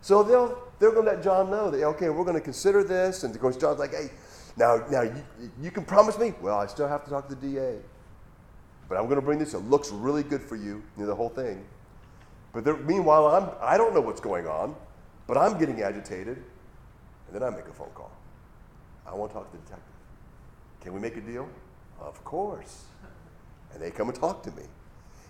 So 0.00 0.22
they'll, 0.22 0.58
they're 0.78 0.92
going 0.92 1.04
to 1.04 1.12
let 1.12 1.22
John 1.22 1.50
know 1.50 1.70
that, 1.70 1.82
okay, 1.84 2.08
we're 2.08 2.24
going 2.24 2.36
to 2.36 2.40
consider 2.40 2.82
this. 2.82 3.22
And 3.22 3.34
of 3.34 3.40
course, 3.40 3.56
John's 3.56 3.78
like, 3.78 3.92
hey, 3.92 4.10
now, 4.56 4.82
now 4.90 5.02
you, 5.02 5.22
you 5.60 5.70
can 5.70 5.84
promise 5.84 6.18
me? 6.18 6.32
Well, 6.40 6.58
I 6.58 6.66
still 6.66 6.88
have 6.88 7.04
to 7.04 7.10
talk 7.10 7.28
to 7.28 7.34
the 7.34 7.46
DA. 7.46 7.76
But 8.90 8.98
I'm 8.98 9.04
going 9.04 9.20
to 9.20 9.24
bring 9.24 9.38
this. 9.38 9.54
It 9.54 9.60
looks 9.60 9.90
really 9.92 10.24
good 10.24 10.42
for 10.42 10.56
you, 10.56 10.64
you 10.64 10.82
know, 10.96 11.06
the 11.06 11.14
whole 11.14 11.28
thing. 11.28 11.64
But 12.52 12.64
there, 12.64 12.76
meanwhile, 12.76 13.28
I'm, 13.28 13.48
I 13.62 13.78
don't 13.78 13.94
know 13.94 14.00
what's 14.00 14.20
going 14.20 14.48
on, 14.48 14.74
but 15.28 15.38
I'm 15.38 15.58
getting 15.60 15.80
agitated. 15.80 16.36
And 16.36 17.32
then 17.32 17.44
I 17.44 17.50
make 17.50 17.68
a 17.68 17.72
phone 17.72 17.90
call. 17.94 18.10
I 19.06 19.14
want 19.14 19.30
to 19.30 19.38
talk 19.38 19.50
to 19.52 19.56
the 19.56 19.62
detective. 19.62 19.94
Can 20.80 20.92
we 20.92 20.98
make 20.98 21.16
a 21.16 21.20
deal? 21.20 21.48
Of 22.00 22.22
course. 22.24 22.86
And 23.72 23.80
they 23.80 23.92
come 23.92 24.08
and 24.08 24.18
talk 24.18 24.42
to 24.42 24.50
me. 24.50 24.64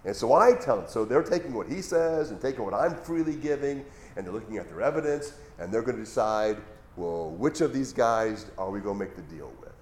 And 0.06 0.16
so 0.16 0.32
I 0.32 0.54
tell 0.54 0.78
them, 0.78 0.86
so 0.88 1.04
they're 1.04 1.22
taking 1.22 1.52
what 1.52 1.68
he 1.68 1.82
says 1.82 2.30
and 2.30 2.40
taking 2.40 2.64
what 2.64 2.72
I'm 2.72 2.96
freely 2.96 3.36
giving, 3.36 3.84
and 4.16 4.24
they're 4.24 4.32
looking 4.32 4.56
at 4.56 4.70
their 4.70 4.80
evidence, 4.80 5.34
and 5.58 5.70
they're 5.70 5.82
going 5.82 5.98
to 5.98 6.02
decide, 6.02 6.56
well, 6.96 7.32
which 7.32 7.60
of 7.60 7.74
these 7.74 7.92
guys 7.92 8.46
are 8.56 8.70
we 8.70 8.80
going 8.80 8.98
to 8.98 9.04
make 9.04 9.16
the 9.16 9.34
deal 9.34 9.52
with? 9.60 9.74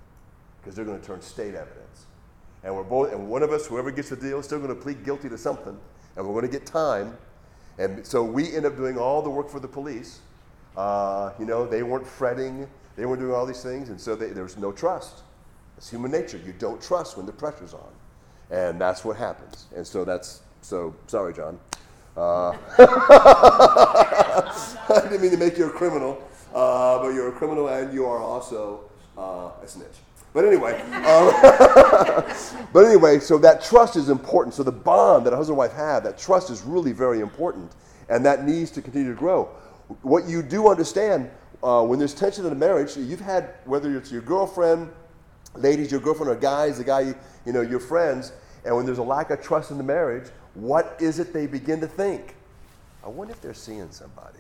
Because 0.61 0.75
they're 0.75 0.85
going 0.85 1.01
to 1.01 1.07
turn 1.07 1.23
state 1.23 1.55
evidence. 1.55 2.07
And 2.65 2.75
we're 2.75 2.83
both, 2.83 3.13
and 3.13 3.29
one 3.29 3.43
of 3.43 3.53
us, 3.53 3.67
whoever 3.67 3.91
gets 3.91 4.11
the 4.11 4.17
deal, 4.17 4.41
is 4.41 4.47
still 4.47 4.59
going 4.59 4.75
to 4.75 4.81
plead 4.81 5.05
guilty 5.05 5.29
to 5.29 5.39
something, 5.39 5.79
and 6.17 6.27
we're 6.27 6.33
going 6.33 6.51
to 6.51 6.59
get 6.59 6.67
time. 6.67 7.17
And 7.79 8.05
so 8.07 8.23
we 8.25 8.55
end 8.55 8.67
up 8.67 8.77
doing 8.77 8.99
all 8.99 9.23
the 9.23 9.31
work 9.31 9.49
for 9.49 9.61
the 9.61 9.69
police. 9.69 10.21
Uh, 10.77 11.33
you 11.39 11.45
know, 11.45 11.67
they 11.67 11.83
weren't 11.83 12.07
fretting, 12.07 12.69
they 12.97 13.07
weren't 13.07 13.21
doing 13.21 13.35
all 13.35 13.47
these 13.47 13.63
things, 13.63 13.91
and 13.91 14.01
so 14.01 14.17
they, 14.17 14.29
there 14.29 14.43
was 14.43 14.57
no 14.57 14.73
trust. 14.73 15.23
It's 15.77 15.89
human 15.89 16.11
nature. 16.11 16.41
You 16.45 16.53
don't 16.59 16.83
trust 16.83 17.17
when 17.17 17.27
the 17.27 17.33
pressure's 17.33 17.73
on. 17.73 17.93
And 18.51 18.81
that's 18.81 19.05
what 19.05 19.17
happens. 19.17 19.67
And 19.77 19.87
so 19.87 20.05
that's, 20.05 20.41
so 20.61 20.95
sorry, 21.07 21.33
John. 21.35 21.59
Uh, 22.17 22.51
I 24.89 25.01
didn't 25.05 25.23
mean 25.23 25.31
to 25.31 25.37
make 25.37 25.57
you 25.57 25.67
a 25.67 25.71
criminal, 25.71 26.21
uh, 26.53 26.99
but 26.99 27.11
you're 27.11 27.29
a 27.29 27.33
criminal 27.33 27.69
and 27.69 27.95
you 27.95 28.07
are 28.07 28.19
also 28.19 28.91
uh, 29.17 29.51
a 29.63 29.69
snitch. 29.69 29.99
But 30.33 30.45
anyway, 30.45 30.81
um, 30.81 31.33
but 32.73 32.85
anyway, 32.85 33.19
so 33.19 33.39
that 33.39 33.63
trust 33.63 33.97
is 33.97 34.09
important. 34.09 34.55
So 34.55 34.63
the 34.63 34.73
bond 34.73 35.27
that 35.27 35.33
a 35.33 35.37
husband 35.37 35.55
and 35.55 35.59
wife 35.59 35.73
have, 35.73 36.05
that 36.05 36.19
trust 36.19 36.51
is 36.51 36.63
really 36.63 36.93
very 36.93 37.21
important, 37.21 37.73
and 38.09 38.25
that 38.27 38.45
needs 38.45 38.71
to 38.73 38.83
continue 38.83 39.13
to 39.13 39.19
grow. 39.19 39.45
What 40.03 40.29
you 40.29 40.43
do 40.43 40.69
understand 40.69 41.31
uh, 41.63 41.83
when 41.83 41.99
there's 41.99 42.15
tension 42.15 42.45
in 42.47 42.53
a 42.53 42.55
marriage, 42.55 42.97
you've 42.97 43.21
had 43.21 43.55
whether 43.65 43.97
it's 43.97 44.13
your 44.13 44.23
girlfriend, 44.23 44.91
ladies, 45.55 45.91
your 45.91 46.01
girlfriend, 46.01 46.31
or 46.31 46.37
guys, 46.37 46.79
the 46.79 46.85
guy, 46.85 47.15
you 47.47 47.53
know, 47.53 47.63
your 47.63 47.81
friends, 47.81 48.33
and 48.65 48.77
when 48.77 48.85
there's 48.85 48.99
a 48.99 49.03
lack 49.03 49.31
of 49.31 49.43
trust 49.43 49.71
in 49.71 49.79
the 49.79 49.85
marriage, 49.85 50.31
what 50.55 50.97
is 51.01 51.19
it 51.19 51.33
they 51.33 51.47
begin 51.47 51.81
to 51.81 51.87
think? 51.87 52.37
I 53.05 53.09
wonder 53.09 53.33
if 53.33 53.41
they're 53.41 53.55
seeing 53.55 53.91
somebody. 53.91 54.39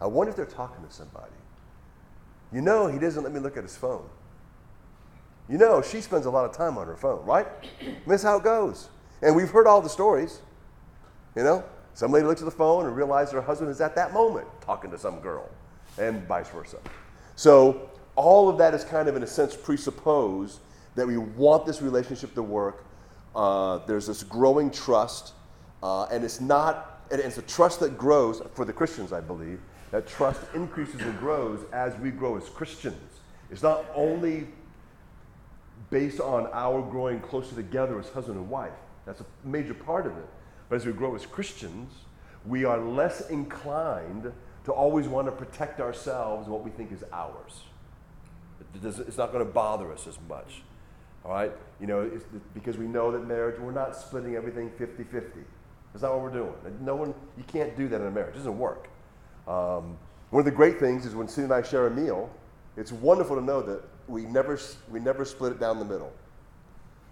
I 0.00 0.06
wonder 0.06 0.30
if 0.30 0.36
they're 0.36 0.46
talking 0.46 0.84
to 0.84 0.92
somebody. 0.92 1.32
You 2.52 2.62
know, 2.62 2.86
he 2.86 2.98
doesn't 2.98 3.22
let 3.22 3.32
me 3.32 3.40
look 3.40 3.56
at 3.56 3.62
his 3.62 3.76
phone. 3.76 4.08
You 5.48 5.56
know, 5.56 5.80
she 5.80 6.00
spends 6.00 6.26
a 6.26 6.30
lot 6.30 6.44
of 6.44 6.52
time 6.52 6.76
on 6.76 6.86
her 6.86 6.96
phone, 6.96 7.24
right? 7.24 7.46
That's 8.06 8.22
how 8.22 8.36
it 8.36 8.44
goes. 8.44 8.88
And 9.22 9.34
we've 9.34 9.50
heard 9.50 9.66
all 9.66 9.80
the 9.80 9.88
stories. 9.88 10.40
You 11.34 11.42
know, 11.42 11.64
some 11.94 12.12
lady 12.12 12.26
looks 12.26 12.40
at 12.40 12.44
the 12.44 12.50
phone 12.50 12.86
and 12.86 12.94
realizes 12.94 13.32
her 13.32 13.40
husband 13.40 13.70
is 13.70 13.80
at 13.80 13.94
that 13.96 14.12
moment 14.12 14.46
talking 14.60 14.90
to 14.90 14.98
some 14.98 15.20
girl, 15.20 15.48
and 15.98 16.26
vice 16.28 16.48
versa. 16.50 16.78
So, 17.36 17.90
all 18.14 18.48
of 18.48 18.58
that 18.58 18.74
is 18.74 18.84
kind 18.84 19.08
of, 19.08 19.16
in 19.16 19.22
a 19.22 19.26
sense, 19.26 19.56
presuppose 19.56 20.58
that 20.96 21.06
we 21.06 21.16
want 21.16 21.64
this 21.64 21.80
relationship 21.80 22.34
to 22.34 22.42
work. 22.42 22.84
Uh, 23.34 23.78
there's 23.86 24.08
this 24.08 24.24
growing 24.24 24.70
trust, 24.70 25.32
uh, 25.82 26.04
and 26.06 26.24
it's 26.24 26.40
not, 26.40 27.04
and 27.12 27.20
it's 27.20 27.38
a 27.38 27.42
trust 27.42 27.78
that 27.80 27.96
grows 27.96 28.42
for 28.54 28.64
the 28.64 28.72
Christians, 28.72 29.12
I 29.12 29.20
believe. 29.20 29.60
That 29.92 30.06
trust 30.06 30.40
increases 30.54 31.00
and 31.00 31.18
grows 31.18 31.64
as 31.72 31.96
we 32.00 32.10
grow 32.10 32.36
as 32.36 32.48
Christians. 32.48 33.20
It's 33.50 33.62
not 33.62 33.86
only 33.94 34.48
based 35.90 36.20
on 36.20 36.48
our 36.52 36.82
growing 36.82 37.20
closer 37.20 37.54
together 37.54 37.98
as 37.98 38.08
husband 38.10 38.38
and 38.38 38.48
wife. 38.48 38.72
That's 39.06 39.20
a 39.20 39.26
major 39.44 39.74
part 39.74 40.06
of 40.06 40.16
it. 40.16 40.26
But 40.68 40.76
as 40.76 40.86
we 40.86 40.92
grow 40.92 41.14
as 41.14 41.24
Christians, 41.24 41.92
we 42.46 42.64
are 42.64 42.78
less 42.78 43.30
inclined 43.30 44.32
to 44.64 44.72
always 44.72 45.08
want 45.08 45.26
to 45.26 45.32
protect 45.32 45.80
ourselves 45.80 46.46
and 46.46 46.52
what 46.52 46.62
we 46.62 46.70
think 46.70 46.92
is 46.92 47.04
ours. 47.12 47.62
It's 48.84 49.16
not 49.16 49.32
going 49.32 49.44
to 49.44 49.50
bother 49.50 49.90
us 49.92 50.06
as 50.06 50.18
much. 50.28 50.62
All 51.24 51.32
right? 51.32 51.52
You 51.80 51.86
know, 51.86 52.10
because 52.52 52.76
we 52.76 52.86
know 52.86 53.10
that 53.12 53.26
marriage, 53.26 53.58
we're 53.58 53.72
not 53.72 53.96
splitting 53.96 54.36
everything 54.36 54.70
50 54.76 55.04
50. 55.04 55.40
That's 55.92 56.02
not 56.02 56.12
what 56.12 56.22
we're 56.22 56.38
doing. 56.38 56.52
No 56.82 56.96
one, 56.96 57.14
you 57.36 57.44
can't 57.44 57.76
do 57.76 57.88
that 57.88 58.00
in 58.00 58.06
a 58.06 58.10
marriage. 58.10 58.34
It 58.34 58.38
doesn't 58.38 58.58
work. 58.58 58.88
Um, 59.46 59.96
one 60.30 60.40
of 60.40 60.44
the 60.44 60.50
great 60.50 60.78
things 60.78 61.06
is 61.06 61.14
when 61.14 61.28
Sue 61.28 61.44
and 61.44 61.52
I 61.52 61.62
share 61.62 61.86
a 61.86 61.90
meal, 61.90 62.30
it's 62.76 62.92
wonderful 62.92 63.36
to 63.36 63.42
know 63.42 63.62
that 63.62 63.82
we 64.08 64.22
never, 64.22 64.58
we 64.90 65.00
never 65.00 65.24
split 65.24 65.52
it 65.52 65.60
down 65.60 65.78
the 65.78 65.84
middle 65.84 66.12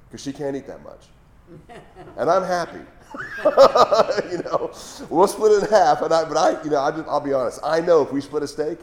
because 0.09 0.23
she 0.23 0.33
can't 0.33 0.57
eat 0.57 0.67
that 0.67 0.83
much. 0.83 1.07
and 2.17 2.31
I'm 2.31 2.43
happy. 2.43 2.81
you 4.31 4.39
know, 4.43 4.73
we'll 5.09 5.29
split 5.29 5.53
it 5.53 5.65
in 5.65 5.71
half, 5.71 6.03
and 6.03 6.13
I, 6.13 6.25
but 6.25 6.37
I, 6.37 6.63
you 6.63 6.71
know, 6.71 6.81
I 6.81 6.91
just, 6.91 7.07
I'll 7.09 7.21
be 7.21 7.33
honest. 7.33 7.61
I 7.63 7.81
know 7.81 8.03
if 8.03 8.13
we 8.13 8.21
split 8.21 8.43
a 8.43 8.49
steak 8.49 8.79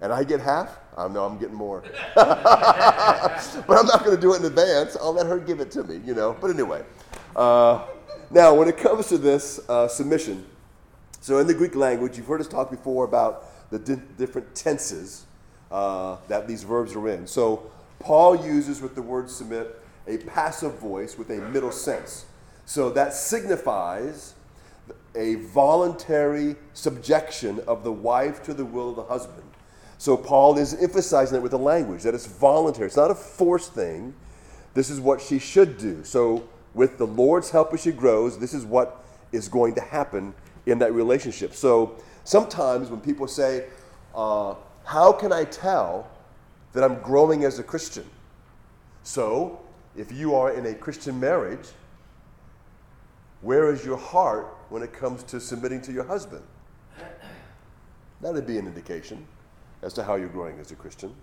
and 0.00 0.12
I 0.12 0.24
get 0.24 0.40
half, 0.40 0.78
I 0.96 1.06
know 1.08 1.24
I'm 1.24 1.38
getting 1.38 1.54
more. 1.54 1.84
but 2.14 2.26
I'm 2.26 3.86
not 3.86 4.04
going 4.04 4.16
to 4.16 4.20
do 4.20 4.34
it 4.34 4.40
in 4.40 4.46
advance. 4.46 4.96
I'll 4.96 5.12
let 5.12 5.26
her 5.26 5.38
give 5.38 5.60
it 5.60 5.70
to 5.72 5.84
me, 5.84 6.00
you 6.04 6.14
know. 6.14 6.36
But 6.40 6.50
anyway, 6.50 6.84
uh, 7.36 7.84
now 8.30 8.54
when 8.54 8.68
it 8.68 8.76
comes 8.76 9.08
to 9.08 9.18
this 9.18 9.60
uh, 9.68 9.86
submission, 9.86 10.46
so 11.20 11.38
in 11.38 11.46
the 11.46 11.54
Greek 11.54 11.74
language, 11.74 12.16
you've 12.16 12.26
heard 12.26 12.40
us 12.40 12.48
talk 12.48 12.70
before 12.70 13.04
about 13.04 13.70
the 13.70 13.78
di- 13.78 14.02
different 14.16 14.54
tenses 14.54 15.26
uh, 15.70 16.16
that 16.28 16.48
these 16.48 16.62
verbs 16.62 16.94
are 16.94 17.08
in. 17.08 17.26
So 17.26 17.70
Paul 17.98 18.44
uses 18.44 18.80
with 18.80 18.94
the 18.94 19.02
word 19.02 19.30
submit 19.30 19.80
a 20.06 20.18
passive 20.18 20.78
voice 20.78 21.18
with 21.18 21.30
a 21.30 21.36
middle 21.36 21.72
sense. 21.72 22.24
So 22.64 22.90
that 22.90 23.12
signifies 23.12 24.34
a 25.14 25.36
voluntary 25.36 26.56
subjection 26.74 27.60
of 27.66 27.84
the 27.84 27.92
wife 27.92 28.42
to 28.44 28.54
the 28.54 28.64
will 28.64 28.90
of 28.90 28.96
the 28.96 29.04
husband. 29.04 29.42
So 29.98 30.16
Paul 30.16 30.56
is 30.58 30.74
emphasizing 30.74 31.38
it 31.38 31.42
with 31.42 31.50
the 31.50 31.58
language 31.58 32.04
that 32.04 32.14
it's 32.14 32.26
voluntary. 32.26 32.86
It's 32.86 32.96
not 32.96 33.10
a 33.10 33.14
forced 33.14 33.74
thing. 33.74 34.14
This 34.74 34.90
is 34.90 35.00
what 35.00 35.20
she 35.20 35.38
should 35.38 35.76
do. 35.76 36.04
So 36.04 36.48
with 36.72 36.98
the 36.98 37.06
Lord's 37.06 37.50
help 37.50 37.74
as 37.74 37.82
she 37.82 37.90
grows, 37.90 38.38
this 38.38 38.54
is 38.54 38.64
what 38.64 39.04
is 39.32 39.48
going 39.48 39.74
to 39.74 39.80
happen 39.80 40.34
in 40.66 40.78
that 40.78 40.92
relationship. 40.92 41.52
So 41.54 41.96
sometimes 42.24 42.90
when 42.90 43.00
people 43.00 43.26
say, 43.26 43.66
uh, 44.14 44.54
how 44.88 45.12
can 45.12 45.34
I 45.34 45.44
tell 45.44 46.08
that 46.72 46.82
I'm 46.82 46.98
growing 47.00 47.44
as 47.44 47.58
a 47.58 47.62
Christian? 47.62 48.06
So, 49.02 49.60
if 49.94 50.10
you 50.10 50.34
are 50.34 50.54
in 50.54 50.64
a 50.64 50.74
Christian 50.74 51.20
marriage, 51.20 51.68
where 53.42 53.70
is 53.70 53.84
your 53.84 53.98
heart 53.98 54.46
when 54.70 54.82
it 54.82 54.94
comes 54.94 55.22
to 55.24 55.40
submitting 55.40 55.82
to 55.82 55.92
your 55.92 56.04
husband? 56.04 56.42
That 58.22 58.32
would 58.32 58.46
be 58.46 58.56
an 58.56 58.66
indication 58.66 59.26
as 59.82 59.92
to 59.92 60.02
how 60.02 60.14
you're 60.14 60.30
growing 60.30 60.58
as 60.58 60.70
a 60.70 60.74
Christian. 60.74 61.14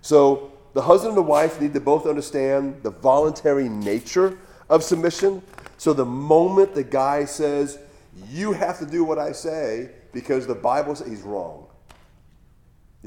So, 0.00 0.50
the 0.72 0.80
husband 0.80 1.10
and 1.10 1.18
the 1.18 1.28
wife 1.28 1.60
need 1.60 1.74
to 1.74 1.80
both 1.80 2.06
understand 2.06 2.82
the 2.82 2.90
voluntary 2.90 3.68
nature 3.68 4.38
of 4.70 4.82
submission. 4.82 5.42
So, 5.76 5.92
the 5.92 6.06
moment 6.06 6.74
the 6.74 6.84
guy 6.84 7.26
says, 7.26 7.80
You 8.30 8.52
have 8.52 8.78
to 8.78 8.86
do 8.86 9.04
what 9.04 9.18
I 9.18 9.32
say 9.32 9.90
because 10.14 10.46
the 10.46 10.54
Bible 10.54 10.94
says 10.94 11.06
he's 11.06 11.20
wrong. 11.20 11.67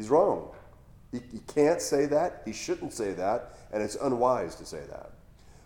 He's 0.02 0.10
wrong. 0.10 0.50
He, 1.12 1.20
he 1.32 1.40
can't 1.54 1.80
say 1.80 2.08
that. 2.08 2.42
He 2.44 2.54
shouldn't 2.54 2.92
say 2.92 3.14
that. 3.14 3.54
And 3.72 3.84
it's 3.84 3.96
unwise 3.98 4.56
to 4.56 4.66
say 4.66 4.82
that. 4.90 5.12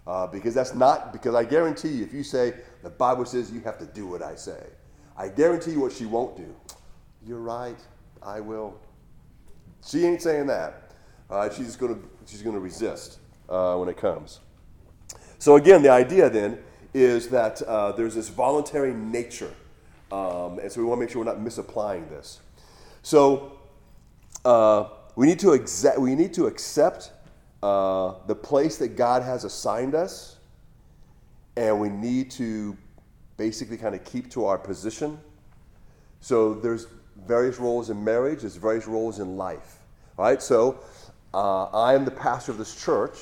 Uh, 0.05 0.27
because 0.27 0.53
that's 0.53 0.75
not, 0.75 1.13
because 1.13 1.33
I 1.35 1.45
guarantee 1.45 1.87
you, 1.87 2.03
if 2.03 2.13
you 2.13 2.21
say, 2.21 2.53
the 2.83 2.89
Bible 2.89 3.23
says 3.23 3.49
you 3.49 3.61
have 3.61 3.77
to 3.77 3.85
do 3.85 4.07
what 4.07 4.21
I 4.21 4.35
say, 4.35 4.61
I 5.15 5.29
guarantee 5.29 5.71
you 5.71 5.79
what 5.79 5.93
she 5.93 6.05
won't 6.05 6.35
do. 6.35 6.53
You're 7.25 7.39
right. 7.39 7.79
I 8.21 8.41
will. 8.41 8.77
She 9.87 10.03
ain't 10.03 10.21
saying 10.21 10.47
that. 10.47 10.91
Uh, 11.29 11.49
she's 11.49 11.77
going 11.77 11.95
to 11.95 12.09
she's 12.25 12.41
to 12.41 12.51
resist 12.59 13.19
uh, 13.47 13.77
when 13.77 13.87
it 13.87 13.95
comes. 13.95 14.41
So 15.39 15.55
again, 15.55 15.81
the 15.81 15.89
idea 15.91 16.29
then 16.29 16.59
is 16.93 17.29
that 17.29 17.61
uh, 17.61 17.93
there's 17.93 18.15
this 18.15 18.27
voluntary 18.27 18.93
nature, 18.93 19.53
um, 20.11 20.59
and 20.59 20.69
so 20.69 20.81
we 20.81 20.87
want 20.87 20.99
to 20.99 21.05
make 21.05 21.09
sure 21.11 21.23
we're 21.23 21.31
not 21.31 21.41
misapplying 21.41 22.09
this. 22.09 22.41
So 23.01 23.54
uh, 24.45 24.89
we, 25.15 25.25
need 25.27 25.39
to 25.39 25.47
exa- 25.47 25.97
we 25.97 26.15
need 26.15 26.33
to 26.35 26.45
accept 26.45 27.11
uh, 27.63 28.13
the 28.27 28.35
place 28.35 28.77
that 28.77 28.95
God 28.95 29.23
has 29.23 29.43
assigned 29.43 29.95
us, 29.95 30.37
and 31.57 31.79
we 31.79 31.89
need 31.89 32.31
to 32.31 32.77
basically 33.37 33.77
kind 33.77 33.95
of 33.95 34.03
keep 34.03 34.29
to 34.31 34.45
our 34.45 34.57
position. 34.57 35.19
So 36.21 36.53
there's 36.53 36.87
various 37.25 37.59
roles 37.59 37.89
in 37.89 38.03
marriage, 38.03 38.41
there's 38.41 38.55
various 38.55 38.87
roles 38.87 39.19
in 39.19 39.35
life. 39.35 39.79
All 40.17 40.25
right, 40.25 40.41
so 40.41 40.79
uh, 41.33 41.65
I 41.65 41.93
am 41.93 42.05
the 42.05 42.11
pastor 42.11 42.51
of 42.51 42.57
this 42.57 42.81
church. 42.81 43.17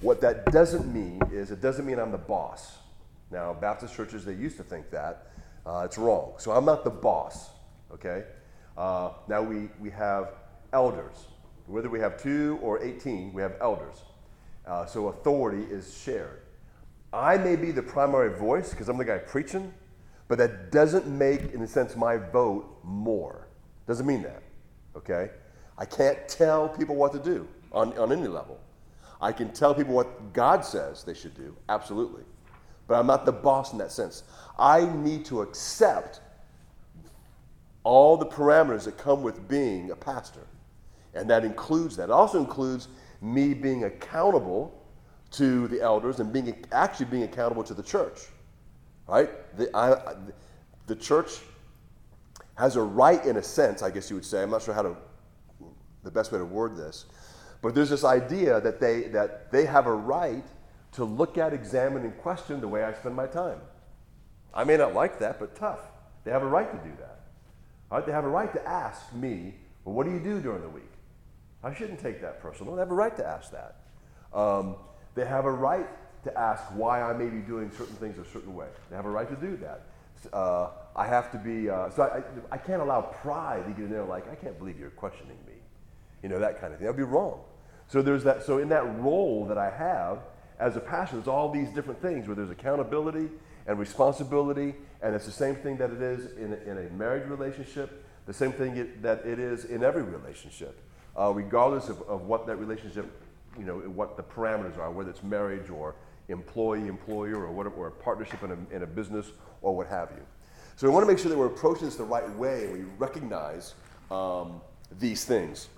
What 0.00 0.20
that 0.22 0.46
doesn't 0.46 0.92
mean 0.92 1.20
is 1.32 1.50
it 1.50 1.60
doesn't 1.60 1.86
mean 1.86 1.98
I'm 1.98 2.10
the 2.10 2.18
boss. 2.18 2.78
Now, 3.30 3.54
Baptist 3.54 3.94
churches, 3.94 4.24
they 4.24 4.34
used 4.34 4.56
to 4.56 4.64
think 4.64 4.90
that. 4.90 5.28
Uh, 5.64 5.82
it's 5.84 5.98
wrong. 5.98 6.32
So 6.38 6.52
I'm 6.52 6.64
not 6.64 6.84
the 6.84 6.90
boss, 6.90 7.50
okay? 7.92 8.24
Uh, 8.80 9.12
now 9.28 9.42
we, 9.42 9.68
we 9.78 9.90
have 9.90 10.36
elders. 10.72 11.26
Whether 11.66 11.90
we 11.90 12.00
have 12.00 12.16
two 12.16 12.58
or 12.62 12.82
18, 12.82 13.30
we 13.30 13.42
have 13.42 13.56
elders. 13.60 13.96
Uh, 14.66 14.86
so 14.86 15.08
authority 15.08 15.70
is 15.70 16.00
shared. 16.02 16.40
I 17.12 17.36
may 17.36 17.56
be 17.56 17.72
the 17.72 17.82
primary 17.82 18.34
voice 18.38 18.70
because 18.70 18.88
I'm 18.88 18.96
the 18.96 19.04
guy 19.04 19.18
preaching, 19.18 19.74
but 20.28 20.38
that 20.38 20.72
doesn't 20.72 21.06
make, 21.06 21.52
in 21.52 21.60
a 21.60 21.66
sense, 21.66 21.94
my 21.94 22.16
vote 22.16 22.78
more. 22.82 23.48
Doesn't 23.86 24.06
mean 24.06 24.22
that, 24.22 24.42
okay? 24.96 25.28
I 25.76 25.84
can't 25.84 26.26
tell 26.26 26.66
people 26.66 26.96
what 26.96 27.12
to 27.12 27.18
do 27.18 27.46
on, 27.72 27.92
on 27.98 28.12
any 28.12 28.28
level. 28.28 28.58
I 29.20 29.32
can 29.32 29.52
tell 29.52 29.74
people 29.74 29.92
what 29.92 30.32
God 30.32 30.64
says 30.64 31.04
they 31.04 31.12
should 31.12 31.34
do, 31.34 31.54
absolutely. 31.68 32.22
But 32.86 32.98
I'm 32.98 33.06
not 33.06 33.26
the 33.26 33.32
boss 33.32 33.72
in 33.72 33.78
that 33.78 33.92
sense. 33.92 34.22
I 34.58 34.86
need 34.86 35.26
to 35.26 35.42
accept 35.42 36.20
all 37.84 38.16
the 38.16 38.26
parameters 38.26 38.84
that 38.84 38.98
come 38.98 39.22
with 39.22 39.48
being 39.48 39.90
a 39.90 39.96
pastor. 39.96 40.46
And 41.14 41.28
that 41.30 41.44
includes 41.44 41.96
that. 41.96 42.04
It 42.04 42.10
also 42.10 42.38
includes 42.38 42.88
me 43.20 43.54
being 43.54 43.84
accountable 43.84 44.76
to 45.32 45.68
the 45.68 45.80
elders 45.80 46.20
and 46.20 46.32
being 46.32 46.64
actually 46.72 47.06
being 47.06 47.22
accountable 47.22 47.62
to 47.64 47.74
the 47.74 47.82
church. 47.82 48.20
Right? 49.06 49.30
The, 49.56 49.74
I, 49.76 50.14
the 50.86 50.96
church 50.96 51.40
has 52.56 52.76
a 52.76 52.82
right, 52.82 53.24
in 53.24 53.36
a 53.36 53.42
sense, 53.42 53.82
I 53.82 53.90
guess 53.90 54.10
you 54.10 54.16
would 54.16 54.24
say. 54.24 54.42
I'm 54.42 54.50
not 54.50 54.62
sure 54.62 54.74
how 54.74 54.82
to, 54.82 54.96
the 56.02 56.10
best 56.10 56.30
way 56.32 56.38
to 56.38 56.44
word 56.44 56.76
this. 56.76 57.06
But 57.62 57.74
there's 57.74 57.90
this 57.90 58.04
idea 58.04 58.60
that 58.60 58.80
they, 58.80 59.04
that 59.08 59.50
they 59.50 59.66
have 59.66 59.86
a 59.86 59.92
right 59.92 60.44
to 60.92 61.04
look 61.04 61.38
at, 61.38 61.52
examine, 61.52 62.02
and 62.02 62.16
question 62.18 62.60
the 62.60 62.68
way 62.68 62.84
I 62.84 62.92
spend 62.92 63.14
my 63.14 63.26
time. 63.26 63.60
I 64.52 64.64
may 64.64 64.76
not 64.76 64.94
like 64.94 65.18
that, 65.20 65.38
but 65.38 65.54
tough. 65.54 65.80
They 66.24 66.30
have 66.30 66.42
a 66.42 66.46
right 66.46 66.70
to 66.70 66.88
do 66.88 66.94
that. 66.98 67.20
Right? 67.90 68.06
They 68.06 68.12
have 68.12 68.24
a 68.24 68.28
right 68.28 68.52
to 68.52 68.66
ask 68.66 69.12
me, 69.14 69.54
well, 69.84 69.94
what 69.94 70.06
do 70.06 70.12
you 70.12 70.20
do 70.20 70.40
during 70.40 70.62
the 70.62 70.68
week? 70.68 70.84
I 71.62 71.74
shouldn't 71.74 72.00
take 72.00 72.20
that 72.22 72.40
personal. 72.40 72.74
They 72.74 72.80
have 72.80 72.90
a 72.90 72.94
right 72.94 73.16
to 73.16 73.26
ask 73.26 73.52
that. 73.52 73.76
Um, 74.32 74.76
they 75.14 75.26
have 75.26 75.44
a 75.44 75.50
right 75.50 75.88
to 76.24 76.38
ask 76.38 76.62
why 76.74 77.02
I 77.02 77.12
may 77.12 77.26
be 77.26 77.40
doing 77.40 77.70
certain 77.76 77.96
things 77.96 78.18
a 78.18 78.24
certain 78.30 78.54
way. 78.54 78.68
They 78.88 78.96
have 78.96 79.06
a 79.06 79.10
right 79.10 79.28
to 79.28 79.36
do 79.36 79.56
that. 79.58 79.82
Uh, 80.32 80.68
I 80.94 81.06
have 81.06 81.32
to 81.32 81.38
be, 81.38 81.70
uh, 81.70 81.90
so 81.90 82.02
I, 82.02 82.54
I, 82.54 82.58
can't 82.58 82.82
allow 82.82 83.00
pride 83.00 83.64
to 83.64 83.70
get 83.70 83.84
in 83.84 83.90
there 83.90 84.04
like, 84.04 84.30
I 84.30 84.34
can't 84.34 84.58
believe 84.58 84.78
you're 84.78 84.90
questioning 84.90 85.38
me. 85.46 85.54
You 86.22 86.28
know, 86.28 86.38
that 86.38 86.60
kind 86.60 86.74
of 86.74 86.78
thing. 86.78 86.86
That 86.86 86.92
would 86.92 86.98
be 86.98 87.10
wrong. 87.10 87.40
So 87.88 88.02
there's 88.02 88.22
that, 88.24 88.42
so 88.42 88.58
in 88.58 88.68
that 88.68 88.84
role 89.00 89.46
that 89.46 89.56
I 89.56 89.70
have 89.70 90.18
as 90.58 90.76
a 90.76 90.80
pastor, 90.80 91.16
there's 91.16 91.26
all 91.26 91.50
these 91.50 91.70
different 91.70 92.02
things 92.02 92.26
where 92.26 92.36
there's 92.36 92.50
accountability 92.50 93.30
and 93.66 93.78
responsibility, 93.78 94.74
and 95.02 95.14
it's 95.14 95.26
the 95.26 95.32
same 95.32 95.56
thing 95.56 95.76
that 95.78 95.90
it 95.90 96.02
is 96.02 96.36
in 96.36 96.52
a, 96.52 96.70
in 96.70 96.86
a 96.86 96.90
marriage 96.90 97.28
relationship, 97.28 98.04
the 98.26 98.32
same 98.32 98.52
thing 98.52 98.76
it, 98.76 99.02
that 99.02 99.24
it 99.24 99.38
is 99.38 99.64
in 99.64 99.82
every 99.82 100.02
relationship, 100.02 100.80
uh, 101.18 101.32
regardless 101.32 101.88
of, 101.88 102.02
of 102.02 102.22
what 102.22 102.46
that 102.46 102.56
relationship, 102.56 103.10
you 103.58 103.64
know, 103.64 103.78
what 103.78 104.16
the 104.16 104.22
parameters 104.22 104.78
are, 104.78 104.90
whether 104.90 105.10
it's 105.10 105.22
marriage 105.22 105.70
or 105.70 105.94
employee, 106.28 106.86
employer, 106.86 107.36
or, 107.36 107.50
whatever, 107.50 107.76
or 107.76 107.88
a 107.88 107.90
partnership 107.90 108.42
in 108.42 108.50
a, 108.52 108.74
in 108.74 108.82
a 108.82 108.86
business 108.86 109.32
or 109.62 109.74
what 109.74 109.86
have 109.88 110.10
you. 110.14 110.22
So 110.76 110.86
we 110.86 110.94
want 110.94 111.06
to 111.06 111.12
make 111.12 111.18
sure 111.18 111.28
that 111.30 111.36
we're 111.36 111.46
approaching 111.46 111.86
this 111.86 111.96
the 111.96 112.04
right 112.04 112.28
way 112.36 112.64
and 112.64 112.72
we 112.72 112.80
recognize 112.98 113.74
um, 114.10 114.60
these 114.98 115.24
things. 115.24 115.68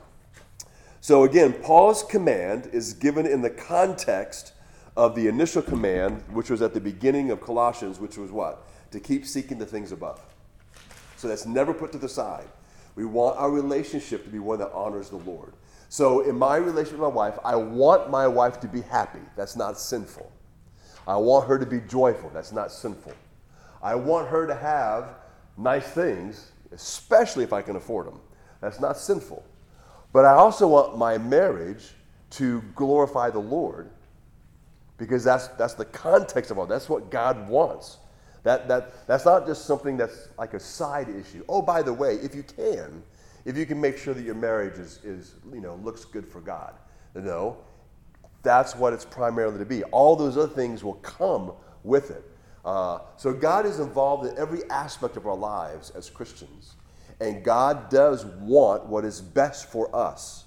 So 1.00 1.24
again, 1.24 1.52
Paul's 1.52 2.04
command 2.04 2.70
is 2.72 2.92
given 2.92 3.26
in 3.26 3.42
the 3.42 3.50
context 3.50 4.52
of 4.96 5.14
the 5.14 5.26
initial 5.26 5.62
command, 5.62 6.22
which 6.30 6.50
was 6.50 6.62
at 6.62 6.74
the 6.74 6.80
beginning 6.80 7.30
of 7.30 7.40
Colossians, 7.40 7.98
which 7.98 8.16
was 8.16 8.30
what? 8.30 8.66
To 8.92 9.00
keep 9.00 9.26
seeking 9.26 9.58
the 9.58 9.66
things 9.66 9.92
above. 9.92 10.20
So 11.16 11.28
that's 11.28 11.46
never 11.46 11.72
put 11.72 11.92
to 11.92 11.98
the 11.98 12.08
side. 12.08 12.46
We 12.94 13.04
want 13.04 13.38
our 13.38 13.50
relationship 13.50 14.24
to 14.24 14.30
be 14.30 14.38
one 14.38 14.58
that 14.58 14.70
honors 14.72 15.08
the 15.08 15.16
Lord. 15.16 15.54
So 15.88 16.20
in 16.20 16.38
my 16.38 16.56
relationship 16.56 17.00
with 17.00 17.08
my 17.08 17.14
wife, 17.14 17.38
I 17.44 17.56
want 17.56 18.10
my 18.10 18.26
wife 18.26 18.60
to 18.60 18.68
be 18.68 18.82
happy. 18.82 19.20
That's 19.36 19.56
not 19.56 19.78
sinful. 19.78 20.30
I 21.06 21.16
want 21.16 21.48
her 21.48 21.58
to 21.58 21.66
be 21.66 21.80
joyful. 21.80 22.30
That's 22.32 22.52
not 22.52 22.70
sinful. 22.70 23.12
I 23.82 23.94
want 23.94 24.28
her 24.28 24.46
to 24.46 24.54
have 24.54 25.16
nice 25.56 25.86
things, 25.86 26.52
especially 26.70 27.44
if 27.44 27.52
I 27.52 27.62
can 27.62 27.76
afford 27.76 28.06
them. 28.06 28.20
That's 28.60 28.80
not 28.80 28.96
sinful. 28.96 29.44
But 30.12 30.24
I 30.24 30.34
also 30.34 30.68
want 30.68 30.96
my 30.96 31.18
marriage 31.18 31.94
to 32.30 32.62
glorify 32.74 33.30
the 33.30 33.38
Lord 33.38 33.90
because 34.98 35.24
that's, 35.24 35.48
that's 35.48 35.74
the 35.74 35.84
context 35.86 36.50
of 36.50 36.58
all. 36.58 36.66
That's 36.66 36.88
what 36.88 37.10
God 37.10 37.48
wants. 37.48 37.98
That, 38.42 38.66
that, 38.68 39.06
that's 39.06 39.24
not 39.24 39.46
just 39.46 39.66
something 39.66 39.96
that's 39.96 40.28
like 40.38 40.54
a 40.54 40.60
side 40.60 41.08
issue. 41.08 41.44
Oh, 41.48 41.62
by 41.62 41.82
the 41.82 41.92
way, 41.92 42.16
if 42.16 42.34
you 42.34 42.42
can, 42.42 43.02
if 43.44 43.56
you 43.56 43.66
can 43.66 43.80
make 43.80 43.96
sure 43.96 44.14
that 44.14 44.22
your 44.22 44.34
marriage 44.34 44.78
is, 44.78 44.98
is 45.04 45.34
you 45.52 45.60
know, 45.60 45.76
looks 45.76 46.04
good 46.04 46.26
for 46.26 46.40
God. 46.40 46.74
No, 47.14 47.58
that's 48.42 48.74
what 48.74 48.92
it's 48.92 49.04
primarily 49.04 49.58
to 49.58 49.64
be. 49.64 49.84
All 49.84 50.16
those 50.16 50.36
other 50.36 50.52
things 50.52 50.82
will 50.82 50.94
come 50.94 51.52
with 51.84 52.10
it. 52.10 52.24
Uh, 52.64 53.00
so 53.16 53.32
God 53.32 53.66
is 53.66 53.80
involved 53.80 54.26
in 54.26 54.38
every 54.38 54.68
aspect 54.70 55.16
of 55.16 55.26
our 55.26 55.36
lives 55.36 55.90
as 55.90 56.08
Christians. 56.08 56.74
And 57.20 57.44
God 57.44 57.88
does 57.88 58.24
want 58.24 58.86
what 58.86 59.04
is 59.04 59.20
best 59.20 59.70
for 59.70 59.94
us. 59.94 60.44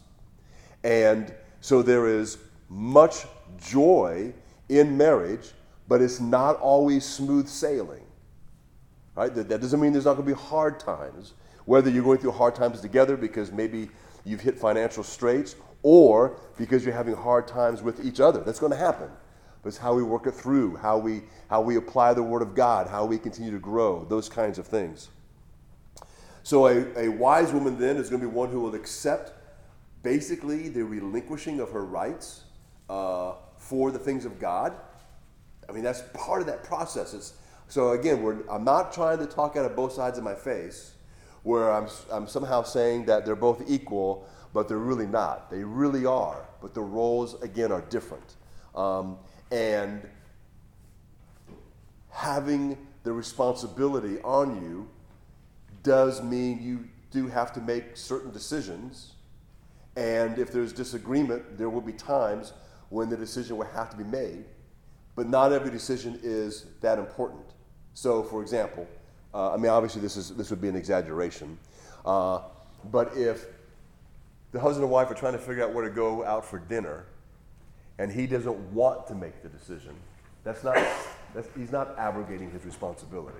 And 0.83 1.33
so 1.61 1.81
there 1.81 2.07
is 2.07 2.37
much 2.69 3.25
joy 3.57 4.33
in 4.69 4.97
marriage, 4.97 5.51
but 5.87 6.01
it's 6.01 6.19
not 6.19 6.57
always 6.57 7.05
smooth 7.05 7.47
sailing. 7.47 8.03
Right? 9.15 9.33
That, 9.33 9.49
that 9.49 9.61
doesn't 9.61 9.79
mean 9.79 9.93
there's 9.93 10.05
not 10.05 10.15
going 10.15 10.27
to 10.27 10.35
be 10.35 10.41
hard 10.41 10.79
times. 10.79 11.33
Whether 11.65 11.89
you're 11.89 12.03
going 12.03 12.19
through 12.19 12.31
hard 12.31 12.55
times 12.55 12.81
together 12.81 13.17
because 13.17 13.51
maybe 13.51 13.89
you've 14.23 14.41
hit 14.41 14.59
financial 14.59 15.03
straits 15.03 15.55
or 15.83 16.39
because 16.57 16.83
you're 16.83 16.93
having 16.93 17.15
hard 17.15 17.47
times 17.47 17.81
with 17.81 18.05
each 18.05 18.19
other. 18.19 18.41
That's 18.41 18.59
going 18.59 18.71
to 18.71 18.77
happen. 18.77 19.09
But 19.61 19.69
it's 19.69 19.77
how 19.77 19.95
we 19.95 20.03
work 20.03 20.27
it 20.27 20.33
through, 20.33 20.75
how 20.75 20.97
we, 20.97 21.23
how 21.49 21.61
we 21.61 21.75
apply 21.77 22.13
the 22.13 22.23
Word 22.23 22.41
of 22.41 22.53
God, 22.53 22.87
how 22.87 23.05
we 23.05 23.17
continue 23.17 23.51
to 23.51 23.59
grow, 23.59 24.05
those 24.05 24.29
kinds 24.29 24.59
of 24.59 24.67
things. 24.67 25.09
So, 26.43 26.67
a, 26.67 27.05
a 27.05 27.09
wise 27.09 27.51
woman 27.51 27.79
then 27.79 27.97
is 27.97 28.09
going 28.09 28.21
to 28.21 28.27
be 28.27 28.31
one 28.31 28.49
who 28.49 28.59
will 28.59 28.75
accept 28.75 29.33
basically 30.03 30.69
the 30.69 30.83
relinquishing 30.83 31.59
of 31.59 31.71
her 31.71 31.83
rights 31.83 32.43
uh, 32.87 33.33
for 33.57 33.89
the 33.89 33.97
things 33.97 34.25
of 34.25 34.39
God. 34.39 34.75
I 35.67 35.71
mean, 35.71 35.83
that's 35.83 36.03
part 36.13 36.41
of 36.41 36.47
that 36.47 36.63
process. 36.63 37.13
It's, 37.13 37.33
so, 37.67 37.91
again, 37.91 38.43
I'm 38.49 38.63
not 38.63 38.93
trying 38.93 39.17
to 39.19 39.25
talk 39.25 39.55
out 39.55 39.65
of 39.65 39.75
both 39.75 39.93
sides 39.93 40.17
of 40.17 40.23
my 40.23 40.35
face 40.35 40.93
where 41.43 41.71
I'm, 41.71 41.87
I'm 42.11 42.27
somehow 42.27 42.63
saying 42.63 43.05
that 43.05 43.25
they're 43.25 43.35
both 43.35 43.63
equal, 43.67 44.27
but 44.53 44.67
they're 44.67 44.77
really 44.77 45.07
not. 45.07 45.51
They 45.51 45.63
really 45.63 46.05
are, 46.05 46.45
but 46.61 46.73
the 46.73 46.81
roles, 46.81 47.41
again, 47.41 47.71
are 47.71 47.81
different. 47.81 48.35
Um, 48.75 49.17
and 49.51 50.07
having 52.09 52.77
the 53.03 53.13
responsibility 53.13 54.19
on 54.21 54.61
you 54.63 54.89
does 55.83 56.23
mean 56.23 56.61
you 56.61 56.87
do 57.11 57.27
have 57.27 57.53
to 57.53 57.61
make 57.61 57.95
certain 57.95 58.31
decisions. 58.31 59.13
And 59.95 60.39
if 60.39 60.51
there's 60.51 60.73
disagreement, 60.73 61.57
there 61.57 61.69
will 61.69 61.81
be 61.81 61.93
times 61.93 62.53
when 62.89 63.09
the 63.09 63.17
decision 63.17 63.57
will 63.57 63.67
have 63.67 63.89
to 63.91 63.97
be 63.97 64.03
made. 64.03 64.45
But 65.15 65.27
not 65.29 65.51
every 65.51 65.71
decision 65.71 66.19
is 66.23 66.65
that 66.81 66.99
important. 66.99 67.45
So, 67.93 68.23
for 68.23 68.41
example, 68.41 68.87
uh, 69.33 69.53
I 69.53 69.57
mean, 69.57 69.71
obviously, 69.71 70.01
this, 70.01 70.17
is, 70.17 70.29
this 70.35 70.49
would 70.49 70.61
be 70.61 70.67
an 70.67 70.75
exaggeration. 70.75 71.57
Uh, 72.05 72.41
but 72.91 73.15
if 73.15 73.45
the 74.51 74.59
husband 74.59 74.83
and 74.83 74.91
wife 74.91 75.09
are 75.09 75.15
trying 75.15 75.33
to 75.33 75.39
figure 75.39 75.63
out 75.63 75.73
where 75.73 75.87
to 75.87 75.93
go 75.93 76.23
out 76.25 76.45
for 76.45 76.59
dinner, 76.59 77.05
and 77.97 78.11
he 78.11 78.27
doesn't 78.27 78.57
want 78.73 79.07
to 79.07 79.15
make 79.15 79.41
the 79.41 79.49
decision, 79.49 79.95
that's 80.43 80.63
not, 80.63 80.77
that's, 81.33 81.47
he's 81.57 81.71
not 81.71 81.97
abrogating 81.97 82.51
his 82.51 82.63
responsibility. 82.65 83.37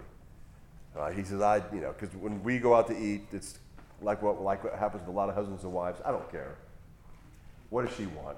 Uh, 0.98 1.12
he 1.12 1.24
says, 1.24 1.42
I, 1.42 1.58
you 1.74 1.82
know, 1.82 1.94
because 1.98 2.16
when 2.16 2.42
we 2.44 2.58
go 2.58 2.74
out 2.74 2.88
to 2.88 2.98
eat, 2.98 3.24
it's 3.34 3.60
like 4.02 4.22
what, 4.22 4.42
like 4.42 4.64
what 4.64 4.76
happens 4.76 5.02
with 5.02 5.10
a 5.10 5.18
lot 5.18 5.30
of 5.30 5.36
husbands 5.36 5.64
and 5.64 5.74
wives. 5.74 6.00
I 6.06 6.12
don't 6.12 6.30
care. 6.32 6.56
What 7.70 7.86
does 7.86 7.96
she 7.96 8.06
want? 8.06 8.38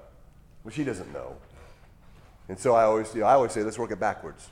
Well, 0.64 0.72
she 0.72 0.84
doesn't 0.84 1.12
know. 1.12 1.36
And 2.48 2.58
so 2.58 2.74
I 2.74 2.84
always, 2.84 3.14
you 3.14 3.20
know, 3.20 3.26
I 3.26 3.34
always 3.34 3.52
say, 3.52 3.62
let's 3.62 3.78
work 3.78 3.90
it 3.90 4.00
backwards. 4.00 4.48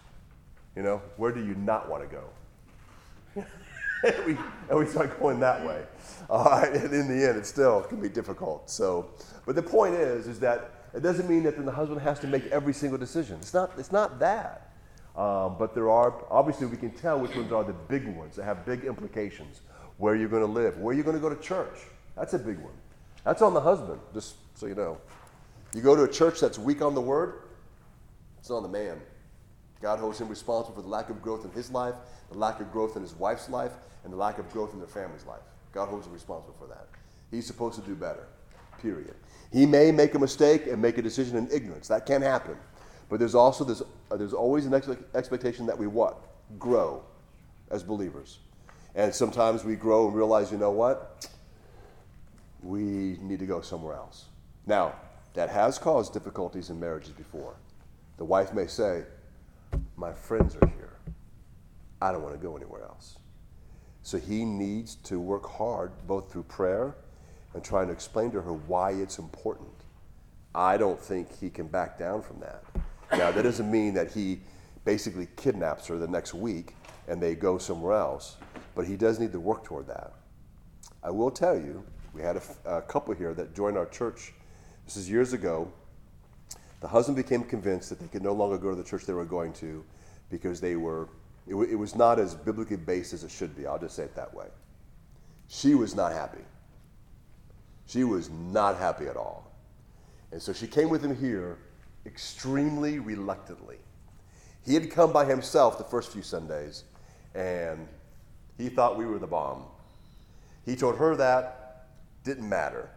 You 0.74 0.82
know, 0.82 1.00
where 1.16 1.32
do 1.32 1.44
you 1.44 1.54
not 1.54 1.88
want 1.88 2.02
to 2.02 2.16
go? 2.16 3.44
and, 4.04 4.26
we, 4.26 4.36
and 4.68 4.78
we 4.78 4.86
start 4.86 5.18
going 5.18 5.40
that 5.40 5.64
way. 5.64 5.84
All 6.28 6.44
right, 6.44 6.72
and 6.74 6.92
in 6.92 7.08
the 7.08 7.28
end, 7.28 7.38
it 7.38 7.46
still 7.46 7.82
can 7.82 8.00
be 8.00 8.08
difficult. 8.08 8.68
So, 8.70 9.10
but 9.46 9.54
the 9.54 9.62
point 9.62 9.94
is, 9.94 10.26
is 10.26 10.38
that 10.40 10.72
it 10.94 11.02
doesn't 11.02 11.28
mean 11.28 11.42
that 11.44 11.56
then 11.56 11.64
the 11.66 11.72
husband 11.72 12.00
has 12.02 12.18
to 12.20 12.26
make 12.26 12.46
every 12.46 12.72
single 12.72 12.98
decision. 12.98 13.36
It's 13.40 13.54
not, 13.54 13.72
it's 13.78 13.92
not 13.92 14.18
that. 14.18 14.72
Um, 15.16 15.56
but 15.58 15.74
there 15.74 15.90
are, 15.90 16.24
obviously, 16.30 16.66
we 16.66 16.76
can 16.76 16.90
tell 16.90 17.18
which 17.18 17.34
ones 17.34 17.50
are 17.52 17.64
the 17.64 17.72
big 17.72 18.06
ones 18.14 18.36
that 18.36 18.44
have 18.44 18.66
big 18.66 18.84
implications. 18.84 19.62
Where 19.98 20.14
you're 20.14 20.28
going 20.28 20.42
to 20.42 20.52
live, 20.52 20.76
where 20.76 20.94
you're 20.94 21.04
going 21.04 21.16
to 21.16 21.22
go 21.22 21.30
to 21.30 21.40
church. 21.40 21.78
That's 22.16 22.34
a 22.34 22.38
big 22.38 22.58
one. 22.58 22.74
That's 23.24 23.40
on 23.40 23.54
the 23.54 23.60
husband, 23.62 23.98
just 24.12 24.34
so 24.54 24.66
you 24.66 24.74
know. 24.74 24.98
You 25.74 25.80
go 25.80 25.96
to 25.96 26.02
a 26.02 26.08
church 26.08 26.38
that's 26.38 26.58
weak 26.58 26.82
on 26.82 26.94
the 26.94 27.00
word, 27.00 27.40
it's 28.38 28.50
on 28.50 28.62
the 28.62 28.68
man. 28.68 29.00
God 29.82 29.98
holds 29.98 30.20
him 30.20 30.28
responsible 30.28 30.76
for 30.76 30.82
the 30.82 30.88
lack 30.88 31.10
of 31.10 31.22
growth 31.22 31.44
in 31.44 31.50
his 31.50 31.70
life, 31.70 31.94
the 32.30 32.38
lack 32.38 32.60
of 32.60 32.72
growth 32.72 32.96
in 32.96 33.02
his 33.02 33.14
wife's 33.14 33.48
life, 33.48 33.72
and 34.04 34.12
the 34.12 34.16
lack 34.16 34.38
of 34.38 34.50
growth 34.52 34.72
in 34.72 34.78
their 34.78 34.88
family's 34.88 35.26
life. 35.26 35.42
God 35.72 35.88
holds 35.88 36.06
him 36.06 36.12
responsible 36.12 36.54
for 36.58 36.66
that. 36.68 36.86
He's 37.30 37.46
supposed 37.46 37.78
to 37.80 37.86
do 37.86 37.94
better, 37.94 38.26
period. 38.80 39.14
He 39.52 39.66
may 39.66 39.92
make 39.92 40.14
a 40.14 40.18
mistake 40.18 40.66
and 40.66 40.80
make 40.80 40.98
a 40.98 41.02
decision 41.02 41.36
in 41.36 41.48
ignorance. 41.50 41.88
That 41.88 42.06
can 42.06 42.22
happen. 42.22 42.56
But 43.08 43.18
there's 43.18 43.34
also 43.34 43.64
this, 43.64 43.82
uh, 44.10 44.16
there's 44.16 44.32
always 44.32 44.66
an 44.66 44.74
ex- 44.74 44.88
expectation 45.14 45.66
that 45.66 45.78
we 45.78 45.86
what? 45.86 46.18
Grow 46.58 47.02
as 47.70 47.82
believers. 47.82 48.38
And 48.94 49.14
sometimes 49.14 49.64
we 49.64 49.76
grow 49.76 50.06
and 50.08 50.16
realize, 50.16 50.50
you 50.50 50.58
know 50.58 50.70
what? 50.70 51.28
We 52.62 53.18
need 53.20 53.38
to 53.40 53.46
go 53.46 53.60
somewhere 53.60 53.94
else. 53.94 54.26
Now, 54.66 54.94
that 55.34 55.50
has 55.50 55.78
caused 55.78 56.12
difficulties 56.14 56.70
in 56.70 56.80
marriages 56.80 57.10
before. 57.10 57.54
The 58.16 58.24
wife 58.24 58.52
may 58.52 58.66
say, 58.66 59.04
My 59.96 60.12
friends 60.12 60.56
are 60.56 60.68
here. 60.68 60.96
I 62.00 62.12
don't 62.12 62.22
want 62.22 62.34
to 62.34 62.40
go 62.40 62.56
anywhere 62.56 62.82
else. 62.82 63.18
So 64.02 64.18
he 64.18 64.44
needs 64.44 64.96
to 64.96 65.18
work 65.18 65.46
hard, 65.46 65.92
both 66.06 66.30
through 66.30 66.44
prayer 66.44 66.94
and 67.54 67.64
trying 67.64 67.86
to 67.88 67.92
explain 67.92 68.30
to 68.32 68.40
her 68.40 68.52
why 68.52 68.92
it's 68.92 69.18
important. 69.18 69.70
I 70.54 70.76
don't 70.76 71.00
think 71.00 71.38
he 71.38 71.50
can 71.50 71.66
back 71.66 71.98
down 71.98 72.22
from 72.22 72.40
that. 72.40 72.62
Now, 73.12 73.30
that 73.30 73.42
doesn't 73.42 73.70
mean 73.70 73.94
that 73.94 74.12
he 74.12 74.40
basically 74.84 75.28
kidnaps 75.36 75.86
her 75.88 75.98
the 75.98 76.06
next 76.06 76.34
week 76.34 76.74
and 77.08 77.20
they 77.20 77.34
go 77.34 77.58
somewhere 77.58 77.94
else, 77.94 78.36
but 78.74 78.86
he 78.86 78.96
does 78.96 79.18
need 79.18 79.32
to 79.32 79.40
work 79.40 79.64
toward 79.64 79.86
that. 79.88 80.12
I 81.02 81.10
will 81.10 81.30
tell 81.30 81.56
you, 81.56 81.84
we 82.12 82.22
had 82.22 82.36
a, 82.36 82.76
a 82.76 82.82
couple 82.82 83.14
here 83.14 83.34
that 83.34 83.54
joined 83.54 83.76
our 83.76 83.86
church. 83.86 84.32
This 84.84 84.96
is 84.96 85.10
years 85.10 85.32
ago. 85.32 85.70
The 86.80 86.88
husband 86.88 87.16
became 87.16 87.42
convinced 87.42 87.88
that 87.90 87.98
they 87.98 88.06
could 88.06 88.22
no 88.22 88.32
longer 88.32 88.58
go 88.58 88.70
to 88.70 88.76
the 88.76 88.84
church 88.84 89.06
they 89.06 89.12
were 89.12 89.24
going 89.24 89.52
to 89.54 89.84
because 90.30 90.60
they 90.60 90.76
were, 90.76 91.08
it, 91.46 91.52
w- 91.52 91.70
it 91.70 91.76
was 91.76 91.94
not 91.94 92.18
as 92.18 92.34
biblically 92.34 92.76
based 92.76 93.12
as 93.12 93.24
it 93.24 93.30
should 93.30 93.56
be. 93.56 93.66
I'll 93.66 93.78
just 93.78 93.96
say 93.96 94.04
it 94.04 94.14
that 94.16 94.34
way. 94.34 94.46
She 95.48 95.74
was 95.74 95.94
not 95.94 96.12
happy. 96.12 96.44
She 97.86 98.04
was 98.04 98.28
not 98.30 98.76
happy 98.76 99.06
at 99.06 99.16
all. 99.16 99.50
And 100.32 100.42
so 100.42 100.52
she 100.52 100.66
came 100.66 100.88
with 100.88 101.02
him 101.02 101.16
here 101.16 101.58
extremely 102.04 102.98
reluctantly. 102.98 103.78
He 104.64 104.74
had 104.74 104.90
come 104.90 105.12
by 105.12 105.24
himself 105.24 105.78
the 105.78 105.84
first 105.84 106.12
few 106.12 106.22
Sundays, 106.22 106.84
and 107.34 107.86
he 108.58 108.68
thought 108.68 108.96
we 108.96 109.06
were 109.06 109.18
the 109.18 109.26
bomb. 109.26 109.64
He 110.64 110.74
told 110.74 110.98
her 110.98 111.14
that 111.16 111.86
didn't 112.24 112.48
matter. 112.48 112.90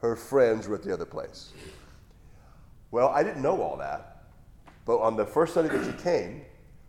Her 0.00 0.14
friends 0.14 0.68
were 0.68 0.76
at 0.76 0.84
the 0.84 0.92
other 0.92 1.04
place. 1.04 1.52
Well, 2.90 3.08
I 3.08 3.22
didn't 3.22 3.42
know 3.42 3.60
all 3.60 3.76
that, 3.78 4.24
but 4.84 4.98
on 4.98 5.16
the 5.16 5.26
first 5.26 5.54
Sunday 5.54 5.76
that 5.76 5.84
she 5.84 6.02
came, 6.02 6.42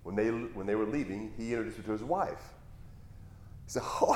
when 0.03 0.15
they, 0.15 0.29
when 0.29 0.65
they 0.65 0.75
were 0.75 0.85
leaving, 0.85 1.33
he 1.37 1.49
introduced 1.49 1.79
me 1.79 1.83
to 1.85 1.91
his 1.91 2.03
wife. 2.03 2.53
He 3.65 3.71
said, 3.71 3.83
oh, 3.85 4.13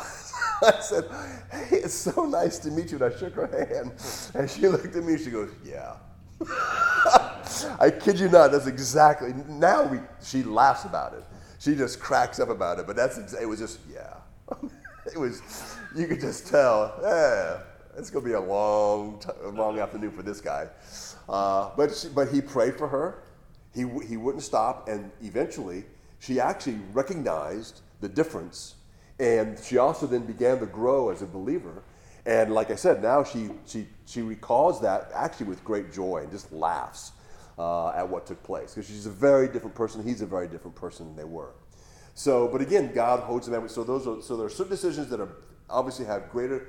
I 0.64 0.80
said, 0.80 1.06
hey, 1.52 1.78
it's 1.78 1.94
so 1.94 2.26
nice 2.26 2.60
to 2.60 2.72
meet 2.72 2.92
you. 2.92 3.04
And 3.04 3.14
I 3.14 3.18
shook 3.18 3.34
her 3.34 3.48
hand. 3.48 3.92
And 4.34 4.50
she 4.50 4.68
looked 4.68 4.96
at 4.96 5.04
me, 5.04 5.18
she 5.18 5.32
goes, 5.32 5.50
yeah. 5.66 5.96
I 7.80 7.92
kid 7.92 8.20
you 8.20 8.30
not, 8.30 8.52
that's 8.52 8.68
exactly, 8.68 9.34
now 9.48 9.84
we, 9.84 10.00
she 10.24 10.44
laughs 10.44 10.86
about 10.86 11.14
it. 11.14 11.24
She 11.60 11.76
just 11.76 12.00
cracks 12.00 12.40
up 12.40 12.50
about 12.50 12.80
it, 12.80 12.88
but 12.88 12.96
that's, 12.96 13.18
it 13.34 13.46
was 13.46 13.60
just, 13.60 13.80
yeah. 13.92 14.16
it 15.14 15.18
was, 15.18 15.42
you 15.96 16.08
could 16.08 16.20
just 16.20 16.48
tell, 16.48 16.98
yeah, 17.04 17.60
it's 17.98 18.10
going 18.10 18.24
to 18.24 18.30
be 18.30 18.36
a 18.36 18.40
long, 18.40 19.22
long 19.44 19.78
afternoon 19.80 20.12
for 20.12 20.24
this 20.24 20.42
guy. 20.42 20.68
Uh, 21.30 21.72
but, 21.78 21.96
she, 21.96 22.08
but 22.10 22.30
he 22.30 22.42
prayed 22.42 22.76
for 22.76 22.88
her. 22.88 23.24
He, 23.74 23.82
he 24.08 24.18
wouldn't 24.18 24.44
stop, 24.44 24.90
and 24.90 25.12
eventually 25.22 25.86
she 26.20 26.40
actually 26.40 26.80
recognized 26.94 27.82
the 28.02 28.10
difference. 28.10 28.76
And 29.20 29.58
she 29.60 29.78
also 29.78 30.08
then 30.08 30.26
began 30.26 30.60
to 30.60 30.66
grow 30.66 31.10
as 31.10 31.22
a 31.22 31.26
believer. 31.26 31.84
And 32.26 32.54
like 32.54 32.70
I 32.70 32.76
said, 32.76 33.02
now 33.02 33.24
she, 33.24 33.50
she, 33.66 33.88
she 34.06 34.22
recalls 34.22 34.82
that 34.82 35.12
actually 35.14 35.48
with 35.48 35.64
great 35.64 35.92
joy 35.92 36.18
and 36.18 36.32
just 36.32 36.52
laughs 36.52 37.12
uh, 37.58 37.90
at 37.90 38.08
what 38.08 38.26
took 38.26 38.42
place. 38.44 38.74
Because 38.74 38.90
she's 38.90 39.06
a 39.06 39.12
very 39.12 39.48
different 39.48 39.76
person. 39.76 40.04
He's 40.04 40.22
a 40.22 40.26
very 40.26 40.48
different 40.48 40.76
person 40.76 41.08
than 41.08 41.16
they 41.16 41.24
were. 41.24 41.52
So, 42.14 42.48
but 42.48 42.62
again, 42.62 42.92
God 42.94 43.22
holds 43.22 43.48
them. 43.48 43.68
So 43.70 43.84
those 43.84 44.08
are, 44.08 44.22
so 44.22 44.36
there 44.38 44.46
are 44.46 44.50
certain 44.50 44.72
decisions 44.72 45.08
that 45.10 45.20
are 45.20 45.30
obviously 45.70 46.06
have 46.06 46.30
greater 46.30 46.68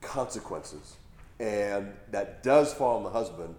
consequences, 0.00 0.96
and 1.38 1.92
that 2.10 2.42
does 2.42 2.74
fall 2.74 2.96
on 2.96 3.04
the 3.04 3.10
husband, 3.10 3.54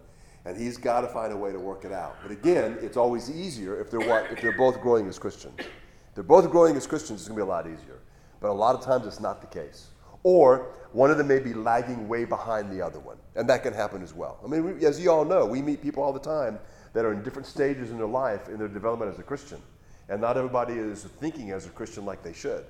and 0.45 0.57
he's 0.57 0.77
got 0.77 1.01
to 1.01 1.07
find 1.07 1.31
a 1.31 1.37
way 1.37 1.51
to 1.51 1.59
work 1.59 1.85
it 1.85 1.91
out. 1.91 2.17
But 2.21 2.31
again, 2.31 2.77
it's 2.81 2.97
always 2.97 3.29
easier 3.29 3.79
if 3.79 3.91
they're 3.91 3.99
what 3.99 4.31
if 4.31 4.41
they're 4.41 4.57
both 4.57 4.81
growing 4.81 5.07
as 5.07 5.19
Christians. 5.19 5.59
If 5.59 6.15
they're 6.15 6.23
both 6.23 6.49
growing 6.49 6.75
as 6.75 6.87
Christians, 6.87 7.21
it's 7.21 7.27
going 7.27 7.39
to 7.39 7.45
be 7.45 7.47
a 7.47 7.53
lot 7.53 7.67
easier. 7.67 7.99
But 8.39 8.49
a 8.49 8.53
lot 8.53 8.75
of 8.75 8.83
times, 8.83 9.05
it's 9.05 9.19
not 9.19 9.39
the 9.39 9.47
case. 9.47 9.87
Or 10.23 10.73
one 10.91 11.09
of 11.09 11.17
them 11.17 11.27
may 11.27 11.39
be 11.39 11.53
lagging 11.53 12.07
way 12.07 12.25
behind 12.25 12.71
the 12.71 12.81
other 12.81 12.99
one, 12.99 13.17
and 13.35 13.47
that 13.49 13.63
can 13.63 13.73
happen 13.73 14.03
as 14.03 14.13
well. 14.13 14.39
I 14.43 14.47
mean, 14.47 14.79
we, 14.79 14.85
as 14.85 14.99
you 14.99 15.11
all 15.11 15.25
know, 15.25 15.45
we 15.45 15.61
meet 15.61 15.81
people 15.81 16.03
all 16.03 16.13
the 16.13 16.19
time 16.19 16.59
that 16.93 17.05
are 17.05 17.13
in 17.13 17.23
different 17.23 17.47
stages 17.47 17.91
in 17.91 17.97
their 17.97 18.07
life 18.07 18.49
in 18.49 18.57
their 18.57 18.67
development 18.67 19.11
as 19.11 19.19
a 19.19 19.23
Christian, 19.23 19.61
and 20.09 20.19
not 20.19 20.37
everybody 20.37 20.73
is 20.73 21.03
thinking 21.03 21.51
as 21.51 21.65
a 21.65 21.69
Christian 21.69 22.05
like 22.05 22.23
they 22.23 22.33
should. 22.33 22.65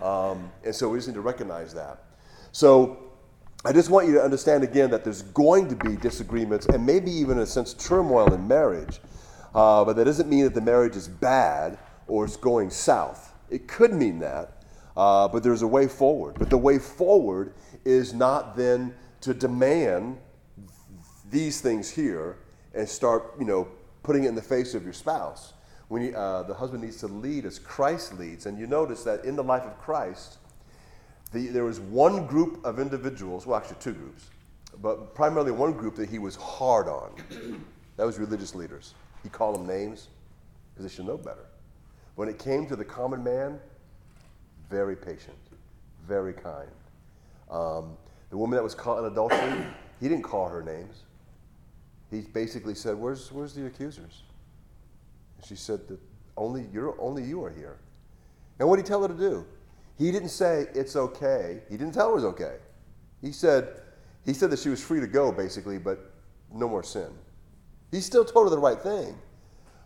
Um, 0.00 0.50
and 0.64 0.74
so 0.74 0.88
we 0.88 0.98
just 0.98 1.08
need 1.08 1.14
to 1.14 1.20
recognize 1.20 1.74
that. 1.74 2.04
So 2.52 3.03
I 3.66 3.72
just 3.72 3.88
want 3.88 4.06
you 4.06 4.12
to 4.12 4.22
understand 4.22 4.62
again 4.62 4.90
that 4.90 5.04
there's 5.04 5.22
going 5.22 5.68
to 5.68 5.76
be 5.76 5.96
disagreements 5.96 6.66
and 6.66 6.84
maybe 6.84 7.10
even, 7.10 7.38
in 7.38 7.44
a 7.44 7.46
sense, 7.46 7.72
of 7.72 7.78
turmoil 7.78 8.34
in 8.34 8.46
marriage. 8.46 9.00
Uh, 9.54 9.82
but 9.86 9.94
that 9.96 10.04
doesn't 10.04 10.28
mean 10.28 10.44
that 10.44 10.52
the 10.52 10.60
marriage 10.60 10.96
is 10.96 11.08
bad 11.08 11.78
or 12.06 12.26
it's 12.26 12.36
going 12.36 12.68
south. 12.68 13.32
It 13.48 13.66
could 13.66 13.94
mean 13.94 14.18
that, 14.18 14.64
uh, 14.98 15.28
but 15.28 15.42
there's 15.42 15.62
a 15.62 15.66
way 15.66 15.88
forward. 15.88 16.36
But 16.38 16.50
the 16.50 16.58
way 16.58 16.78
forward 16.78 17.54
is 17.86 18.12
not 18.12 18.54
then 18.54 18.94
to 19.22 19.32
demand 19.32 20.18
these 21.30 21.62
things 21.62 21.88
here 21.88 22.36
and 22.74 22.86
start, 22.86 23.32
you 23.38 23.46
know, 23.46 23.68
putting 24.02 24.24
it 24.24 24.28
in 24.28 24.34
the 24.34 24.42
face 24.42 24.74
of 24.74 24.84
your 24.84 24.92
spouse. 24.92 25.54
When 25.88 26.02
you, 26.02 26.14
uh, 26.14 26.42
the 26.42 26.54
husband 26.54 26.82
needs 26.82 26.98
to 26.98 27.06
lead 27.06 27.46
as 27.46 27.58
Christ 27.58 28.18
leads, 28.18 28.44
and 28.44 28.58
you 28.58 28.66
notice 28.66 29.04
that 29.04 29.24
in 29.24 29.36
the 29.36 29.44
life 29.44 29.62
of 29.62 29.78
Christ, 29.78 30.36
the, 31.34 31.48
there 31.48 31.64
was 31.64 31.80
one 31.80 32.26
group 32.26 32.64
of 32.64 32.78
individuals, 32.78 33.44
well, 33.44 33.58
actually 33.58 33.76
two 33.80 33.92
groups, 33.92 34.30
but 34.80 35.14
primarily 35.14 35.50
one 35.50 35.72
group 35.72 35.96
that 35.96 36.08
he 36.08 36.18
was 36.18 36.36
hard 36.36 36.88
on. 36.88 37.12
that 37.96 38.06
was 38.06 38.18
religious 38.18 38.54
leaders. 38.54 38.94
He 39.22 39.28
called 39.28 39.56
them 39.56 39.66
names 39.66 40.08
because 40.72 40.90
they 40.90 40.94
should 40.94 41.06
know 41.06 41.18
better. 41.18 41.46
When 42.14 42.28
it 42.28 42.38
came 42.38 42.66
to 42.68 42.76
the 42.76 42.84
common 42.84 43.22
man, 43.22 43.58
very 44.70 44.96
patient, 44.96 45.36
very 46.06 46.32
kind. 46.32 46.70
Um, 47.50 47.96
the 48.30 48.36
woman 48.36 48.56
that 48.56 48.62
was 48.62 48.74
caught 48.74 49.00
in 49.00 49.06
adultery, 49.06 49.66
he 50.00 50.08
didn't 50.08 50.22
call 50.22 50.48
her 50.48 50.62
names. 50.62 51.02
He 52.10 52.20
basically 52.20 52.74
said, 52.74 52.96
"Where's 52.96 53.32
where's 53.32 53.54
the 53.54 53.66
accusers?" 53.66 54.22
And 55.36 55.46
she 55.46 55.56
said 55.56 55.88
that 55.88 55.98
only 56.36 56.66
you're 56.72 56.94
only 57.00 57.24
you 57.24 57.42
are 57.44 57.50
here. 57.50 57.78
And 58.58 58.68
what 58.68 58.76
did 58.76 58.84
he 58.84 58.88
tell 58.88 59.02
her 59.02 59.08
to 59.08 59.14
do? 59.14 59.44
He 59.96 60.10
didn't 60.10 60.30
say 60.30 60.66
it's 60.74 60.96
okay. 60.96 61.62
He 61.70 61.76
didn't 61.76 61.94
tell 61.94 62.06
her 62.06 62.12
it 62.12 62.16
was 62.16 62.24
okay. 62.24 62.56
He 63.20 63.32
said 63.32 63.80
he 64.24 64.32
said 64.32 64.50
that 64.50 64.58
she 64.58 64.68
was 64.68 64.82
free 64.82 65.00
to 65.00 65.06
go 65.06 65.30
basically, 65.30 65.78
but 65.78 66.12
no 66.52 66.68
more 66.68 66.82
sin. 66.82 67.10
He 67.90 68.00
still 68.00 68.24
told 68.24 68.46
her 68.46 68.50
the 68.50 68.58
right 68.58 68.80
thing, 68.80 69.16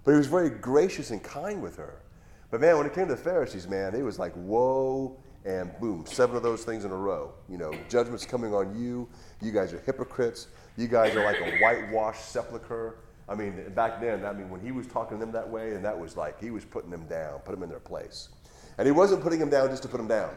but 0.04 0.12
he 0.12 0.16
was 0.16 0.26
very 0.26 0.50
gracious 0.50 1.10
and 1.10 1.22
kind 1.22 1.60
with 1.62 1.76
her. 1.76 2.02
But 2.50 2.60
man, 2.60 2.78
when 2.78 2.86
it 2.86 2.94
came 2.94 3.08
to 3.08 3.14
the 3.14 3.20
Pharisees, 3.20 3.68
man, 3.68 3.94
it 3.94 4.02
was 4.02 4.18
like 4.18 4.32
whoa 4.34 5.18
and 5.44 5.70
boom, 5.80 6.04
seven 6.06 6.36
of 6.36 6.42
those 6.42 6.64
things 6.64 6.84
in 6.84 6.90
a 6.90 6.96
row. 6.96 7.32
You 7.48 7.58
know, 7.58 7.72
judgment's 7.88 8.24
coming 8.24 8.54
on 8.54 8.78
you. 8.78 9.08
You 9.40 9.52
guys 9.52 9.72
are 9.72 9.80
hypocrites. 9.80 10.48
You 10.76 10.88
guys 10.88 11.14
are 11.16 11.24
like 11.24 11.40
a 11.40 11.58
whitewashed 11.58 12.30
sepulcher. 12.30 12.96
I 13.28 13.34
mean, 13.34 13.72
back 13.74 14.00
then, 14.00 14.24
I 14.24 14.32
mean, 14.32 14.48
when 14.48 14.60
he 14.60 14.72
was 14.72 14.86
talking 14.86 15.18
to 15.18 15.24
them 15.24 15.32
that 15.32 15.48
way, 15.48 15.74
and 15.74 15.84
that 15.84 15.98
was 15.98 16.16
like 16.16 16.40
he 16.40 16.50
was 16.50 16.64
putting 16.64 16.90
them 16.90 17.06
down, 17.08 17.40
put 17.40 17.52
them 17.52 17.62
in 17.62 17.68
their 17.68 17.78
place. 17.78 18.30
And 18.78 18.86
he 18.86 18.92
wasn't 18.92 19.22
putting 19.22 19.40
them 19.40 19.50
down 19.50 19.68
just 19.68 19.82
to 19.82 19.88
put 19.88 19.98
them 19.98 20.08
down. 20.08 20.30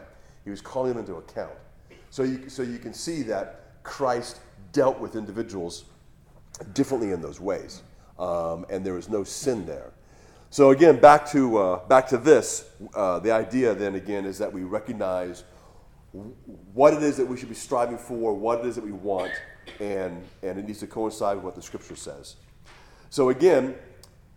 He 0.44 0.50
was 0.50 0.60
calling 0.60 0.92
them 0.92 0.98
into 0.98 1.14
account. 1.14 1.54
So 2.10 2.24
you, 2.24 2.48
so 2.48 2.62
you 2.62 2.78
can 2.78 2.92
see 2.92 3.22
that 3.22 3.82
Christ 3.84 4.40
dealt 4.72 4.98
with 4.98 5.16
individuals 5.16 5.84
differently 6.74 7.12
in 7.12 7.22
those 7.22 7.40
ways, 7.40 7.82
um, 8.18 8.66
and 8.68 8.84
there 8.84 8.94
was 8.94 9.08
no 9.08 9.24
sin 9.24 9.64
there. 9.64 9.92
So 10.50 10.70
again, 10.70 11.00
back 11.00 11.30
to 11.30 11.56
uh, 11.56 11.86
back 11.86 12.06
to 12.08 12.18
this. 12.18 12.68
Uh, 12.94 13.18
the 13.20 13.32
idea 13.32 13.74
then 13.74 13.94
again 13.94 14.26
is 14.26 14.36
that 14.38 14.52
we 14.52 14.64
recognize 14.64 15.44
what 16.74 16.92
it 16.92 17.02
is 17.02 17.16
that 17.16 17.26
we 17.26 17.38
should 17.38 17.48
be 17.48 17.54
striving 17.54 17.96
for, 17.96 18.34
what 18.34 18.60
it 18.60 18.66
is 18.66 18.74
that 18.74 18.84
we 18.84 18.92
want, 18.92 19.32
and 19.80 20.22
and 20.42 20.58
it 20.58 20.66
needs 20.66 20.80
to 20.80 20.86
coincide 20.86 21.36
with 21.36 21.44
what 21.44 21.54
the 21.54 21.62
Scripture 21.62 21.96
says. 21.96 22.36
So 23.08 23.30
again, 23.30 23.74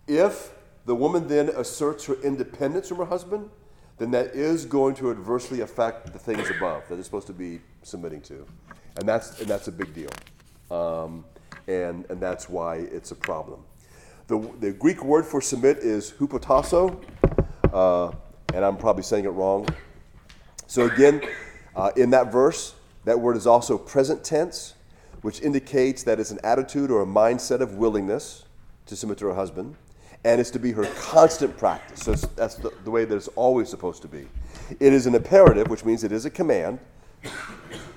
if 0.07 0.53
the 0.85 0.95
woman 0.95 1.27
then 1.27 1.49
asserts 1.49 2.05
her 2.05 2.15
independence 2.23 2.87
from 2.87 2.97
her 2.97 3.05
husband, 3.05 3.49
then 3.97 4.11
that 4.11 4.27
is 4.27 4.65
going 4.65 4.95
to 4.95 5.11
adversely 5.11 5.61
affect 5.61 6.11
the 6.11 6.19
things 6.19 6.49
above 6.57 6.87
that 6.89 6.97
it's 6.97 7.07
supposed 7.07 7.27
to 7.27 7.33
be 7.33 7.61
submitting 7.83 8.21
to, 8.21 8.45
and 8.97 9.07
that's 9.07 9.39
and 9.39 9.47
that's 9.47 9.67
a 9.67 9.71
big 9.71 9.93
deal, 9.93 10.11
um, 10.71 11.23
and 11.67 12.05
and 12.09 12.19
that's 12.19 12.49
why 12.49 12.77
it's 12.77 13.11
a 13.11 13.15
problem. 13.15 13.63
The, 14.27 14.39
the 14.59 14.71
Greek 14.71 15.03
word 15.03 15.23
for 15.23 15.39
submit 15.39 15.77
is 15.77 16.11
hupotasso, 16.11 16.99
uh, 17.71 18.11
and 18.55 18.65
I'm 18.65 18.75
probably 18.75 19.03
saying 19.03 19.25
it 19.25 19.29
wrong. 19.29 19.67
So, 20.65 20.87
again, 20.87 21.21
uh, 21.75 21.91
in 21.95 22.09
that 22.09 22.31
verse, 22.31 22.73
that 23.03 23.19
word 23.19 23.37
is 23.37 23.45
also 23.45 23.77
present 23.77 24.23
tense, 24.23 24.73
which 25.21 25.41
indicates 25.41 26.01
that 26.03 26.19
it's 26.19 26.31
an 26.31 26.39
attitude 26.43 26.89
or 26.89 27.03
a 27.03 27.05
mindset 27.05 27.61
of 27.61 27.75
willingness 27.75 28.45
to 28.87 28.95
submit 28.95 29.19
to 29.19 29.27
her 29.27 29.35
husband, 29.35 29.75
and 30.25 30.41
it's 30.41 30.49
to 30.49 30.59
be 30.59 30.71
her 30.71 30.85
constant 30.97 31.55
practice. 31.55 32.01
So, 32.01 32.13
that's 32.35 32.55
the, 32.55 32.73
the 32.83 32.89
way 32.91 33.05
that 33.05 33.15
it's 33.15 33.27
always 33.29 33.69
supposed 33.69 34.01
to 34.01 34.07
be. 34.07 34.27
It 34.79 34.91
is 34.91 35.05
an 35.05 35.13
imperative, 35.13 35.67
which 35.69 35.85
means 35.85 36.03
it 36.03 36.11
is 36.11 36.25
a 36.25 36.31
command, 36.31 36.79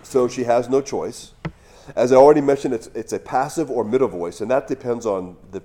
so 0.03 0.29
she 0.29 0.45
has 0.45 0.69
no 0.69 0.83
choice. 0.83 1.33
As 1.97 2.13
I 2.13 2.17
already 2.17 2.43
mentioned, 2.43 2.75
it's, 2.75 2.89
it's 2.89 3.15
a 3.15 3.19
passive 3.19 3.71
or 3.71 3.83
middle 3.83 4.09
voice, 4.09 4.43
and 4.43 4.51
that 4.51 4.69
depends 4.69 5.07
on 5.07 5.39
the 5.53 5.63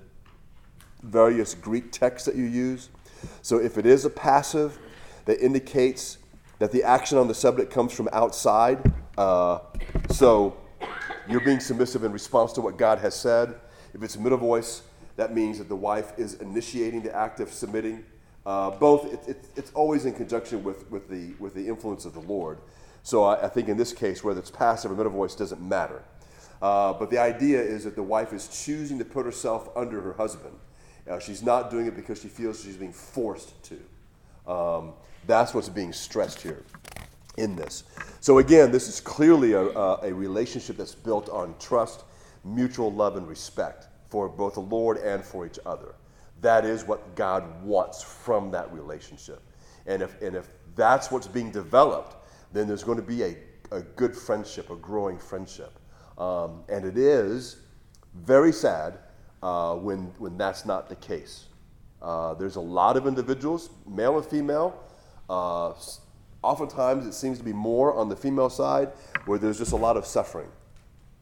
various 1.02 1.52
Greek 1.52 1.92
texts 1.92 2.24
that 2.26 2.34
you 2.34 2.44
use. 2.44 2.88
So 3.42 3.58
if 3.58 3.76
it 3.76 3.84
is 3.84 4.06
a 4.06 4.10
passive 4.10 4.78
that 5.26 5.44
indicates 5.44 6.16
that 6.60 6.72
the 6.72 6.82
action 6.82 7.18
on 7.18 7.28
the 7.28 7.34
subject 7.34 7.70
comes 7.70 7.92
from 7.92 8.08
outside, 8.10 8.90
uh, 9.18 9.58
so 10.08 10.56
you're 11.28 11.44
being 11.44 11.60
submissive 11.60 12.04
in 12.04 12.12
response 12.12 12.54
to 12.54 12.62
what 12.62 12.78
God 12.78 13.00
has 13.00 13.14
said. 13.14 13.54
If 13.92 14.02
it's 14.02 14.16
a 14.16 14.20
middle 14.20 14.38
voice, 14.38 14.82
that 15.16 15.34
means 15.34 15.58
that 15.58 15.68
the 15.68 15.76
wife 15.76 16.12
is 16.18 16.34
initiating 16.34 17.02
the 17.02 17.14
act 17.14 17.40
of 17.40 17.50
submitting. 17.50 18.04
Uh, 18.44 18.70
both, 18.70 19.12
it, 19.12 19.20
it, 19.28 19.48
it's 19.56 19.72
always 19.72 20.04
in 20.04 20.12
conjunction 20.12 20.62
with, 20.62 20.90
with, 20.90 21.08
the, 21.08 21.34
with 21.38 21.54
the 21.54 21.66
influence 21.66 22.04
of 22.04 22.14
the 22.14 22.20
Lord. 22.20 22.58
So 23.02 23.24
I, 23.24 23.44
I 23.44 23.48
think 23.48 23.68
in 23.68 23.76
this 23.76 23.92
case, 23.92 24.24
whether 24.24 24.40
it's 24.40 24.50
passive 24.50 24.90
or 24.90 24.94
middle 24.94 25.12
voice 25.12 25.34
doesn't 25.34 25.60
matter. 25.60 26.02
Uh, 26.60 26.92
but 26.94 27.10
the 27.10 27.18
idea 27.18 27.60
is 27.60 27.84
that 27.84 27.94
the 27.94 28.02
wife 28.02 28.32
is 28.32 28.64
choosing 28.64 28.98
to 28.98 29.04
put 29.04 29.24
herself 29.24 29.68
under 29.76 30.00
her 30.00 30.14
husband. 30.14 30.58
Uh, 31.08 31.18
she's 31.18 31.42
not 31.42 31.70
doing 31.70 31.86
it 31.86 31.94
because 31.94 32.20
she 32.20 32.28
feels 32.28 32.62
she's 32.62 32.76
being 32.76 32.92
forced 32.92 33.52
to. 33.64 34.50
Um, 34.50 34.92
that's 35.26 35.54
what's 35.54 35.68
being 35.68 35.92
stressed 35.92 36.40
here 36.40 36.62
in 37.36 37.56
this. 37.56 37.84
So, 38.20 38.38
again, 38.38 38.70
this 38.70 38.88
is 38.88 39.00
clearly 39.00 39.52
a, 39.52 39.62
a, 39.62 40.08
a, 40.08 40.12
relationship 40.12 40.76
that's 40.76 40.94
built 40.94 41.28
on 41.28 41.54
trust, 41.58 42.04
mutual 42.44 42.92
love, 42.92 43.16
and 43.16 43.26
respect 43.26 43.88
for 44.14 44.28
both 44.28 44.54
the 44.54 44.60
Lord 44.60 44.98
and 44.98 45.24
for 45.24 45.44
each 45.44 45.58
other. 45.66 45.96
That 46.40 46.64
is 46.64 46.84
what 46.84 47.16
God 47.16 47.64
wants 47.64 48.00
from 48.00 48.52
that 48.52 48.72
relationship. 48.72 49.42
And 49.86 50.00
if, 50.00 50.22
and 50.22 50.36
if 50.36 50.50
that's 50.76 51.10
what's 51.10 51.26
being 51.26 51.50
developed, 51.50 52.14
then 52.52 52.68
there's 52.68 52.84
going 52.84 52.98
to 52.98 53.02
be 53.02 53.24
a, 53.24 53.36
a 53.72 53.80
good 53.80 54.14
friendship, 54.14 54.70
a 54.70 54.76
growing 54.76 55.18
friendship. 55.18 55.80
Um, 56.16 56.62
and 56.68 56.84
it 56.84 56.96
is 56.96 57.56
very 58.14 58.52
sad 58.52 58.98
uh, 59.42 59.74
when, 59.74 60.12
when 60.18 60.38
that's 60.38 60.64
not 60.64 60.88
the 60.88 60.94
case. 60.94 61.46
Uh, 62.00 62.34
there's 62.34 62.54
a 62.54 62.60
lot 62.60 62.96
of 62.96 63.08
individuals, 63.08 63.70
male 63.84 64.16
and 64.16 64.24
female. 64.24 64.80
Uh, 65.28 65.72
oftentimes, 66.40 67.04
it 67.04 67.14
seems 67.14 67.36
to 67.38 67.44
be 67.44 67.52
more 67.52 67.92
on 67.96 68.08
the 68.08 68.16
female 68.16 68.48
side 68.48 68.92
where 69.24 69.40
there's 69.40 69.58
just 69.58 69.72
a 69.72 69.76
lot 69.76 69.96
of 69.96 70.06
suffering 70.06 70.52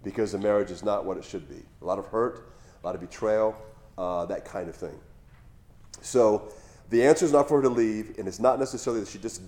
because 0.03 0.33
the 0.33 0.39
marriage 0.39 0.71
is 0.71 0.85
not 0.85 1.07
what 1.07 1.17
it 1.17 1.25
should 1.25 1.49
be. 1.49 1.63
A 1.81 1.85
lot 1.87 1.99
of 1.99 2.05
hurt, 2.09 2.52
a 2.83 2.87
lot 2.87 2.95
of 2.95 3.01
betrayal, 3.01 3.57
uh, 3.99 4.27
that 4.27 4.45
kind 4.45 4.69
of 4.69 4.75
thing. 4.75 4.99
So, 6.01 6.53
the 6.91 7.03
answer 7.05 7.25
is 7.25 7.33
not 7.33 7.49
for 7.49 7.57
her 7.57 7.63
to 7.63 7.69
leave, 7.69 8.19
and 8.19 8.29
it's 8.29 8.41
not 8.41 8.59
necessarily 8.59 9.01
that 9.01 9.09
she 9.09 9.19
just 9.19 9.41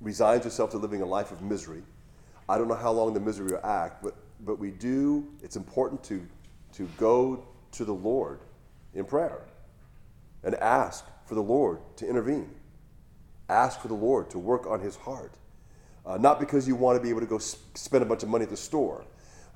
resigns 0.00 0.44
herself 0.44 0.70
to 0.70 0.78
living 0.78 1.02
a 1.02 1.06
life 1.06 1.32
of 1.32 1.42
misery. 1.42 1.82
I 2.48 2.56
don't 2.58 2.68
know 2.68 2.74
how 2.74 2.92
long 2.92 3.12
the 3.12 3.20
misery 3.20 3.52
will 3.52 3.66
act, 3.66 4.02
but, 4.02 4.14
but 4.40 4.58
we 4.58 4.70
do, 4.70 5.26
it's 5.42 5.56
important 5.56 6.02
to, 6.04 6.26
to 6.74 6.88
go 6.96 7.44
to 7.72 7.84
the 7.84 7.92
Lord 7.92 8.40
in 8.94 9.04
prayer 9.04 9.42
and 10.44 10.54
ask 10.56 11.04
for 11.26 11.34
the 11.34 11.42
Lord 11.42 11.80
to 11.96 12.08
intervene. 12.08 12.50
Ask 13.48 13.80
for 13.80 13.88
the 13.88 13.94
Lord 13.94 14.30
to 14.30 14.38
work 14.38 14.66
on 14.66 14.80
his 14.80 14.96
heart. 14.96 15.32
Uh, 16.04 16.16
not 16.16 16.38
because 16.38 16.68
you 16.68 16.76
want 16.76 16.96
to 16.96 17.02
be 17.02 17.10
able 17.10 17.20
to 17.20 17.26
go 17.26 17.38
spend 17.38 18.02
a 18.02 18.06
bunch 18.06 18.22
of 18.22 18.28
money 18.28 18.44
at 18.44 18.50
the 18.50 18.56
store, 18.56 19.04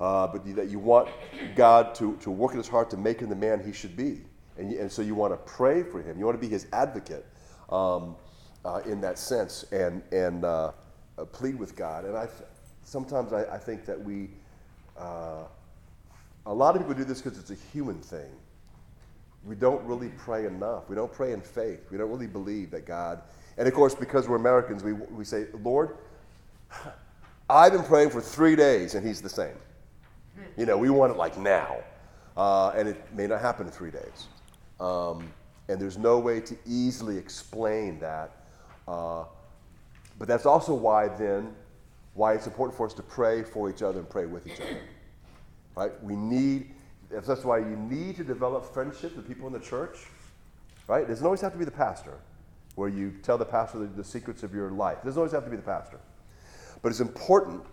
uh, 0.01 0.25
but 0.25 0.43
that 0.55 0.69
you 0.69 0.79
want 0.79 1.07
God 1.55 1.93
to, 1.95 2.17
to 2.17 2.31
work 2.31 2.53
in 2.53 2.57
his 2.57 2.67
heart 2.67 2.89
to 2.89 2.97
make 2.97 3.19
him 3.19 3.29
the 3.29 3.35
man 3.35 3.63
he 3.63 3.71
should 3.71 3.95
be. 3.95 4.21
And, 4.57 4.73
and 4.73 4.91
so 4.91 5.03
you 5.03 5.13
want 5.13 5.31
to 5.31 5.37
pray 5.37 5.83
for 5.83 6.01
him. 6.01 6.17
You 6.17 6.25
want 6.25 6.41
to 6.41 6.41
be 6.41 6.51
his 6.51 6.65
advocate 6.73 7.23
um, 7.69 8.15
uh, 8.65 8.81
in 8.85 8.99
that 9.01 9.19
sense 9.19 9.63
and, 9.71 10.01
and 10.11 10.43
uh, 10.43 10.71
uh, 11.19 11.25
plead 11.25 11.55
with 11.55 11.75
God. 11.75 12.05
And 12.05 12.17
I, 12.17 12.27
sometimes 12.83 13.31
I, 13.31 13.43
I 13.43 13.59
think 13.59 13.85
that 13.85 14.03
we, 14.03 14.31
uh, 14.97 15.43
a 16.47 16.53
lot 16.53 16.75
of 16.75 16.81
people 16.81 16.95
do 16.95 17.03
this 17.03 17.21
because 17.21 17.37
it's 17.37 17.51
a 17.51 17.67
human 17.71 18.01
thing. 18.01 18.31
We 19.45 19.53
don't 19.53 19.83
really 19.85 20.09
pray 20.17 20.47
enough. 20.47 20.89
We 20.89 20.95
don't 20.95 21.13
pray 21.13 21.31
in 21.31 21.41
faith. 21.41 21.91
We 21.91 21.99
don't 21.99 22.09
really 22.09 22.27
believe 22.27 22.71
that 22.71 22.87
God, 22.87 23.21
and 23.55 23.67
of 23.67 23.73
course, 23.75 23.93
because 23.93 24.27
we're 24.27 24.35
Americans, 24.35 24.83
we, 24.83 24.93
we 24.93 25.25
say, 25.25 25.45
Lord, 25.63 25.95
I've 27.49 27.73
been 27.73 27.83
praying 27.83 28.09
for 28.09 28.21
three 28.21 28.55
days 28.55 28.95
and 28.95 29.05
He's 29.05 29.21
the 29.21 29.29
same. 29.29 29.55
You 30.57 30.65
know, 30.65 30.77
we 30.77 30.89
want 30.89 31.11
it 31.11 31.17
like 31.17 31.37
now. 31.37 31.77
Uh, 32.37 32.69
and 32.69 32.87
it 32.87 33.13
may 33.13 33.27
not 33.27 33.41
happen 33.41 33.65
in 33.65 33.71
three 33.71 33.91
days. 33.91 34.27
Um, 34.79 35.31
and 35.67 35.79
there's 35.79 35.97
no 35.97 36.19
way 36.19 36.39
to 36.41 36.57
easily 36.65 37.17
explain 37.17 37.99
that. 37.99 38.31
Uh, 38.87 39.25
but 40.17 40.27
that's 40.27 40.45
also 40.45 40.73
why 40.73 41.07
then, 41.07 41.53
why 42.13 42.33
it's 42.33 42.47
important 42.47 42.75
for 42.77 42.85
us 42.85 42.93
to 42.93 43.03
pray 43.03 43.43
for 43.43 43.69
each 43.69 43.81
other 43.81 43.99
and 43.99 44.09
pray 44.09 44.25
with 44.25 44.47
each 44.47 44.59
other. 44.59 44.79
Right? 45.75 45.91
We 46.03 46.15
need, 46.15 46.71
that's 47.09 47.43
why 47.43 47.59
you 47.59 47.75
need 47.75 48.17
to 48.17 48.23
develop 48.23 48.73
friendship 48.73 49.15
with 49.15 49.27
people 49.27 49.47
in 49.47 49.53
the 49.53 49.59
church. 49.59 49.97
Right? 50.87 51.03
It 51.03 51.07
doesn't 51.07 51.25
always 51.25 51.41
have 51.41 51.53
to 51.53 51.57
be 51.57 51.65
the 51.65 51.71
pastor, 51.71 52.17
where 52.75 52.89
you 52.89 53.13
tell 53.23 53.37
the 53.37 53.45
pastor 53.45 53.79
the, 53.79 53.85
the 53.87 54.03
secrets 54.03 54.43
of 54.43 54.53
your 54.53 54.71
life. 54.71 54.97
It 55.03 55.05
doesn't 55.05 55.19
always 55.19 55.31
have 55.33 55.45
to 55.45 55.49
be 55.49 55.57
the 55.57 55.61
pastor. 55.61 55.99
But 56.81 56.89
it's 56.89 56.99
important 56.99 57.63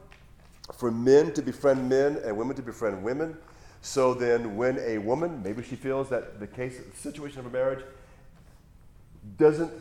for 0.75 0.91
men 0.91 1.33
to 1.33 1.43
befriend 1.43 1.89
men 1.89 2.19
and 2.25 2.37
women 2.37 2.57
to 2.57 2.63
befriend 2.63 3.03
women. 3.03 3.37
So 3.81 4.13
then, 4.13 4.57
when 4.57 4.79
a 4.79 4.99
woman, 4.99 5.43
maybe 5.43 5.63
she 5.63 5.77
feels 5.77 6.09
that 6.11 6.41
the 6.41 6.47
case, 6.47 6.79
the 6.79 6.97
situation 6.97 7.39
of 7.39 7.47
a 7.47 7.51
marriage 7.51 7.85
doesn't 9.37 9.73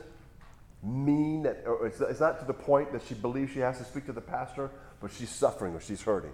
mean 0.83 1.43
that, 1.43 1.63
or 1.65 1.87
it's, 1.87 1.99
it's 1.99 2.19
not 2.19 2.39
to 2.39 2.45
the 2.45 2.53
point 2.53 2.91
that 2.91 3.01
she 3.07 3.15
believes 3.15 3.51
she 3.51 3.59
has 3.59 3.77
to 3.79 3.83
speak 3.83 4.05
to 4.05 4.13
the 4.13 4.21
pastor, 4.21 4.69
but 5.01 5.11
she's 5.11 5.29
suffering 5.29 5.73
or 5.73 5.81
she's 5.81 6.01
hurting. 6.01 6.31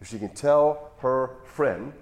If 0.00 0.08
she 0.08 0.18
can 0.18 0.30
tell 0.30 0.92
her 0.98 1.36
friend, 1.44 1.92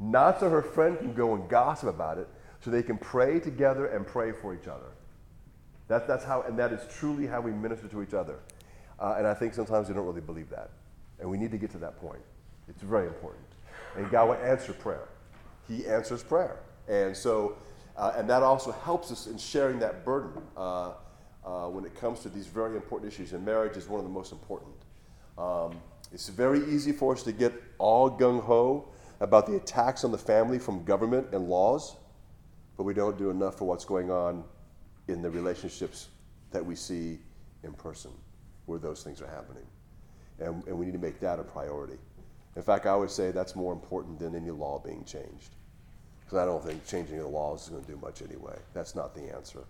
not 0.00 0.40
so 0.40 0.48
her 0.48 0.62
friend 0.62 0.98
can 0.98 1.14
go 1.14 1.34
and 1.34 1.48
gossip 1.48 1.88
about 1.88 2.18
it, 2.18 2.28
so 2.60 2.70
they 2.70 2.82
can 2.82 2.98
pray 2.98 3.40
together 3.40 3.86
and 3.86 4.06
pray 4.06 4.32
for 4.32 4.54
each 4.54 4.66
other. 4.66 4.90
That, 5.88 6.06
that's 6.06 6.24
how, 6.24 6.42
and 6.42 6.58
that 6.58 6.72
is 6.72 6.80
truly 6.98 7.26
how 7.26 7.40
we 7.40 7.50
minister 7.50 7.88
to 7.88 8.02
each 8.02 8.14
other. 8.14 8.38
Uh, 8.98 9.14
and 9.18 9.26
I 9.26 9.34
think 9.34 9.54
sometimes 9.54 9.88
we 9.88 9.94
don't 9.94 10.06
really 10.06 10.20
believe 10.20 10.50
that. 10.50 10.70
And 11.20 11.30
we 11.30 11.36
need 11.36 11.50
to 11.50 11.58
get 11.58 11.70
to 11.72 11.78
that 11.78 11.96
point. 12.00 12.22
It's 12.68 12.82
very 12.82 13.06
important. 13.06 13.44
And 13.96 14.10
God 14.10 14.28
will 14.28 14.46
answer 14.46 14.72
prayer. 14.72 15.08
He 15.66 15.86
answers 15.86 16.22
prayer. 16.22 16.60
And 16.88 17.16
so, 17.16 17.56
uh, 17.96 18.12
and 18.16 18.28
that 18.30 18.42
also 18.42 18.72
helps 18.72 19.10
us 19.10 19.26
in 19.26 19.38
sharing 19.38 19.78
that 19.80 20.04
burden 20.04 20.30
uh, 20.56 20.92
uh, 21.44 21.68
when 21.68 21.84
it 21.84 21.94
comes 21.94 22.20
to 22.20 22.28
these 22.28 22.46
very 22.46 22.76
important 22.76 23.12
issues. 23.12 23.32
And 23.32 23.44
marriage 23.44 23.76
is 23.76 23.88
one 23.88 23.98
of 23.98 24.04
the 24.04 24.12
most 24.12 24.32
important. 24.32 24.74
Um, 25.36 25.80
it's 26.12 26.28
very 26.28 26.60
easy 26.72 26.92
for 26.92 27.12
us 27.12 27.22
to 27.24 27.32
get 27.32 27.52
all 27.78 28.10
gung 28.10 28.42
ho 28.42 28.88
about 29.20 29.46
the 29.46 29.56
attacks 29.56 30.04
on 30.04 30.12
the 30.12 30.18
family 30.18 30.58
from 30.58 30.84
government 30.84 31.28
and 31.32 31.48
laws, 31.48 31.96
but 32.76 32.84
we 32.84 32.94
don't 32.94 33.18
do 33.18 33.30
enough 33.30 33.58
for 33.58 33.66
what's 33.66 33.84
going 33.84 34.10
on 34.10 34.44
in 35.08 35.22
the 35.22 35.30
relationships 35.30 36.08
that 36.50 36.64
we 36.64 36.74
see 36.74 37.18
in 37.64 37.72
person 37.72 38.10
where 38.66 38.78
those 38.78 39.02
things 39.02 39.20
are 39.20 39.26
happening. 39.26 39.64
And, 40.40 40.62
and 40.66 40.78
we 40.78 40.86
need 40.86 40.92
to 40.92 40.98
make 40.98 41.20
that 41.20 41.38
a 41.38 41.44
priority. 41.44 41.98
In 42.56 42.62
fact, 42.62 42.86
I 42.86 42.96
would 42.96 43.10
say 43.10 43.30
that's 43.30 43.54
more 43.54 43.72
important 43.72 44.18
than 44.18 44.34
any 44.34 44.50
law 44.50 44.78
being 44.78 45.04
changed. 45.04 45.54
Because 46.20 46.38
I 46.38 46.44
don't 46.44 46.62
think 46.62 46.86
changing 46.86 47.18
the 47.18 47.26
laws 47.26 47.64
is 47.64 47.68
going 47.70 47.84
to 47.84 47.90
do 47.90 47.98
much 47.98 48.22
anyway. 48.22 48.58
That's 48.74 48.94
not 48.94 49.14
the 49.14 49.34
answer. 49.34 49.64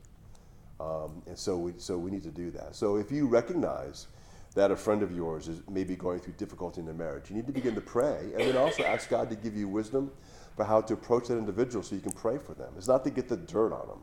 Um, 0.80 1.22
and 1.26 1.38
so 1.38 1.56
we, 1.56 1.72
so 1.76 1.98
we 1.98 2.10
need 2.10 2.22
to 2.22 2.30
do 2.30 2.50
that. 2.52 2.74
So 2.74 2.96
if 2.96 3.10
you 3.12 3.26
recognize 3.26 4.06
that 4.54 4.70
a 4.70 4.76
friend 4.76 5.02
of 5.02 5.14
yours 5.14 5.48
is 5.48 5.60
maybe 5.70 5.96
going 5.96 6.20
through 6.20 6.34
difficulty 6.34 6.80
in 6.80 6.86
their 6.86 6.94
marriage, 6.94 7.30
you 7.30 7.36
need 7.36 7.46
to 7.46 7.52
begin 7.52 7.74
to 7.74 7.80
pray 7.80 8.30
and 8.34 8.40
then 8.40 8.56
also 8.56 8.82
ask 8.84 9.08
God 9.08 9.28
to 9.30 9.36
give 9.36 9.56
you 9.56 9.68
wisdom 9.68 10.10
for 10.56 10.64
how 10.64 10.80
to 10.80 10.94
approach 10.94 11.28
that 11.28 11.38
individual 11.38 11.82
so 11.82 11.94
you 11.94 12.00
can 12.00 12.12
pray 12.12 12.38
for 12.38 12.54
them. 12.54 12.72
It's 12.76 12.88
not 12.88 13.04
to 13.04 13.10
get 13.10 13.28
the 13.28 13.36
dirt 13.36 13.72
on 13.72 13.88
them. 13.88 14.02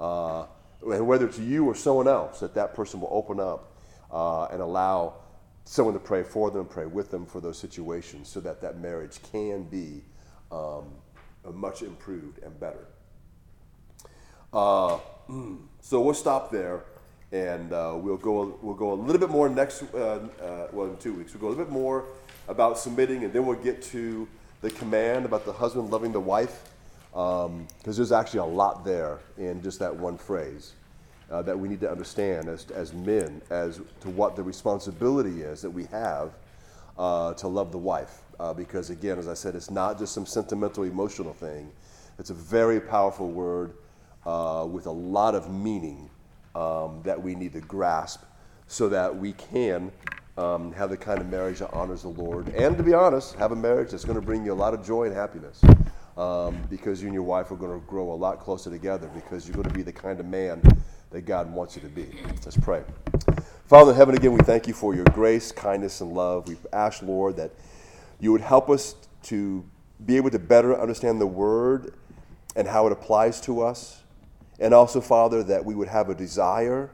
Uh, 0.00 0.46
and 0.92 1.06
whether 1.06 1.26
it's 1.26 1.38
you 1.38 1.66
or 1.66 1.74
someone 1.74 2.08
else, 2.08 2.40
that 2.40 2.54
that 2.54 2.74
person 2.74 3.00
will 3.00 3.10
open 3.10 3.40
up 3.40 3.72
uh, 4.12 4.44
and 4.46 4.62
allow 4.62 5.14
someone 5.64 5.94
to 5.94 6.00
pray 6.00 6.22
for 6.22 6.50
them, 6.50 6.64
pray 6.66 6.86
with 6.86 7.10
them 7.10 7.26
for 7.26 7.40
those 7.40 7.58
situations 7.58 8.28
so 8.28 8.40
that 8.40 8.60
that 8.60 8.78
marriage 8.78 9.20
can 9.30 9.62
be 9.64 10.02
um, 10.50 10.84
much 11.52 11.82
improved 11.82 12.38
and 12.42 12.58
better. 12.58 12.86
Uh, 14.52 14.98
so 15.80 16.00
we'll 16.00 16.14
stop 16.14 16.50
there 16.50 16.84
and 17.32 17.72
uh, 17.72 17.94
we'll 17.96 18.16
go 18.16 18.58
we'll 18.62 18.74
go 18.74 18.92
a 18.92 18.94
little 18.94 19.20
bit 19.20 19.30
more 19.30 19.48
next 19.48 19.84
uh, 19.94 19.96
uh, 20.42 20.66
well 20.72 20.88
in 20.88 20.96
two 20.96 21.14
weeks 21.14 21.32
we'll 21.32 21.40
go 21.40 21.46
a 21.46 21.50
little 21.50 21.64
bit 21.64 21.72
more 21.72 22.04
about 22.48 22.76
submitting 22.76 23.22
and 23.22 23.32
then 23.32 23.46
we'll 23.46 23.56
get 23.62 23.80
to 23.80 24.26
the 24.62 24.70
command 24.72 25.24
about 25.24 25.44
the 25.44 25.52
husband 25.52 25.90
loving 25.90 26.10
the 26.10 26.20
wife 26.20 26.64
because 27.12 27.96
there's 27.96 28.10
actually 28.10 28.40
a 28.40 28.44
lot 28.44 28.84
there 28.84 29.20
in 29.38 29.62
just 29.62 29.78
that 29.78 29.94
one 29.94 30.18
phrase 30.18 30.72
uh, 31.30 31.42
that 31.42 31.58
we 31.58 31.68
need 31.68 31.80
to 31.80 31.90
understand 31.90 32.48
as, 32.48 32.66
as 32.70 32.92
men 32.92 33.40
as 33.50 33.80
to 34.00 34.10
what 34.10 34.36
the 34.36 34.42
responsibility 34.42 35.42
is 35.42 35.62
that 35.62 35.70
we 35.70 35.84
have 35.86 36.32
uh, 36.98 37.34
to 37.34 37.48
love 37.48 37.72
the 37.72 37.78
wife. 37.78 38.22
Uh, 38.38 38.52
because 38.52 38.90
again, 38.90 39.18
as 39.18 39.28
I 39.28 39.34
said, 39.34 39.54
it's 39.54 39.70
not 39.70 39.98
just 39.98 40.12
some 40.12 40.26
sentimental, 40.26 40.84
emotional 40.84 41.32
thing. 41.32 41.70
It's 42.18 42.30
a 42.30 42.34
very 42.34 42.80
powerful 42.80 43.30
word 43.30 43.74
uh, 44.26 44.66
with 44.70 44.86
a 44.86 44.90
lot 44.90 45.34
of 45.34 45.52
meaning 45.52 46.10
um, 46.54 47.00
that 47.04 47.20
we 47.20 47.34
need 47.34 47.52
to 47.52 47.60
grasp 47.60 48.22
so 48.66 48.88
that 48.88 49.14
we 49.14 49.32
can 49.32 49.90
um, 50.36 50.72
have 50.72 50.90
the 50.90 50.96
kind 50.96 51.20
of 51.20 51.28
marriage 51.28 51.58
that 51.58 51.72
honors 51.72 52.02
the 52.02 52.08
Lord. 52.08 52.48
And 52.54 52.76
to 52.76 52.82
be 52.82 52.94
honest, 52.94 53.34
have 53.34 53.52
a 53.52 53.56
marriage 53.56 53.90
that's 53.90 54.04
going 54.04 54.18
to 54.18 54.24
bring 54.24 54.44
you 54.44 54.52
a 54.52 54.54
lot 54.54 54.74
of 54.74 54.84
joy 54.84 55.04
and 55.04 55.14
happiness. 55.14 55.62
Um, 56.16 56.60
because 56.68 57.00
you 57.00 57.06
and 57.06 57.14
your 57.14 57.22
wife 57.22 57.50
are 57.50 57.56
going 57.56 57.78
to 57.78 57.86
grow 57.86 58.12
a 58.12 58.14
lot 58.14 58.40
closer 58.40 58.68
together 58.68 59.08
because 59.14 59.46
you're 59.46 59.54
going 59.54 59.68
to 59.68 59.74
be 59.74 59.82
the 59.82 59.92
kind 59.92 60.20
of 60.20 60.26
man 60.26 60.60
that 61.10 61.22
God 61.22 61.52
wants 61.52 61.76
you 61.76 61.82
to 61.82 61.88
be. 61.88 62.06
Let's 62.44 62.56
pray. 62.56 62.82
Father 63.66 63.92
in 63.92 63.96
heaven, 63.96 64.14
again, 64.16 64.32
we 64.32 64.40
thank 64.40 64.66
you 64.66 64.74
for 64.74 64.94
your 64.94 65.04
grace, 65.06 65.52
kindness, 65.52 66.00
and 66.00 66.12
love. 66.12 66.48
We 66.48 66.56
ask, 66.72 67.02
Lord, 67.02 67.36
that 67.36 67.52
you 68.18 68.32
would 68.32 68.40
help 68.40 68.68
us 68.68 68.94
to 69.24 69.64
be 70.04 70.16
able 70.16 70.30
to 70.30 70.38
better 70.38 70.80
understand 70.80 71.20
the 71.20 71.26
word 71.26 71.94
and 72.56 72.66
how 72.66 72.86
it 72.86 72.92
applies 72.92 73.40
to 73.42 73.60
us. 73.60 74.02
And 74.58 74.74
also, 74.74 75.00
Father, 75.00 75.42
that 75.44 75.64
we 75.64 75.74
would 75.74 75.88
have 75.88 76.08
a 76.10 76.14
desire 76.14 76.90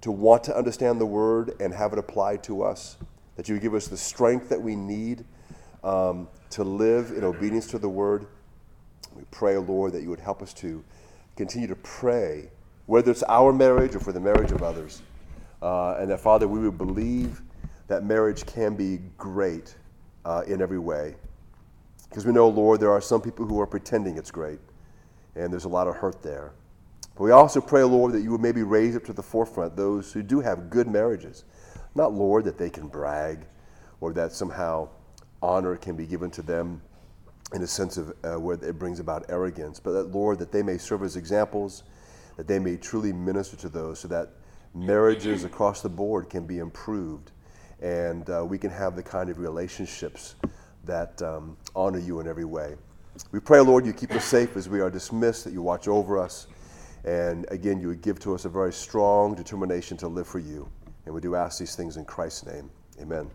to 0.00 0.10
want 0.10 0.44
to 0.44 0.56
understand 0.56 1.00
the 1.00 1.06
word 1.06 1.54
and 1.60 1.74
have 1.74 1.92
it 1.92 1.98
applied 1.98 2.42
to 2.44 2.62
us. 2.62 2.96
That 3.36 3.48
you 3.48 3.54
would 3.54 3.62
give 3.62 3.74
us 3.74 3.88
the 3.88 3.96
strength 3.96 4.48
that 4.48 4.60
we 4.60 4.76
need 4.76 5.24
um, 5.82 6.28
to 6.50 6.64
live 6.64 7.12
in 7.12 7.24
obedience 7.24 7.66
to 7.68 7.78
the 7.78 7.88
word. 7.88 8.26
We 9.14 9.24
pray, 9.30 9.56
Lord, 9.56 9.92
that 9.92 10.02
you 10.02 10.10
would 10.10 10.20
help 10.20 10.42
us 10.42 10.52
to 10.54 10.84
continue 11.36 11.68
to 11.68 11.76
pray, 11.76 12.50
whether 12.88 13.10
it's 13.10 13.22
our 13.28 13.52
marriage 13.52 13.94
or 13.94 14.00
for 14.00 14.12
the 14.12 14.20
marriage 14.20 14.50
of 14.50 14.62
others. 14.62 15.02
Uh, 15.60 15.96
and 15.98 16.10
that, 16.10 16.18
Father, 16.18 16.48
we 16.48 16.58
would 16.58 16.78
believe 16.78 17.42
that 17.86 18.02
marriage 18.02 18.46
can 18.46 18.74
be 18.74 18.98
great 19.18 19.76
uh, 20.24 20.42
in 20.46 20.62
every 20.62 20.78
way. 20.78 21.14
Because 22.08 22.24
we 22.24 22.32
know, 22.32 22.48
Lord, 22.48 22.80
there 22.80 22.90
are 22.90 23.02
some 23.02 23.20
people 23.20 23.44
who 23.44 23.60
are 23.60 23.66
pretending 23.66 24.16
it's 24.16 24.30
great, 24.30 24.58
and 25.36 25.52
there's 25.52 25.66
a 25.66 25.68
lot 25.68 25.86
of 25.86 25.96
hurt 25.96 26.22
there. 26.22 26.52
But 27.14 27.24
we 27.24 27.30
also 27.30 27.60
pray, 27.60 27.82
Lord, 27.82 28.14
that 28.14 28.22
you 28.22 28.30
would 28.30 28.40
maybe 28.40 28.62
raise 28.62 28.96
up 28.96 29.04
to 29.04 29.12
the 29.12 29.22
forefront 29.22 29.76
those 29.76 30.10
who 30.10 30.22
do 30.22 30.40
have 30.40 30.70
good 30.70 30.88
marriages. 30.88 31.44
Not, 31.94 32.14
Lord, 32.14 32.44
that 32.44 32.56
they 32.56 32.70
can 32.70 32.88
brag 32.88 33.40
or 34.00 34.14
that 34.14 34.32
somehow 34.32 34.88
honor 35.42 35.76
can 35.76 35.94
be 35.94 36.06
given 36.06 36.30
to 36.30 36.40
them 36.40 36.80
in 37.52 37.60
a 37.60 37.66
sense 37.66 37.98
of 37.98 38.14
uh, 38.24 38.40
where 38.40 38.56
it 38.62 38.78
brings 38.78 38.98
about 38.98 39.26
arrogance, 39.28 39.78
but 39.78 39.92
that, 39.92 40.04
Lord, 40.04 40.38
that 40.38 40.52
they 40.52 40.62
may 40.62 40.78
serve 40.78 41.02
as 41.02 41.16
examples, 41.16 41.82
that 42.38 42.46
they 42.46 42.58
may 42.58 42.76
truly 42.76 43.12
minister 43.12 43.56
to 43.56 43.68
those 43.68 43.98
so 43.98 44.08
that 44.08 44.30
marriages 44.72 45.44
across 45.44 45.82
the 45.82 45.88
board 45.88 46.30
can 46.30 46.46
be 46.46 46.58
improved 46.58 47.32
and 47.80 48.30
uh, 48.30 48.44
we 48.44 48.58
can 48.58 48.70
have 48.70 48.96
the 48.96 49.02
kind 49.02 49.28
of 49.28 49.38
relationships 49.38 50.36
that 50.84 51.20
um, 51.20 51.56
honor 51.76 51.98
you 51.98 52.20
in 52.20 52.26
every 52.26 52.44
way. 52.44 52.76
We 53.32 53.40
pray, 53.40 53.60
Lord, 53.60 53.84
you 53.84 53.92
keep 53.92 54.12
us 54.12 54.24
safe 54.24 54.56
as 54.56 54.68
we 54.68 54.80
are 54.80 54.90
dismissed, 54.90 55.44
that 55.44 55.52
you 55.52 55.62
watch 55.62 55.88
over 55.88 56.16
us. 56.16 56.46
And 57.04 57.46
again, 57.50 57.80
you 57.80 57.88
would 57.88 58.02
give 58.02 58.20
to 58.20 58.34
us 58.34 58.44
a 58.44 58.48
very 58.48 58.72
strong 58.72 59.34
determination 59.34 59.96
to 59.98 60.08
live 60.08 60.28
for 60.28 60.38
you. 60.38 60.68
And 61.06 61.14
we 61.14 61.20
do 61.20 61.34
ask 61.34 61.58
these 61.58 61.74
things 61.74 61.96
in 61.96 62.04
Christ's 62.04 62.46
name. 62.46 62.70
Amen. 63.00 63.28